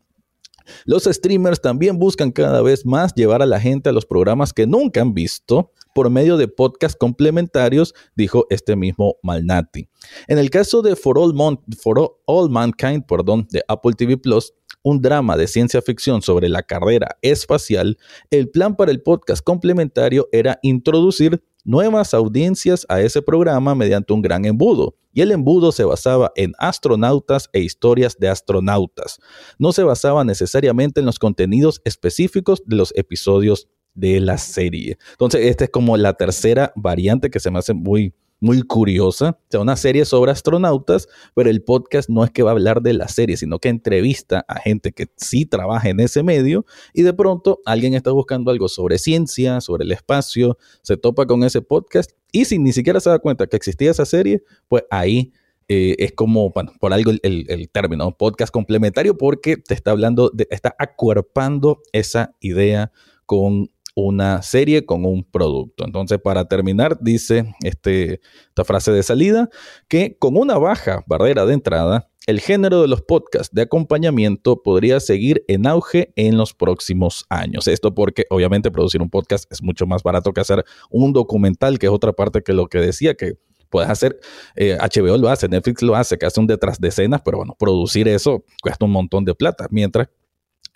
Los 0.86 1.04
streamers 1.04 1.62
también 1.62 2.00
buscan 2.00 2.32
cada 2.32 2.62
vez 2.62 2.86
más 2.86 3.14
llevar 3.14 3.42
a 3.42 3.46
la 3.46 3.60
gente 3.60 3.90
a 3.90 3.92
los 3.92 4.06
programas 4.06 4.52
que 4.52 4.66
nunca 4.66 5.02
han 5.02 5.14
visto, 5.14 5.72
por 5.94 6.10
medio 6.10 6.36
de 6.38 6.48
podcasts 6.48 6.98
complementarios, 7.00 7.94
dijo 8.16 8.48
este 8.50 8.76
mismo 8.76 9.16
Malnati. 9.24 9.88
En 10.28 10.40
el 10.40 10.50
caso 10.50 10.82
de 10.82 10.96
For 10.96 11.18
All, 11.18 12.50
Mankind 12.50 13.06
de 13.50 13.64
Apple 13.68 13.94
TV 13.94 14.18
Plus, 14.18 14.54
un 14.86 15.02
drama 15.02 15.36
de 15.36 15.48
ciencia 15.48 15.82
ficción 15.82 16.22
sobre 16.22 16.48
la 16.48 16.62
carrera 16.62 17.18
espacial, 17.24 17.98
el 18.30 18.52
plan 18.52 18.76
para 18.76 18.92
el 18.92 19.02
podcast 19.02 19.44
complementario 19.44 20.30
era 20.32 20.60
introducir 20.62 21.44
nuevas 21.64 22.14
audiencias 22.14 22.86
a 22.88 23.02
ese 23.02 23.24
programa 23.24 23.74
mediante 23.74 24.14
un 24.14 24.22
gran 24.22 24.46
embudo. 24.46 24.96
Y 25.12 25.22
el 25.22 25.32
embudo 25.32 25.72
se 25.72 25.86
basaba 25.86 26.32
en 26.36 26.54
astronautas 26.60 27.50
e 27.52 27.62
historias 27.62 28.20
de 28.20 28.30
astronautas. 28.30 29.18
No 29.58 29.72
se 29.72 29.82
basaba 29.82 30.24
necesariamente 30.24 31.00
en 31.00 31.08
los 31.08 31.18
contenidos 31.18 31.82
específicos 31.84 32.62
de 32.68 32.76
los 32.76 32.94
episodios 32.96 33.68
de 33.96 34.20
la 34.20 34.38
serie. 34.38 35.00
Entonces, 35.14 35.48
esta 35.48 35.64
es 35.64 35.72
como 35.72 35.98
la 35.98 36.14
tercera 36.14 36.72
variante 36.76 37.32
que 37.32 37.40
se 37.40 37.50
me 37.50 37.58
hace 37.58 37.74
muy, 37.74 38.14
muy 38.40 38.62
curiosa. 38.62 39.38
O 39.40 39.48
sea, 39.50 39.60
una 39.62 39.76
serie 39.76 40.06
sobre 40.06 40.32
astronautas, 40.32 41.08
pero 41.34 41.50
el 41.50 41.64
podcast 41.64 42.10
no 42.10 42.24
es 42.24 42.32
que 42.32 42.44
va 42.44 42.52
a 42.52 42.54
hablar 42.54 42.82
de 42.82 42.94
la 42.94 43.08
serie, 43.08 43.38
sino 43.38 43.60
que 43.60 43.70
entrevista 43.70 44.46
a 44.48 44.60
gente 44.60 44.92
que 44.92 45.08
sí 45.18 45.46
trabaja 45.46 45.90
en 45.90 46.00
ese 46.00 46.24
medio 46.24 46.66
y 46.94 47.04
de 47.04 47.14
pronto 47.14 47.60
alguien 47.66 47.94
está 47.94 48.12
buscando 48.12 48.52
algo 48.52 48.68
sobre 48.68 48.98
ciencia, 48.98 49.62
sobre 49.62 49.86
el 49.86 49.92
espacio, 49.92 50.58
se 50.82 50.98
topa 50.98 51.26
con 51.26 51.44
ese 51.44 51.62
podcast 51.62 52.12
y 52.32 52.46
sin 52.46 52.64
ni 52.64 52.74
siquiera 52.74 53.00
se 53.00 53.10
da 53.10 53.20
cuenta 53.20 53.48
que 53.48 53.56
existía 53.56 53.92
esa 53.92 54.06
serie, 54.06 54.44
pues 54.68 54.84
ahí 54.90 55.32
eh, 55.68 55.96
es 55.98 56.12
como, 56.12 56.52
por 56.52 56.94
algo 56.94 57.12
el, 57.12 57.46
el, 57.48 57.70
término, 57.70 58.16
podcast 58.16 58.54
complementario, 58.54 59.18
porque 59.18 59.58
te 59.58 59.74
está 59.74 59.92
hablando, 59.92 60.30
de, 60.32 60.48
está 60.52 60.76
acuerpando 60.78 61.82
esa 61.92 62.36
idea 62.40 62.92
con 63.26 63.72
una 63.96 64.42
serie 64.42 64.86
con 64.86 65.06
un 65.06 65.24
producto. 65.24 65.86
Entonces, 65.86 66.20
para 66.22 66.48
terminar, 66.48 67.00
dice 67.02 67.56
este, 67.64 68.22
esta 68.50 68.64
frase 68.66 68.92
de 68.92 69.02
salida, 69.02 69.50
que 69.88 70.18
con 70.20 70.38
una 70.38 70.58
baja 70.58 71.04
barrera 71.08 71.46
de 71.46 71.54
entrada, 71.54 72.10
el 72.28 72.40
género 72.40 72.82
de 72.82 72.88
los 72.88 73.02
podcasts 73.02 73.54
de 73.54 73.62
acompañamiento 73.62 74.62
podría 74.62 75.00
seguir 75.00 75.44
en 75.48 75.66
auge 75.66 76.12
en 76.16 76.38
los 76.38 76.54
próximos 76.54 77.26
años. 77.30 77.68
Esto 77.68 77.94
porque 77.94 78.26
obviamente 78.30 78.72
producir 78.72 79.02
un 79.02 79.10
podcast 79.10 79.50
es 79.52 79.62
mucho 79.62 79.86
más 79.86 80.04
barato 80.04 80.34
que 80.34 80.42
hacer 80.42 80.66
un 80.90 81.14
documental, 81.14 81.80
que 81.80 81.86
es 81.86 81.92
otra 81.92 82.14
parte 82.14 82.42
que 82.42 82.54
lo 82.54 82.68
que 82.68 82.80
decía, 82.80 83.14
que 83.16 83.38
puedes 83.70 83.90
hacer, 83.90 84.20
HBO 84.56 85.16
eh, 85.16 85.20
lo 85.20 85.30
hace, 85.30 85.48
Netflix 85.48 85.82
lo 85.82 85.96
hace, 85.96 86.18
que 86.18 86.26
hace 86.26 86.40
un 86.40 86.48
detrás 86.48 86.80
de 86.80 86.88
escenas, 86.90 87.22
pero 87.24 87.38
bueno, 87.38 87.56
producir 87.58 88.08
eso 88.08 88.44
cuesta 88.62 88.86
un 88.86 88.92
montón 88.92 89.26
de 89.26 89.36
plata, 89.36 89.68
mientras 89.70 90.10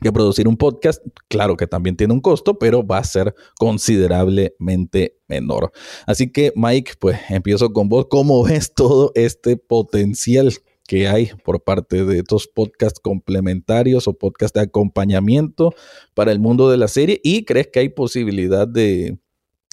que 0.01 0.11
producir 0.11 0.47
un 0.47 0.57
podcast, 0.57 1.03
claro 1.27 1.57
que 1.57 1.67
también 1.67 1.95
tiene 1.95 2.13
un 2.13 2.21
costo, 2.21 2.57
pero 2.57 2.85
va 2.85 2.99
a 2.99 3.03
ser 3.03 3.35
considerablemente 3.57 5.17
menor. 5.27 5.71
Así 6.05 6.31
que 6.31 6.53
Mike, 6.55 6.93
pues 6.99 7.19
empiezo 7.29 7.71
con 7.73 7.89
vos. 7.89 8.07
¿Cómo 8.09 8.43
ves 8.43 8.73
todo 8.73 9.11
este 9.15 9.57
potencial 9.57 10.53
que 10.87 11.07
hay 11.07 11.31
por 11.43 11.63
parte 11.63 12.05
de 12.05 12.19
estos 12.19 12.47
podcasts 12.47 12.99
complementarios 12.99 14.07
o 14.07 14.13
podcasts 14.13 14.53
de 14.53 14.61
acompañamiento 14.61 15.73
para 16.13 16.31
el 16.31 16.39
mundo 16.39 16.69
de 16.69 16.77
la 16.77 16.87
serie? 16.87 17.19
¿Y 17.23 17.45
crees 17.45 17.67
que 17.67 17.79
hay 17.79 17.89
posibilidad 17.89 18.67
de 18.67 19.19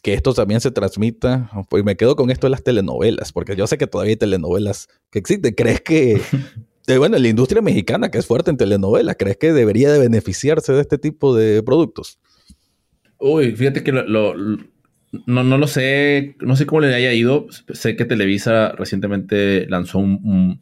que 0.03 0.14
esto 0.14 0.35
también 0.35 0.61
se 0.61 0.73
transmita? 0.73 1.51
Pues 1.69 1.85
me 1.85 1.97
quedo 1.97 2.17
con 2.17 2.31
esto 2.31 2.47
de 2.47 2.51
las 2.51 2.64
telenovelas, 2.64 3.33
porque 3.33 3.55
yo 3.55 3.67
sé 3.67 3.79
que 3.79 3.87
todavía 3.87 4.12
hay 4.12 4.17
telenovelas 4.17 4.89
que 5.11 5.21
existen. 5.21 5.55
¿Crees 5.55 5.81
que 5.81 6.21
bueno, 6.99 7.18
la 7.18 7.28
industria 7.28 7.62
mexicana, 7.62 8.11
que 8.11 8.18
es 8.18 8.26
fuerte 8.26 8.51
en 8.51 8.57
telenovelas, 8.57 9.16
¿crees 9.18 9.37
que 9.37 9.53
debería 9.53 9.93
de 9.93 9.99
beneficiarse 9.99 10.72
de 10.72 10.80
este 10.80 10.99
tipo 10.99 11.34
de 11.34 11.62
productos? 11.62 12.18
Uy, 13.18 13.57
fíjate 13.57 13.82
que 13.82 13.93
lo, 13.93 14.34
no, 15.26 15.45
no 15.45 15.59
lo 15.59 15.66
sé, 15.66 16.37
no 16.41 16.57
sé 16.57 16.66
cómo 16.66 16.82
le 16.82 16.95
haya 16.95 17.12
ido. 17.12 17.47
Sé 17.72 17.97
que 17.97 18.05
Televisa 18.05 18.72
recientemente 18.72 19.66
lanzó 19.68 19.99
un, 19.99 20.61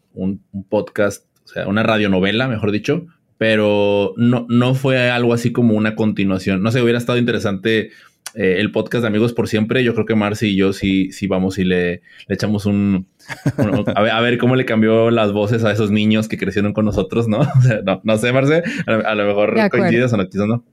podcast, 0.69 1.27
o 1.45 1.49
sea, 1.49 1.67
una 1.67 1.83
radionovela, 1.83 2.49
mejor 2.49 2.71
dicho, 2.71 3.07
pero 3.39 4.15
no, 4.17 4.47
no 4.49 4.75
fue 4.75 5.11
algo 5.11 5.35
así 5.35 5.53
como 5.53 5.75
una 5.75 5.97
continuación. 5.97 6.63
No 6.63 6.71
sé, 6.71 6.81
hubiera 6.83 6.99
estado 6.99 7.19
interesante 7.19 7.91
eh, 8.35 8.57
el 8.59 8.71
podcast 8.71 9.03
de 9.03 9.09
Amigos 9.09 9.33
por 9.33 9.49
Siempre. 9.49 9.85
Yo 9.85 9.95
creo 9.95 10.07
que 10.07 10.15
Marcy 10.15 10.49
y 10.49 10.57
yo 10.57 10.73
sí, 10.73 11.13
sí 11.13 11.27
vamos 11.27 11.59
y 11.59 11.65
le 11.65 12.03
echamos 12.29 12.67
un... 12.67 13.07
a, 13.95 14.21
ver, 14.21 14.39
cómo 14.39 14.57
le 14.57 14.65
cambió 14.65 15.11
las 15.11 15.33
voces 15.33 15.65
a 15.65 15.73
esos 15.73 15.91
niños 15.91 16.29
que 16.29 16.39
crecieron 16.39 16.73
con 16.73 16.85
nosotros, 16.85 17.29
¿no? 17.29 17.41
no, 17.85 18.01
no, 18.05 18.19
sé, 18.19 18.33
Marce, 18.33 18.63
a, 18.87 19.15
lo 19.15 19.27
mejor 19.27 19.55
coincides 19.71 20.13
o 20.13 20.17
no, 20.17 20.29
quizás 20.29 20.47
no. 20.47 20.65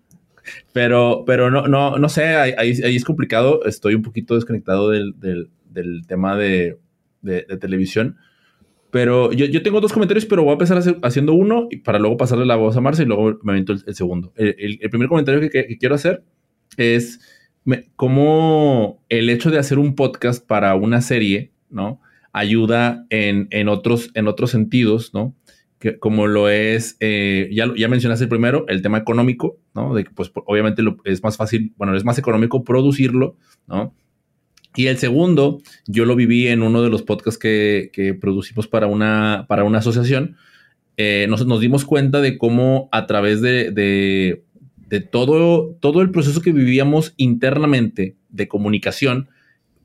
Pero, 0.74 1.24
pero 1.26 1.52
no, 1.52 1.68
no, 1.68 1.98
no 1.98 2.10
sé, 2.10 2.26
ahí, 2.36 2.54
ahí, 2.58 2.96
es 2.96 3.06
complicado. 3.06 3.64
Estoy 3.66 3.96
un 3.96 4.02
poquito 4.02 4.36
desconectado 4.36 4.90
del, 4.90 5.14
del, 5.20 5.50
del 5.70 6.06
tema 6.08 6.36
de, 6.36 6.78
de, 7.22 7.44
televisión. 7.60 8.18
Pero 8.90 9.32
yo, 9.32 9.46
yo, 9.46 9.62
tengo 9.64 9.80
dos 9.80 9.94
comentarios, 9.94 10.26
pero 10.26 10.44
voy 10.44 10.52
a 10.52 10.54
empezar 10.54 10.82
haciendo 11.04 11.34
uno 11.34 11.70
para 11.84 12.00
luego 12.00 12.18
pasarle 12.18 12.46
la 12.46 12.56
voz 12.56 12.76
a 12.76 12.82
Marce 12.82 13.04
y 13.04 13.06
luego 13.06 13.40
me 13.44 13.54
avento 13.54 13.74
el, 13.74 13.96
segundo. 13.96 14.34
El, 14.36 14.80
el, 14.82 14.90
primer 14.90 15.08
comentario 15.08 15.40
que, 15.42 15.50
que, 15.50 15.78
quiero 15.78 15.96
hacer 15.96 16.24
es 16.76 17.20
cómo 17.96 19.04
el 19.08 19.30
hecho 19.30 19.52
de 19.52 19.60
hacer 19.60 19.80
un 19.80 19.96
podcast 19.96 20.46
para 20.46 20.76
una 20.76 21.02
serie, 21.02 21.52
¿no? 21.70 22.02
Ayuda 22.34 23.06
en, 23.10 23.48
en 23.52 23.68
otros, 23.68 24.12
en 24.14 24.28
otros 24.28 24.52
sentidos, 24.52 25.14
¿no? 25.14 25.36
Que, 25.80 25.98
como 25.98 26.28
lo 26.28 26.50
es, 26.50 26.98
eh, 27.00 27.50
ya, 27.52 27.72
ya 27.76 27.88
mencionaste 27.88 28.26
el 28.26 28.30
primero, 28.30 28.66
el 28.68 28.82
tema 28.82 29.00
económico, 29.00 29.58
¿no? 29.74 29.94
De 29.96 30.04
que 30.04 30.12
pues 30.12 30.32
obviamente 30.46 30.84
es 31.06 31.24
más 31.24 31.38
fácil, 31.38 31.74
bueno, 31.78 31.96
es 31.96 32.06
más 32.06 32.18
económico 32.18 32.64
producirlo, 32.64 33.36
¿no? 33.68 33.94
Y 34.76 34.88
el 34.88 34.98
segundo, 34.98 35.60
yo 35.88 36.06
lo 36.06 36.16
viví 36.16 36.48
en 36.48 36.62
uno 36.64 36.82
de 36.82 36.90
los 36.90 37.02
podcasts 37.02 37.38
que, 37.38 37.90
que 37.92 38.14
producimos 38.14 38.68
para 38.68 38.88
una, 38.88 39.46
para 39.50 39.66
una 39.66 39.80
asociación. 39.80 40.38
Eh, 40.96 41.26
nos, 41.30 41.46
nos, 41.46 41.60
dimos 41.60 41.84
cuenta 41.84 42.22
de 42.22 42.38
cómo 42.38 42.88
a 42.92 43.06
través 43.06 43.42
de, 43.42 43.72
de 43.72 44.44
de 44.92 45.00
todo, 45.00 45.78
todo 45.80 46.02
el 46.02 46.12
proceso 46.12 46.42
que 46.42 46.52
vivíamos 46.52 47.14
internamente 47.16 48.18
de 48.28 48.50
comunicación 48.50 49.30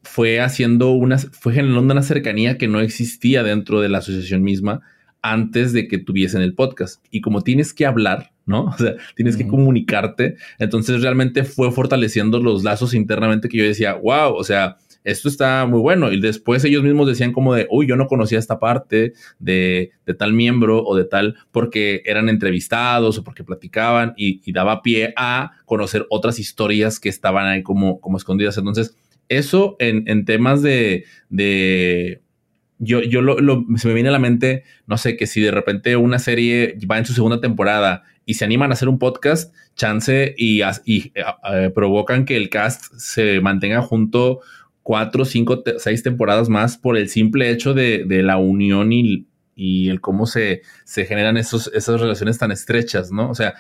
fue 0.07 0.41
haciendo 0.41 0.93
una, 0.93 1.19
fue 1.19 1.53
generando 1.53 1.93
una 1.93 2.03
cercanía 2.03 2.57
que 2.59 2.69
no 2.69 2.81
existía 2.81 3.43
dentro 3.43 3.81
de 3.81 3.89
la 3.89 3.99
asociación 3.99 4.43
misma 4.43 4.81
antes 5.23 5.73
de 5.73 5.89
que 5.89 5.99
tuviesen 5.99 6.43
el 6.43 6.55
podcast. 6.55 7.05
Y 7.11 7.21
como 7.21 7.43
tienes 7.43 7.75
que 7.75 7.87
hablar, 7.87 8.31
¿no? 8.47 8.65
O 8.75 8.79
sea, 8.79 8.95
tienes 9.15 9.37
que 9.37 9.47
comunicarte. 9.47 10.37
Entonces 10.59 11.03
realmente 11.03 11.45
fue 11.45 11.73
fortaleciendo 11.73 12.39
los 12.39 12.65
lazos 12.65 12.95
internamente 12.95 13.49
que 13.49 13.59
yo 13.59 13.65
decía, 13.65 13.95
wow, 13.95 14.35
o 14.35 14.45
sea, 14.45 14.77
esto 15.07 15.29
está 15.29 15.67
muy 15.67 15.81
bueno. 15.81 16.13
Y 16.13 16.21
después 16.21 16.65
ellos 16.65 16.83
mismos 16.83 17.07
decían 17.07 17.33
como 17.33 17.55
de, 17.55 17.67
uy, 17.71 17.87
yo 17.87 17.97
no 17.97 18.07
conocía 18.07 18.39
esta 18.39 18.59
parte 18.59 19.13
de, 19.39 19.93
tal 20.19 20.33
miembro 20.33 20.85
o 20.85 20.97
de 20.97 21.05
tal, 21.05 21.37
porque 21.53 22.03
eran 22.05 22.29
entrevistados 22.29 23.19
o 23.19 23.25
porque 23.25 23.45
platicaban 23.45 24.15
y, 24.17 24.53
daba 24.53 24.83
pie 24.83 25.13
a 25.17 25.53
conocer 25.65 26.07
otras 26.11 26.39
historias 26.39 26.99
que 26.99 27.09
estaban 27.09 27.47
ahí 27.47 27.63
como, 27.63 28.01
como 28.01 28.17
escondidas. 28.17 28.59
Entonces, 28.59 28.97
eso 29.29 29.77
en, 29.79 30.25
temas 30.25 30.63
de, 30.63 31.05
de 31.29 32.23
yo, 32.79 33.03
yo 33.03 33.23
lo, 33.23 33.65
se 33.77 33.89
me 33.89 33.95
viene 33.95 34.09
a 34.09 34.13
la 34.13 34.19
mente, 34.19 34.65
no 34.87 34.99
sé, 34.99 35.17
que 35.17 35.27
si 35.27 35.41
de 35.41 35.51
repente 35.51 35.97
una 35.97 36.19
serie 36.19 36.79
va 36.91 36.99
en 36.99 37.07
su 37.07 37.13
segunda 37.13 37.41
temporada 37.41 38.05
y 38.25 38.35
se 38.35 38.45
animan 38.45 38.71
a 38.71 38.75
hacer 38.75 38.89
un 38.89 38.99
podcast, 38.99 39.55
chance 39.77 40.35
y, 40.37 40.63
y 40.85 41.13
eh, 41.15 41.25
eh, 41.53 41.71
provocan 41.75 42.25
que 42.25 42.37
el 42.37 42.51
cast 42.51 42.93
se 42.97 43.41
mantenga 43.41 43.83
junto 43.83 44.41
cuatro, 44.83 45.25
cinco, 45.25 45.63
seis 45.79 46.03
temporadas 46.03 46.49
más 46.49 46.79
por 46.79 46.97
el 46.97 47.09
simple 47.09 47.51
hecho 47.51 47.75
de, 47.75 48.05
la 48.23 48.37
unión 48.37 48.93
y, 48.93 49.27
el 49.89 50.01
cómo 50.01 50.27
se, 50.27 50.63
se 50.85 51.07
generan 51.07 51.37
esos, 51.37 51.71
esas 51.75 52.01
relaciones 52.01 52.39
tan 52.39 52.53
estrechas, 52.53 53.11
¿no? 53.11 53.31
O 53.31 53.35
sea, 53.35 53.55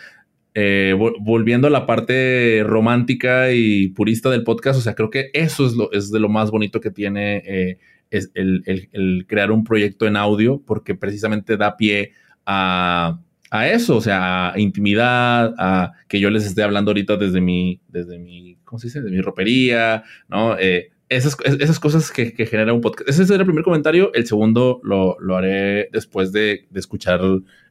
eh, 0.58 0.94
volviendo 1.20 1.66
a 1.66 1.70
la 1.70 1.84
parte 1.84 2.62
romántica 2.64 3.52
y 3.52 3.88
purista 3.88 4.30
del 4.30 4.42
podcast, 4.42 4.78
o 4.78 4.80
sea, 4.80 4.94
creo 4.94 5.10
que 5.10 5.28
eso 5.34 5.66
es, 5.66 5.74
lo, 5.74 5.90
de 5.90 6.18
lo 6.18 6.30
más 6.30 6.50
bonito 6.50 6.80
que 6.80 6.90
tiene 6.90 7.42
eh, 7.44 7.78
es 8.10 8.30
el, 8.32 9.26
crear 9.28 9.52
un 9.52 9.64
proyecto 9.64 10.06
en 10.06 10.16
audio, 10.16 10.62
porque 10.66 10.94
precisamente 10.94 11.58
da 11.58 11.76
pie 11.76 12.12
a, 12.46 13.20
a 13.50 13.68
eso, 13.68 13.98
o 13.98 14.00
sea, 14.00 14.54
a 14.54 14.58
intimidad, 14.58 15.54
a 15.58 15.92
que 16.08 16.20
yo 16.20 16.30
les 16.30 16.46
esté 16.46 16.62
hablando 16.62 16.90
ahorita 16.90 17.18
desde 17.18 17.42
mi, 17.42 17.82
desde 17.88 18.18
mi, 18.18 18.56
¿cómo 18.64 18.78
se 18.78 18.86
dice? 18.86 19.02
De 19.02 19.10
mi 19.10 19.20
ropería, 19.20 20.04
¿no? 20.26 20.58
Eh, 20.58 20.88
esas, 21.08 21.36
esas 21.60 21.78
cosas 21.78 22.10
que, 22.10 22.32
que, 22.32 22.46
genera 22.46 22.72
un 22.72 22.80
podcast. 22.80 23.08
Ese 23.08 23.22
es 23.22 23.30
el 23.30 23.44
primer 23.44 23.64
comentario. 23.64 24.12
El 24.14 24.26
segundo 24.26 24.80
lo, 24.82 25.16
lo 25.20 25.36
haré 25.36 25.88
después 25.92 26.32
de, 26.32 26.66
de 26.70 26.80
escuchar 26.80 27.20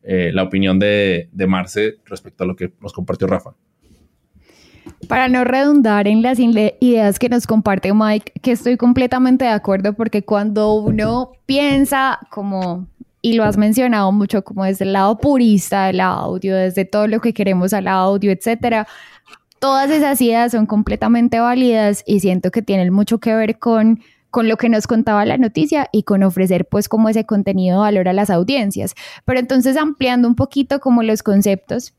eh, 0.04 0.32
la 0.34 0.44
opinión 0.44 0.80
de, 0.80 1.30
de, 1.32 1.48
Marce 1.48 1.98
respecto 2.06 2.44
a 2.44 2.48
lo 2.48 2.56
que 2.56 2.72
nos 2.82 2.94
compartió 2.94 3.28
Rafa. 3.28 3.54
Para 5.08 5.28
no 5.28 5.44
redundar 5.44 6.08
en 6.08 6.22
las 6.22 6.40
ideas 6.40 7.20
que 7.20 7.30
nos 7.30 7.46
comparte 7.46 7.94
Mike, 7.94 8.34
que 8.42 8.52
estoy 8.52 8.78
completamente 8.78 9.46
de 9.46 9.52
acuerdo 9.52 9.94
porque 9.94 10.24
cuando 10.24 10.74
uno 10.74 11.32
piensa 11.46 12.20
como, 12.30 12.88
y 13.22 13.34
lo 13.34 13.44
has 13.44 13.58
mencionado 13.58 14.12
mucho, 14.12 14.44
como 14.44 14.64
desde 14.64 14.86
el 14.86 14.94
lado 14.94 15.18
purista 15.18 15.88
del 15.88 16.00
audio, 16.00 16.56
desde 16.56 16.86
todo 16.86 17.08
lo 17.08 17.20
que 17.20 17.34
queremos 17.34 17.74
al 17.74 17.88
audio, 17.88 18.32
etcétera, 18.32 18.88
todas 19.66 19.90
esas 19.90 20.22
ideas 20.22 20.52
son 20.52 20.68
completamente 20.68 21.40
válidas 21.40 22.04
y 22.06 22.20
siento 22.20 22.52
que 22.52 22.62
tienen 22.62 22.94
mucho 22.94 23.18
que 23.18 23.34
ver 23.34 23.58
con 23.58 24.00
con 24.30 24.48
lo 24.48 24.58
que 24.58 24.70
nos 24.70 24.86
contaba 24.86 25.26
la 25.26 25.38
noticia 25.40 25.90
y 25.92 26.04
con 26.04 26.22
ofrecer 26.22 26.68
pues 26.68 26.88
como 26.88 27.10
ese 27.10 27.26
contenido 27.26 27.78
de 27.78 27.82
valor 27.82 28.08
a 28.10 28.14
las 28.14 28.30
audiencias. 28.30 28.94
Pero 29.24 29.40
entonces 29.40 29.76
ampliando 29.76 30.28
un 30.28 30.36
poquito 30.36 30.80
como 30.80 31.02
los 31.02 31.24
conceptos, 31.24 31.96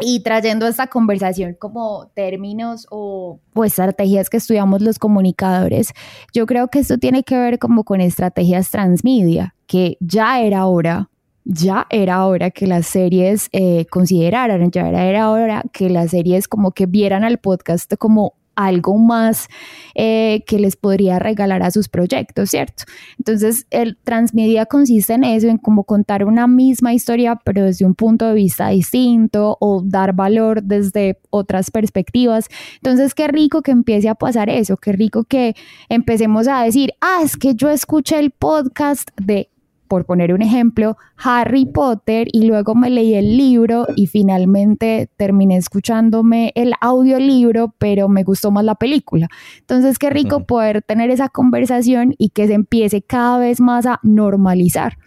y 0.00 0.20
trayendo 0.20 0.66
esta 0.66 0.86
conversación 0.86 1.56
como 1.58 2.10
términos 2.14 2.86
o, 2.88 3.40
o, 3.52 3.64
estrategias 3.64 4.30
que 4.30 4.36
estudiamos 4.38 4.80
los 4.80 4.98
comunicadores, 4.98 5.92
yo 6.32 6.46
creo 6.46 6.68
que 6.68 6.78
esto 6.78 6.96
tiene 6.96 7.22
que 7.24 7.36
ver 7.36 7.58
como 7.58 7.82
con 7.84 8.00
estrategias 8.00 8.70
transmedia, 8.70 9.56
que 9.66 9.98
ya 10.00 10.40
era 10.40 10.64
hora, 10.66 11.10
ya 11.48 11.86
era 11.88 12.26
hora 12.26 12.50
que 12.50 12.66
las 12.66 12.86
series 12.86 13.48
eh, 13.52 13.86
consideraran, 13.90 14.70
ya 14.70 14.86
era, 14.86 15.06
era 15.06 15.30
hora 15.30 15.62
que 15.72 15.88
las 15.88 16.10
series 16.10 16.46
como 16.46 16.72
que 16.72 16.84
vieran 16.84 17.24
al 17.24 17.38
podcast 17.38 17.94
como 17.96 18.34
algo 18.54 18.98
más 18.98 19.48
eh, 19.94 20.42
que 20.46 20.58
les 20.58 20.76
podría 20.76 21.18
regalar 21.20 21.62
a 21.62 21.70
sus 21.70 21.88
proyectos, 21.88 22.50
¿cierto? 22.50 22.84
Entonces, 23.16 23.66
el 23.70 23.96
transmedia 24.02 24.66
consiste 24.66 25.14
en 25.14 25.24
eso, 25.24 25.46
en 25.46 25.58
como 25.58 25.84
contar 25.84 26.24
una 26.24 26.48
misma 26.48 26.92
historia, 26.92 27.40
pero 27.44 27.64
desde 27.64 27.86
un 27.86 27.94
punto 27.94 28.26
de 28.26 28.34
vista 28.34 28.68
distinto 28.68 29.56
o 29.60 29.80
dar 29.82 30.12
valor 30.12 30.62
desde 30.64 31.18
otras 31.30 31.70
perspectivas. 31.70 32.48
Entonces, 32.74 33.14
qué 33.14 33.28
rico 33.28 33.62
que 33.62 33.70
empiece 33.70 34.08
a 34.08 34.16
pasar 34.16 34.50
eso, 34.50 34.76
qué 34.76 34.92
rico 34.92 35.24
que 35.24 35.54
empecemos 35.88 36.48
a 36.48 36.62
decir, 36.62 36.92
ah, 37.00 37.20
es 37.22 37.36
que 37.36 37.54
yo 37.54 37.70
escuché 37.70 38.18
el 38.18 38.32
podcast 38.32 39.08
de 39.16 39.50
por 39.88 40.04
poner 40.04 40.32
un 40.32 40.42
ejemplo, 40.42 40.96
Harry 41.16 41.66
Potter 41.66 42.28
y 42.32 42.46
luego 42.46 42.74
me 42.74 42.90
leí 42.90 43.14
el 43.14 43.36
libro 43.36 43.86
y 43.96 44.06
finalmente 44.06 45.10
terminé 45.16 45.56
escuchándome 45.56 46.52
el 46.54 46.74
audiolibro, 46.80 47.74
pero 47.78 48.08
me 48.08 48.22
gustó 48.22 48.50
más 48.50 48.64
la 48.64 48.74
película. 48.74 49.28
Entonces, 49.58 49.98
qué 49.98 50.10
rico 50.10 50.46
poder 50.46 50.82
tener 50.82 51.10
esa 51.10 51.28
conversación 51.28 52.14
y 52.18 52.28
que 52.28 52.46
se 52.46 52.54
empiece 52.54 53.02
cada 53.02 53.38
vez 53.38 53.60
más 53.60 53.86
a 53.86 53.98
normalizar. 54.02 54.98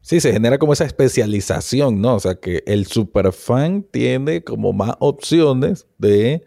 Sí, 0.00 0.20
se 0.20 0.32
genera 0.34 0.58
como 0.58 0.74
esa 0.74 0.84
especialización, 0.84 2.02
¿no? 2.02 2.16
O 2.16 2.20
sea, 2.20 2.34
que 2.34 2.62
el 2.66 2.84
superfan 2.84 3.86
tiene 3.90 4.44
como 4.44 4.74
más 4.74 4.96
opciones 4.98 5.86
de 5.96 6.44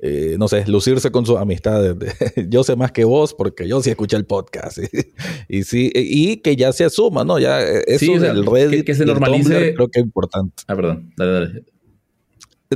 eh, 0.00 0.36
no 0.38 0.46
sé, 0.46 0.64
lucirse 0.66 1.10
con 1.10 1.26
sus 1.26 1.36
amistades. 1.36 1.96
yo 2.48 2.62
sé 2.62 2.76
más 2.76 2.92
que 2.92 3.04
vos 3.04 3.34
porque 3.34 3.66
yo 3.66 3.82
sí 3.82 3.90
escuché 3.90 4.16
el 4.16 4.26
podcast. 4.26 4.78
y, 5.48 5.64
sí, 5.64 5.90
y 5.94 6.36
que 6.36 6.54
ya 6.56 6.72
se 6.72 6.84
asuma, 6.84 7.24
¿no? 7.24 7.38
Ya 7.38 7.60
eh, 7.60 7.82
eso 7.86 8.12
del 8.18 8.46
Reddit. 8.46 8.86
Que, 8.86 8.94
se 8.94 9.04
normalice. 9.04 9.74
creo 9.74 9.88
que 9.88 10.00
es 10.00 10.04
importante. 10.04 10.62
Ah, 10.68 10.76
perdón. 10.76 11.12
Dale, 11.16 11.32
dale. 11.32 11.64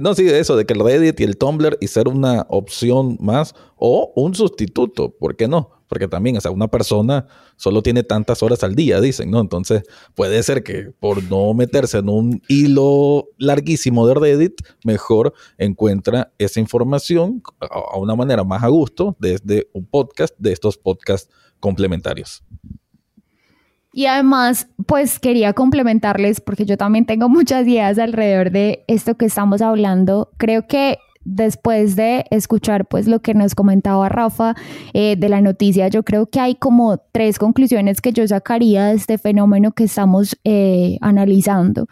No, 0.00 0.14
sí, 0.14 0.26
eso 0.26 0.56
de 0.56 0.64
que 0.64 0.72
el 0.72 0.80
Reddit 0.80 1.20
y 1.20 1.24
el 1.24 1.36
Tumblr 1.36 1.76
y 1.80 1.86
ser 1.86 2.08
una 2.08 2.46
opción 2.48 3.18
más 3.20 3.54
o 3.76 4.10
un 4.16 4.34
sustituto, 4.34 5.10
¿por 5.10 5.36
qué 5.36 5.48
no? 5.48 5.81
Porque 5.93 6.09
también, 6.09 6.38
o 6.38 6.40
sea, 6.40 6.51
una 6.51 6.68
persona 6.68 7.26
solo 7.57 7.82
tiene 7.82 8.03
tantas 8.03 8.43
horas 8.43 8.64
al 8.64 8.74
día, 8.74 8.99
dicen, 8.99 9.30
¿no? 9.30 9.40
Entonces, 9.40 9.82
puede 10.14 10.43
ser 10.43 10.62
que 10.62 10.90
por 10.99 11.22
no 11.24 11.53
meterse 11.53 11.99
en 11.99 12.09
un 12.09 12.40
hilo 12.49 13.28
larguísimo 13.36 14.07
de 14.07 14.14
Reddit, 14.14 14.55
mejor 14.86 15.34
encuentra 15.59 16.32
esa 16.38 16.61
información 16.61 17.43
a 17.61 17.99
una 17.99 18.16
manera 18.16 18.43
más 18.43 18.62
a 18.62 18.68
gusto 18.68 19.14
desde 19.18 19.68
un 19.74 19.84
podcast, 19.84 20.34
de 20.38 20.53
estos 20.53 20.78
podcasts 20.78 21.30
complementarios. 21.61 22.43
Y 23.93 24.07
además, 24.07 24.68
pues 24.86 25.18
quería 25.18 25.53
complementarles, 25.53 26.40
porque 26.40 26.64
yo 26.64 26.78
también 26.78 27.05
tengo 27.05 27.28
muchas 27.28 27.66
ideas 27.66 27.99
alrededor 27.99 28.51
de 28.51 28.82
esto 28.88 29.18
que 29.18 29.26
estamos 29.26 29.61
hablando. 29.61 30.30
Creo 30.38 30.66
que 30.66 30.97
después 31.24 31.96
de 31.96 32.24
escuchar 32.30 32.86
pues 32.86 33.06
lo 33.06 33.20
que 33.20 33.34
nos 33.34 33.54
comentaba 33.54 34.08
Rafa 34.08 34.54
eh, 34.92 35.16
de 35.16 35.28
la 35.28 35.40
noticia, 35.40 35.88
yo 35.88 36.02
creo 36.02 36.26
que 36.26 36.40
hay 36.40 36.54
como 36.54 36.98
tres 37.12 37.38
conclusiones 37.38 38.00
que 38.00 38.12
yo 38.12 38.26
sacaría 38.26 38.86
de 38.86 38.94
este 38.94 39.18
fenómeno 39.18 39.72
que 39.72 39.84
estamos 39.84 40.36
eh, 40.44 40.98
analizando. 41.00 41.86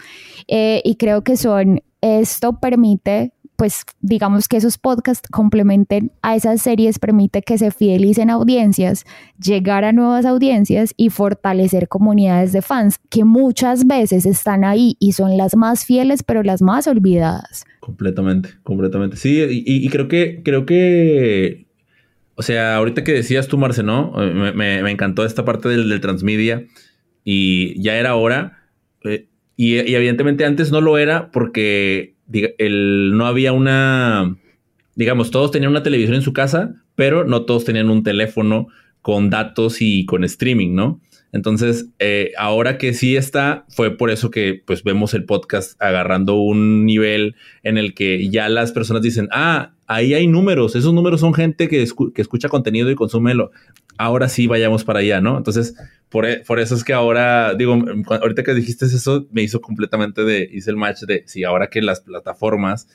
Eh, 0.48 0.82
y 0.84 0.96
creo 0.96 1.22
que 1.22 1.36
son, 1.36 1.82
esto 2.00 2.58
permite 2.60 3.32
pues 3.60 3.84
digamos 4.00 4.48
que 4.48 4.56
esos 4.56 4.78
podcasts 4.78 5.28
complementen 5.30 6.12
a 6.22 6.34
esas 6.34 6.62
series, 6.62 6.98
permite 6.98 7.42
que 7.42 7.58
se 7.58 7.70
fidelicen 7.70 8.30
audiencias, 8.30 9.04
llegar 9.38 9.84
a 9.84 9.92
nuevas 9.92 10.24
audiencias 10.24 10.94
y 10.96 11.10
fortalecer 11.10 11.86
comunidades 11.86 12.54
de 12.54 12.62
fans 12.62 12.98
que 13.10 13.26
muchas 13.26 13.86
veces 13.86 14.24
están 14.24 14.64
ahí 14.64 14.96
y 14.98 15.12
son 15.12 15.36
las 15.36 15.56
más 15.56 15.84
fieles, 15.84 16.22
pero 16.22 16.42
las 16.42 16.62
más 16.62 16.86
olvidadas. 16.86 17.66
Completamente, 17.80 18.48
completamente. 18.62 19.18
Sí, 19.18 19.44
y, 19.66 19.86
creo 19.90 20.08
que, 20.08 20.40
creo 20.42 20.64
que, 20.64 21.66
o 22.36 22.42
sea, 22.42 22.76
ahorita 22.76 23.04
que 23.04 23.12
decías 23.12 23.46
tú, 23.46 23.58
Marce, 23.58 23.82
¿no? 23.82 24.12
Me, 24.54 24.90
encantó 24.90 25.26
esta 25.26 25.44
parte 25.44 25.68
del, 25.68 26.00
transmedia 26.00 26.64
y 27.24 27.78
ya 27.82 27.96
era 27.96 28.14
hora. 28.14 28.62
Eh, 29.04 29.26
y, 29.54 29.74
y 29.74 29.94
evidentemente 29.94 30.46
antes 30.46 30.72
no 30.72 30.80
lo 30.80 30.96
era 30.96 31.30
porque 31.30 32.14
el, 32.32 33.16
no 33.16 33.26
había 33.26 33.52
una, 33.52 34.36
digamos, 34.94 35.30
todos 35.30 35.50
tenían 35.50 35.70
una 35.70 35.82
televisión 35.82 36.16
en 36.16 36.22
su 36.22 36.32
casa, 36.32 36.74
pero 36.94 37.24
no 37.24 37.44
todos 37.44 37.64
tenían 37.64 37.90
un 37.90 38.02
teléfono 38.02 38.68
con 39.02 39.30
datos 39.30 39.78
y 39.80 40.04
con 40.06 40.24
streaming, 40.24 40.74
¿no? 40.74 41.00
Entonces, 41.32 41.86
eh, 41.98 42.32
ahora 42.36 42.76
que 42.76 42.92
sí 42.92 43.16
está, 43.16 43.64
fue 43.68 43.96
por 43.96 44.10
eso 44.10 44.30
que 44.30 44.62
pues 44.66 44.82
vemos 44.82 45.14
el 45.14 45.24
podcast 45.24 45.80
agarrando 45.80 46.34
un 46.36 46.84
nivel 46.84 47.36
en 47.62 47.78
el 47.78 47.94
que 47.94 48.28
ya 48.30 48.48
las 48.48 48.72
personas 48.72 49.02
dicen, 49.02 49.28
ah, 49.30 49.74
ahí 49.86 50.14
hay 50.14 50.26
números, 50.26 50.74
esos 50.76 50.92
números 50.92 51.20
son 51.20 51.34
gente 51.34 51.68
que, 51.68 51.84
que 52.14 52.22
escucha 52.22 52.48
contenido 52.48 52.90
y 52.90 52.94
consúmelo. 52.94 53.50
Ahora 53.96 54.28
sí 54.28 54.46
vayamos 54.46 54.82
para 54.82 55.00
allá, 55.00 55.20
¿no? 55.20 55.36
Entonces, 55.36 55.74
por, 56.08 56.26
e, 56.26 56.40
por, 56.40 56.58
eso 56.58 56.74
es 56.74 56.84
que 56.84 56.92
ahora, 56.92 57.54
digo, 57.54 57.78
ahorita 58.08 58.42
que 58.42 58.54
dijiste 58.54 58.86
eso, 58.86 59.26
me 59.30 59.42
hizo 59.42 59.60
completamente 59.60 60.24
de, 60.24 60.48
hice 60.50 60.70
el 60.70 60.76
match 60.76 61.02
de, 61.02 61.22
sí, 61.26 61.44
ahora 61.44 61.68
que 61.68 61.82
las 61.82 62.00
plataformas, 62.00 62.88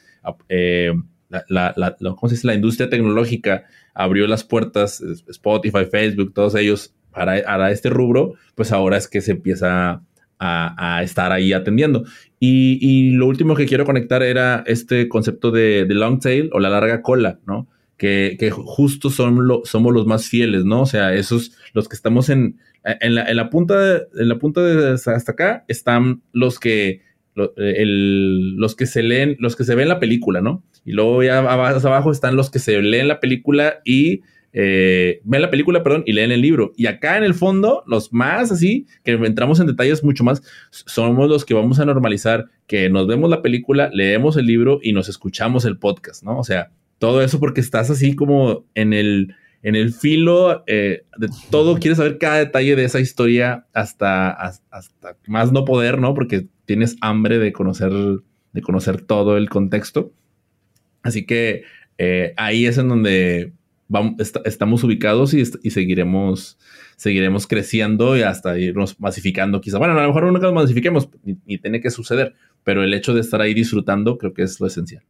eh, 0.49 0.91
la, 1.29 1.73
la, 1.75 1.95
¿cómo 1.99 2.27
se 2.27 2.35
dice? 2.35 2.47
La 2.47 2.53
industria 2.53 2.89
tecnológica 2.89 3.65
abrió 3.93 4.27
las 4.27 4.43
puertas, 4.43 5.01
Spotify, 5.27 5.85
Facebook, 5.89 6.33
todos 6.33 6.55
ellos, 6.55 6.93
para, 7.15 7.71
este 7.71 7.89
rubro, 7.89 8.33
pues 8.55 8.71
ahora 8.71 8.97
es 8.97 9.07
que 9.07 9.21
se 9.21 9.31
empieza 9.31 10.03
a, 10.37 11.01
estar 11.01 11.31
ahí 11.31 11.53
atendiendo. 11.53 12.03
Y, 12.39 13.11
lo 13.11 13.25
último 13.27 13.55
que 13.55 13.65
quiero 13.65 13.85
conectar 13.85 14.21
era 14.21 14.63
este 14.67 15.07
concepto 15.07 15.51
de, 15.51 15.85
de 15.85 15.93
long 15.95 16.19
tail 16.19 16.49
o 16.53 16.59
la 16.59 16.69
larga 16.69 17.01
cola, 17.01 17.39
¿no? 17.47 17.67
Que, 17.97 18.35
que 18.37 18.51
justo 18.51 19.09
son 19.09 19.39
somos 19.63 19.93
los 19.93 20.05
más 20.05 20.27
fieles, 20.27 20.65
¿no? 20.65 20.81
O 20.81 20.85
sea, 20.85 21.13
esos, 21.13 21.53
los 21.73 21.87
que 21.87 21.95
estamos 21.95 22.29
en, 22.29 22.57
en, 22.83 23.15
la, 23.15 23.23
en 23.23 23.37
la 23.37 23.49
punta, 23.49 23.79
de, 23.79 24.03
en 24.17 24.27
la 24.27 24.37
punta 24.37 24.61
de 24.61 24.93
hasta 24.93 25.31
acá, 25.31 25.63
están 25.69 26.21
los 26.33 26.59
que, 26.59 27.01
los 27.35 28.75
que 28.75 28.85
se 28.85 29.01
leen, 29.03 29.37
los 29.39 29.55
que 29.55 29.63
se 29.63 29.75
ven 29.75 29.87
la 29.87 29.99
película, 29.99 30.41
¿no? 30.41 30.63
Y 30.83 30.91
luego 30.91 31.23
ya 31.23 31.39
abajo 31.39 32.11
están 32.11 32.35
los 32.35 32.51
que 32.51 32.59
se 32.59 32.81
leen 32.81 33.07
la 33.07 33.21
película 33.21 33.79
y 33.85 34.21
eh, 34.57 35.19
ven 35.25 35.41
la 35.41 35.49
película, 35.49 35.83
perdón, 35.83 36.03
y 36.05 36.13
leen 36.13 36.31
el 36.31 36.39
libro. 36.39 36.71
Y 36.77 36.85
acá 36.85 37.17
en 37.17 37.25
el 37.25 37.33
fondo, 37.33 37.83
los 37.87 38.13
más 38.13 38.53
así, 38.53 38.87
que 39.03 39.11
entramos 39.11 39.59
en 39.59 39.67
detalles 39.67 40.01
mucho 40.01 40.23
más, 40.23 40.41
somos 40.69 41.27
los 41.27 41.43
que 41.43 41.53
vamos 41.53 41.81
a 41.81 41.85
normalizar 41.85 42.45
que 42.65 42.89
nos 42.89 43.05
vemos 43.05 43.29
la 43.29 43.41
película, 43.41 43.89
leemos 43.91 44.37
el 44.37 44.45
libro 44.45 44.79
y 44.81 44.93
nos 44.93 45.09
escuchamos 45.09 45.65
el 45.65 45.77
podcast, 45.77 46.23
¿no? 46.23 46.39
O 46.39 46.45
sea, 46.45 46.71
todo 46.99 47.21
eso 47.21 47.37
porque 47.37 47.59
estás 47.59 47.89
así 47.89 48.15
como 48.15 48.63
en 48.75 48.93
el, 48.93 49.35
en 49.61 49.75
el 49.75 49.93
filo 49.93 50.63
eh, 50.67 51.03
de 51.17 51.27
todo, 51.51 51.77
quieres 51.77 51.97
saber 51.97 52.17
cada 52.17 52.37
detalle 52.37 52.77
de 52.77 52.85
esa 52.85 53.01
historia 53.01 53.65
hasta, 53.73 54.31
hasta 54.31 55.17
más 55.27 55.51
no 55.51 55.65
poder, 55.65 55.99
¿no? 55.99 56.13
Porque 56.13 56.47
tienes 56.65 56.95
hambre 57.01 57.39
de 57.39 57.51
conocer, 57.51 57.91
de 58.53 58.61
conocer 58.61 59.01
todo 59.01 59.35
el 59.35 59.49
contexto. 59.49 60.13
Así 61.03 61.25
que 61.25 61.63
eh, 61.97 62.33
ahí 62.37 62.65
es 62.65 62.77
en 62.77 62.87
donde 62.87 63.51
estamos 64.45 64.83
ubicados 64.83 65.33
y, 65.33 65.45
seguiremos, 65.45 66.57
seguiremos 66.95 67.47
creciendo 67.47 68.17
y 68.17 68.23
hasta 68.23 68.57
irnos 68.57 68.99
masificando 68.99 69.61
quizá. 69.61 69.77
Bueno, 69.77 69.97
a 69.97 70.01
lo 70.01 70.07
mejor 70.07 70.23
nunca 70.25 70.47
nos 70.47 70.53
masifiquemos, 70.53 71.09
ni 71.23 71.57
tiene 71.57 71.81
que 71.81 71.91
suceder, 71.91 72.33
pero 72.63 72.83
el 72.83 72.93
hecho 72.93 73.13
de 73.13 73.21
estar 73.21 73.41
ahí 73.41 73.53
disfrutando 73.53 74.17
creo 74.17 74.33
que 74.33 74.43
es 74.43 74.59
lo 74.59 74.67
esencial. 74.67 75.03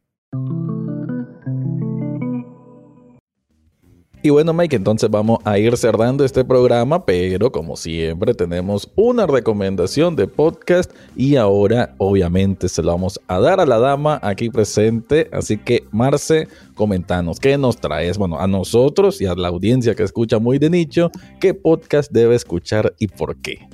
Y 4.26 4.32
bueno, 4.32 4.54
Mike, 4.54 4.78
entonces 4.78 5.08
vamos 5.12 5.38
a 5.44 5.60
ir 5.60 5.78
cerrando 5.78 6.26
este 6.26 6.44
programa, 6.44 7.06
pero 7.06 7.52
como 7.52 7.76
siempre 7.76 8.34
tenemos 8.34 8.90
una 8.96 9.28
recomendación 9.28 10.16
de 10.16 10.26
podcast 10.26 10.92
y 11.16 11.36
ahora 11.36 11.94
obviamente 12.00 12.68
se 12.68 12.82
lo 12.82 12.88
vamos 12.88 13.22
a 13.28 13.40
dar 13.40 13.60
a 13.60 13.68
la 13.68 13.78
dama 13.78 14.20
aquí 14.24 14.50
presente. 14.50 15.30
Así 15.32 15.58
que, 15.58 15.84
Marce, 15.92 16.48
comentanos, 16.74 17.40
¿qué 17.40 17.56
nos 17.60 17.78
traes? 17.78 18.18
Bueno, 18.18 18.40
a 18.40 18.48
nosotros 18.48 19.22
y 19.22 19.28
a 19.28 19.36
la 19.36 19.50
audiencia 19.50 19.94
que 19.94 20.02
escucha 20.02 20.40
muy 20.40 20.58
de 20.58 20.72
nicho, 20.72 21.12
¿qué 21.40 21.54
podcast 21.54 22.12
debe 22.12 22.34
escuchar 22.34 22.96
y 22.98 23.06
por 23.10 23.36
qué? 23.36 23.70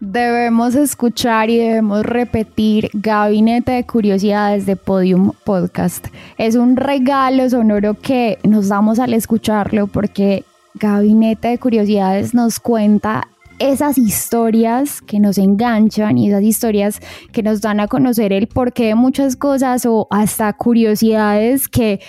Debemos 0.00 0.74
escuchar 0.74 1.48
y 1.48 1.56
debemos 1.56 2.04
repetir 2.04 2.90
Gabinete 2.92 3.72
de 3.72 3.86
Curiosidades 3.86 4.66
de 4.66 4.76
Podium 4.76 5.32
Podcast. 5.44 6.08
Es 6.36 6.54
un 6.54 6.76
regalo 6.76 7.48
sonoro 7.48 7.94
que 7.94 8.38
nos 8.42 8.68
damos 8.68 8.98
al 8.98 9.14
escucharlo 9.14 9.86
porque 9.86 10.44
Gabinete 10.74 11.48
de 11.48 11.58
Curiosidades 11.58 12.34
nos 12.34 12.60
cuenta 12.60 13.28
esas 13.58 13.96
historias 13.96 15.00
que 15.00 15.18
nos 15.18 15.38
enganchan 15.38 16.18
y 16.18 16.28
esas 16.28 16.42
historias 16.42 17.00
que 17.32 17.42
nos 17.42 17.62
dan 17.62 17.80
a 17.80 17.88
conocer 17.88 18.34
el 18.34 18.48
porqué 18.48 18.88
de 18.88 18.94
muchas 18.94 19.34
cosas 19.34 19.86
o 19.86 20.08
hasta 20.10 20.52
curiosidades 20.52 21.68
que 21.68 22.00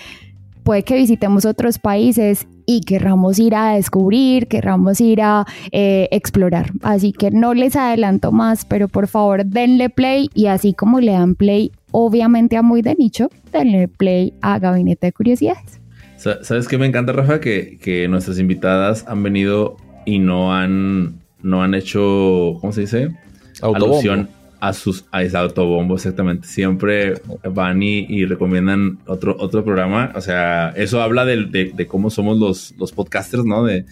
puede 0.64 0.84
que 0.84 0.96
visitemos 0.96 1.46
otros 1.46 1.80
países 1.80 2.48
y 2.68 2.82
querramos 2.82 3.40
ir 3.40 3.56
a 3.56 3.74
descubrir, 3.74 4.48
querramos 4.48 5.02
ir 5.02 5.22
a 5.22 5.46
eh, 5.72 6.10
explorar. 6.12 6.72
Así 6.84 7.14
que 7.14 7.32
no 7.32 7.54
les 7.56 7.76
adelanto 7.76 8.32
más, 8.32 8.66
pero 8.66 8.90
por 8.90 9.08
favor 9.08 9.46
denle 9.46 9.90
play 9.90 10.30
y 10.36 10.48
así 10.48 10.74
como 10.74 11.00
le 11.00 11.14
dan 11.14 11.34
play 11.34 11.72
obviamente 11.92 12.58
a 12.58 12.62
Muy 12.62 12.82
de 12.82 12.94
Nicho, 12.96 13.30
denle 13.52 13.88
play 13.88 14.34
a 14.42 14.60
Gabinete 14.60 15.08
de 15.08 15.14
Curiosidades. 15.14 15.80
¿Sabes 16.18 16.68
qué 16.68 16.78
me 16.78 16.86
encanta, 16.86 17.14
Rafa? 17.14 17.40
Que, 17.40 17.80
que 17.82 18.08
nuestras 18.08 18.38
invitadas 18.38 19.06
han 19.08 19.24
venido 19.24 19.78
y 20.06 20.20
no 20.20 20.54
han, 20.54 21.22
no 21.42 21.64
han 21.64 21.74
hecho, 21.74 22.58
¿cómo 22.60 22.74
se 22.74 22.82
dice? 22.82 23.16
Alusión 23.62 24.30
a 24.60 24.74
sus 24.74 25.06
a 25.12 25.24
ese 25.24 25.38
autobombo, 25.38 25.96
exactamente. 25.96 26.48
Siempre 26.48 27.22
van 27.44 27.82
y, 27.84 28.26
recomiendan 28.26 29.00
otro, 29.06 29.36
otro 29.40 29.64
programa. 29.64 30.12
O 30.16 30.22
sea, 30.22 30.70
eso 30.76 31.02
habla 31.02 31.26
de, 31.26 31.88
cómo 31.88 32.10
somos 32.10 32.38
los, 32.38 32.74
los 32.78 32.92
podcasters, 32.92 33.46
¿no? 33.46 33.64
De, 33.64 33.86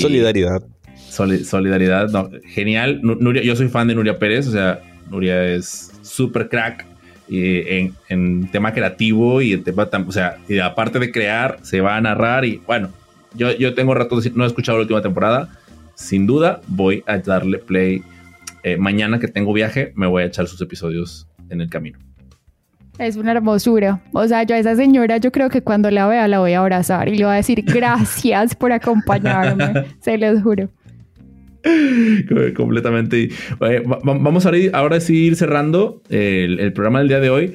solidaridad. 0.00 0.62
solidaridad, 1.08 2.10
no, 2.10 2.30
genial. 2.44 3.00
Nuria, 3.02 3.42
yo 3.42 3.56
soy 3.56 3.68
fan 3.68 3.88
de 3.88 3.94
Nuria 3.94 4.18
Pérez, 4.18 4.46
o 4.48 4.52
sea, 4.52 4.80
Nuria 5.10 5.44
es 5.44 5.92
súper 6.02 6.48
crack 6.48 6.86
en, 7.28 7.94
en, 8.08 8.50
tema 8.50 8.72
creativo 8.72 9.40
y 9.40 9.52
en 9.52 9.64
tema, 9.64 9.88
o 10.06 10.12
sea, 10.12 10.38
y 10.48 10.58
aparte 10.58 10.98
de 10.98 11.10
crear, 11.10 11.58
se 11.62 11.80
va 11.80 11.96
a 11.96 12.00
narrar 12.00 12.44
y 12.44 12.60
bueno, 12.66 12.90
yo, 13.34 13.52
yo 13.52 13.74
tengo 13.74 13.94
rato, 13.94 14.18
no 14.34 14.44
he 14.44 14.46
escuchado 14.46 14.78
la 14.78 14.82
última 14.82 15.02
temporada. 15.02 15.48
Sin 15.94 16.26
duda, 16.26 16.60
voy 16.68 17.02
a 17.06 17.18
darle 17.18 17.58
play 17.58 18.02
eh, 18.66 18.76
mañana 18.78 19.20
que 19.20 19.28
tengo 19.28 19.52
viaje, 19.52 19.92
me 19.94 20.08
voy 20.08 20.24
a 20.24 20.26
echar 20.26 20.48
sus 20.48 20.60
episodios 20.60 21.28
en 21.50 21.60
el 21.60 21.70
camino. 21.70 22.00
Es 22.98 23.14
una 23.14 23.30
hermosura. 23.30 24.02
O 24.12 24.26
sea, 24.26 24.42
yo 24.42 24.56
a 24.56 24.58
esa 24.58 24.74
señora, 24.74 25.18
yo 25.18 25.30
creo 25.30 25.48
que 25.50 25.62
cuando 25.62 25.88
la 25.92 26.08
vea 26.08 26.26
la 26.26 26.40
voy 26.40 26.54
a 26.54 26.58
abrazar 26.58 27.06
y 27.08 27.16
le 27.16 27.24
voy 27.24 27.34
a 27.34 27.36
decir 27.36 27.62
gracias 27.62 28.56
por 28.56 28.72
acompañarme. 28.72 29.84
se 30.00 30.18
los 30.18 30.42
juro. 30.42 30.68
Completamente. 32.56 33.28
vamos 34.02 34.46
a 34.46 34.56
ir, 34.56 34.72
ahora 34.74 34.98
sí 34.98 35.14
ir 35.26 35.36
cerrando 35.36 36.02
el, 36.08 36.72
programa 36.72 36.98
del 36.98 37.08
día 37.08 37.20
de 37.20 37.30
hoy. 37.30 37.54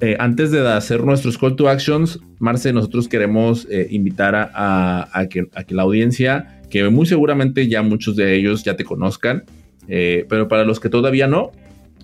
Eh, 0.00 0.16
antes 0.18 0.52
de 0.52 0.66
hacer 0.66 1.04
nuestros 1.04 1.36
call 1.36 1.56
to 1.56 1.68
actions, 1.68 2.18
Marce, 2.38 2.72
nosotros 2.72 3.08
queremos 3.08 3.66
eh, 3.70 3.88
invitar 3.90 4.34
a, 4.34 5.26
que, 5.28 5.48
a 5.54 5.64
que 5.64 5.74
la 5.74 5.82
audiencia, 5.82 6.62
que 6.70 6.88
muy 6.88 7.04
seguramente 7.04 7.68
ya 7.68 7.82
muchos 7.82 8.16
de 8.16 8.36
ellos 8.36 8.64
ya 8.64 8.74
te 8.74 8.84
conozcan, 8.84 9.44
eh, 9.88 10.26
pero 10.28 10.48
para 10.48 10.64
los 10.64 10.80
que 10.80 10.88
todavía 10.88 11.26
no, 11.26 11.52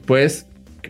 pues 0.07 0.47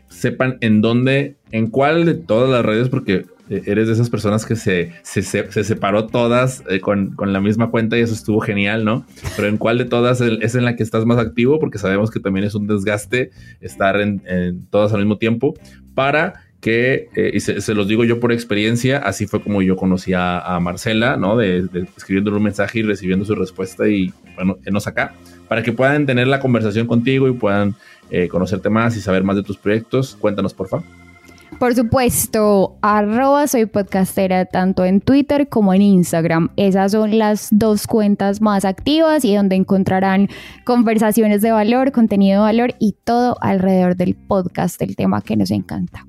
sepan 0.09 0.59
en 0.61 0.81
dónde, 0.81 1.37
en 1.51 1.69
cuál 1.69 2.05
de 2.05 2.15
todas 2.15 2.51
las 2.51 2.65
redes, 2.65 2.89
porque 2.89 3.27
eh, 3.51 3.63
eres 3.67 3.89
de 3.89 3.95
esas 3.95 4.11
personas 4.11 4.47
que 4.47 4.57
se, 4.57 4.93
se, 5.03 5.23
se 5.23 5.65
separó 5.65 6.07
todas 6.07 6.63
eh, 6.69 6.81
con, 6.81 7.15
con, 7.15 7.33
la 7.33 7.41
misma 7.41 7.71
cuenta 7.71 7.99
y 7.99 8.01
eso 8.01 8.15
estuvo 8.15 8.41
genial, 8.41 8.85
¿no? 8.85 9.07
Pero 9.37 9.49
en 9.49 9.59
cuál 9.59 9.79
de 9.79 9.85
todas 9.85 10.21
es 10.21 10.55
en 10.55 10.65
la 10.65 10.77
que 10.77 10.83
estás 10.83 11.05
más 11.07 11.19
activo, 11.19 11.59
porque 11.59 11.79
sabemos 11.79 12.11
que 12.11 12.21
también 12.21 12.45
es 12.45 12.55
un 12.55 12.67
desgaste 12.67 13.31
estar 13.61 14.01
en, 14.01 14.23
en 14.27 14.67
todas 14.67 14.93
al 14.93 15.01
mismo 15.01 15.19
tiempo, 15.19 15.55
para 15.95 16.45
que, 16.61 17.09
y 17.35 17.41
se, 17.41 17.75
los 17.75 17.89
digo 17.89 18.05
yo 18.05 18.21
por 18.21 18.33
experiencia, 18.33 18.99
así 18.99 19.27
fue 19.27 19.43
como 19.43 19.63
yo 19.63 19.75
conocí 19.75 20.13
a, 20.15 20.59
Marcela, 20.63 21.17
¿no? 21.17 21.37
De, 21.37 21.63
de, 21.63 21.89
escribiendo 21.97 22.31
un 22.31 22.43
mensaje 22.43 22.79
y 22.79 22.83
recibiendo 22.83 23.25
su 23.25 23.35
respuesta 23.35 23.89
y, 23.89 24.13
bueno, 24.37 24.59
enos 24.65 24.87
acá 24.87 25.13
para 25.53 25.63
que 25.63 25.75
puedan 25.75 26.07
tener 26.07 26.29
la 26.29 26.41
conversación 26.41 26.87
contigo 26.87 27.29
y 27.29 27.33
puedan 27.33 27.75
eh, 28.11 28.27
conocerte 28.27 28.71
más 28.71 28.97
y 28.97 29.03
saber 29.03 29.23
más 29.23 29.37
de 29.37 29.43
tus 29.43 29.59
proyectos. 29.59 30.17
Cuéntanos, 30.19 30.55
por 30.55 30.67
favor. 30.67 30.87
Por 31.59 31.75
supuesto, 31.75 32.79
arroba 32.81 33.47
soy 33.47 33.67
podcastera 33.67 34.47
tanto 34.47 34.87
en 34.87 35.03
Twitter 35.03 35.51
como 35.51 35.75
en 35.75 35.83
Instagram. 35.83 36.49
Esas 36.57 36.93
son 36.93 37.19
las 37.19 37.49
dos 37.51 37.87
cuentas 37.87 38.41
más 38.41 38.65
activas 38.65 39.27
y 39.27 39.35
donde 39.35 39.55
encontrarán 39.55 40.31
conversaciones 40.65 41.43
de 41.43 41.53
valor, 41.53 41.93
contenido 41.93 42.41
de 42.41 42.47
valor 42.47 42.75
y 42.79 42.97
todo 43.05 43.37
alrededor 43.43 43.95
del 43.95 44.15
podcast, 44.15 44.81
el 44.81 44.97
tema 44.97 45.21
que 45.21 45.37
nos 45.37 45.51
encanta. 45.51 46.07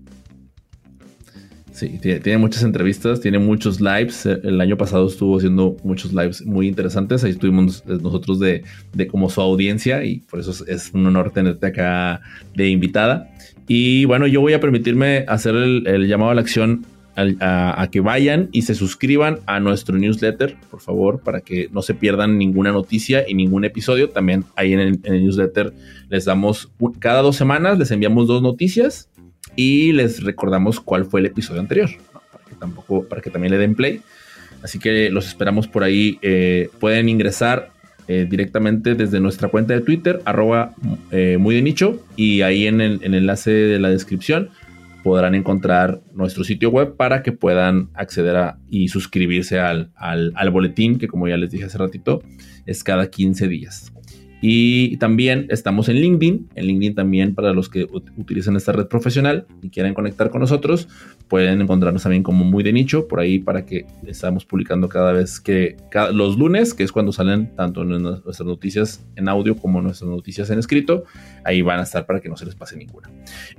Sí, 1.74 2.00
tiene, 2.00 2.38
muchas 2.38 2.62
entrevistas, 2.62 3.20
tiene 3.20 3.40
muchos 3.40 3.82
lives. 3.82 4.28
El 4.28 4.62
año 4.62 4.78
pasado 4.78 5.08
estuvo 5.08 5.38
haciendo 5.38 5.76
muchos 5.84 6.14
lives 6.14 6.46
muy 6.46 6.68
interesantes. 6.68 7.24
Ahí 7.24 7.32
estuvimos 7.32 7.84
nosotros 7.88 8.40
de, 8.40 8.64
como 9.10 9.28
su 9.32 9.42
audiencia 9.42 10.06
y 10.06 10.20
por 10.20 10.40
eso 10.40 10.52
es, 10.68 10.92
un 10.94 11.08
honor 11.08 11.32
tenerte 11.32 11.66
acá 11.66 12.22
de 12.56 12.70
invitada. 12.70 13.28
Y 13.68 14.06
bueno, 14.06 14.28
yo 14.28 14.40
voy 14.40 14.54
a 14.54 14.60
permitirme 14.60 15.26
hacer 15.28 15.56
el, 15.56 16.08
llamado 16.08 16.30
a 16.30 16.36
la 16.36 16.42
acción 16.42 16.86
a, 17.16 17.88
que 17.92 18.02
vayan 18.02 18.50
y 18.52 18.64
se 18.64 18.76
suscriban 18.76 19.40
a 19.48 19.60
nuestro 19.60 19.98
newsletter, 19.98 20.56
por 20.70 20.80
favor, 20.80 21.22
para 21.22 21.42
que 21.42 21.70
no 21.72 21.82
se 21.82 21.96
pierdan 21.96 22.38
ninguna 22.38 22.72
noticia 22.72 23.28
y 23.28 23.34
ningún 23.34 23.66
episodio. 23.66 24.10
También 24.10 24.46
ahí 24.56 24.74
en 24.74 24.80
el, 24.80 25.00
en 25.04 25.14
el 25.16 25.24
newsletter 25.24 25.74
les 26.10 26.26
damos 26.26 26.72
cada 27.00 27.24
dos 27.24 27.36
semanas, 27.36 27.80
les 27.80 27.90
enviamos 27.90 28.28
dos 28.28 28.44
noticias 28.44 29.10
y 29.56 29.92
les 29.94 30.24
recordamos 30.24 30.80
cuál 30.80 31.06
fue 31.06 31.20
el 31.20 31.28
episodio 31.28 31.62
anterior, 31.62 31.90
para 32.12 32.46
que 32.46 32.56
tampoco, 32.56 33.08
para 33.08 33.22
que 33.22 33.30
también 33.30 33.52
le 33.52 33.58
den 33.58 33.76
play. 33.76 34.02
Así 34.64 34.80
que 34.80 35.10
los 35.10 35.28
esperamos 35.28 35.68
por 35.68 35.84
ahí. 35.84 36.18
Eh, 36.22 36.70
pueden 36.80 37.10
ingresar 37.10 37.72
eh, 38.08 38.28
directamente 38.30 38.96
desde 38.96 39.20
nuestra 39.20 39.50
cuenta 39.50 39.74
de 39.74 39.82
Twitter, 39.82 40.22
arroba 40.26 40.74
eh, 41.12 41.38
muy 41.40 41.56
de 41.56 41.62
nicho, 41.62 42.06
y 42.16 42.42
ahí 42.42 42.68
en 42.68 42.82
el, 42.82 43.00
enlace 43.02 43.52
de 43.52 43.80
la 43.80 43.90
descripción 43.90 44.50
podrán 45.04 45.36
encontrar 45.36 46.02
nuestro 46.14 46.44
sitio 46.44 46.70
web 46.70 46.96
para 46.96 47.24
que 47.24 47.34
puedan 47.34 47.90
acceder 47.94 48.38
a, 48.38 48.58
y 48.70 48.88
suscribirse 48.88 49.60
al, 49.60 49.92
al, 49.96 50.32
al 50.36 50.50
boletín, 50.50 50.98
que 50.98 51.08
como 51.08 51.28
ya 51.28 51.38
les 51.38 51.52
dije 51.52 51.66
hace 51.66 51.78
ratito, 51.78 52.24
es 52.66 52.84
cada 52.84 53.10
15 53.10 53.48
días. 53.48 53.93
Y 54.46 54.98
también 54.98 55.48
estamos 55.48 55.88
en 55.88 55.96
LinkedIn. 56.02 56.50
En 56.56 56.66
LinkedIn 56.66 56.96
también 56.96 57.34
para 57.34 57.54
los 57.54 57.70
que 57.70 57.88
utilizan 58.18 58.58
esta 58.58 58.74
red 58.74 58.88
profesional 58.88 59.48
y 59.62 59.70
quieran 59.70 59.94
conectar 59.94 60.32
con 60.32 60.42
nosotros, 60.42 60.90
pueden 61.30 61.62
encontrarnos 61.62 62.04
también 62.04 62.24
como 62.24 62.44
muy 62.44 62.62
de 62.62 62.74
nicho 62.74 63.08
por 63.08 63.22
ahí 63.22 63.40
para 63.40 63.66
que 63.66 63.86
estamos 64.06 64.44
publicando 64.44 64.90
cada 64.90 65.14
vez 65.14 65.40
que 65.40 65.78
los 66.12 66.38
lunes, 66.38 66.74
que 66.74 66.84
es 66.84 66.92
cuando 66.92 67.14
salen 67.14 67.56
tanto 67.56 67.86
nuestras 67.86 68.46
noticias 68.46 69.06
en 69.16 69.30
audio 69.30 69.56
como 69.56 69.82
nuestras 69.82 70.10
noticias 70.10 70.50
en 70.50 70.60
escrito. 70.60 71.06
Ahí 71.46 71.62
van 71.62 71.80
a 71.80 71.84
estar 71.84 72.06
para 72.06 72.20
que 72.20 72.28
no 72.28 72.36
se 72.36 72.44
les 72.44 72.56
pase 72.56 72.76
ninguna. 72.76 73.10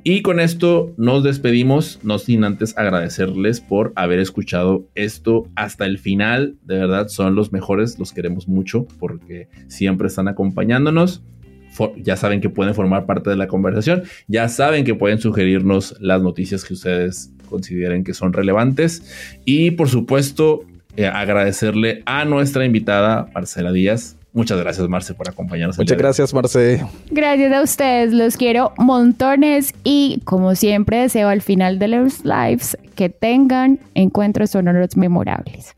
Y 0.02 0.20
con 0.20 0.38
esto 0.38 0.92
nos 0.98 1.24
despedimos, 1.24 1.98
no 2.02 2.18
sin 2.18 2.44
antes 2.44 2.76
agradecerles 2.76 3.62
por 3.62 3.94
haber 3.96 4.18
escuchado 4.18 4.86
esto 4.94 5.48
hasta 5.56 5.86
el 5.86 5.96
final. 5.96 6.56
De 6.62 6.76
verdad, 6.76 7.08
son 7.08 7.34
los 7.36 7.52
mejores, 7.52 7.98
los 7.98 8.12
queremos 8.12 8.48
mucho 8.48 8.86
porque 8.98 9.48
siempre 9.68 10.08
están 10.08 10.28
acompañando 10.74 11.20
ya 11.96 12.16
saben 12.16 12.40
que 12.40 12.48
pueden 12.48 12.74
formar 12.74 13.06
parte 13.06 13.30
de 13.30 13.36
la 13.36 13.48
conversación, 13.48 14.04
ya 14.28 14.48
saben 14.48 14.84
que 14.84 14.94
pueden 14.94 15.18
sugerirnos 15.18 15.96
las 16.00 16.22
noticias 16.22 16.64
que 16.64 16.74
ustedes 16.74 17.32
consideren 17.48 18.04
que 18.04 18.14
son 18.14 18.32
relevantes 18.32 19.38
y 19.44 19.72
por 19.72 19.88
supuesto 19.88 20.64
eh, 20.96 21.06
agradecerle 21.06 22.02
a 22.06 22.24
nuestra 22.24 22.64
invitada 22.64 23.26
Marcela 23.34 23.72
Díaz. 23.72 24.16
Muchas 24.32 24.58
gracias 24.58 24.88
Marce 24.88 25.14
por 25.14 25.28
acompañarnos. 25.28 25.78
Muchas 25.78 25.98
gracias 25.98 26.34
Marce. 26.34 26.84
Gracias 27.10 27.52
a 27.52 27.62
ustedes, 27.62 28.12
los 28.12 28.36
quiero 28.36 28.72
montones 28.78 29.72
y 29.84 30.20
como 30.24 30.54
siempre 30.56 30.98
deseo 30.98 31.28
al 31.28 31.40
final 31.40 31.78
de 31.78 31.88
los 31.88 32.24
lives 32.24 32.76
que 32.96 33.08
tengan 33.08 33.78
encuentros 33.94 34.50
sonoros 34.50 34.96
memorables. 34.96 35.74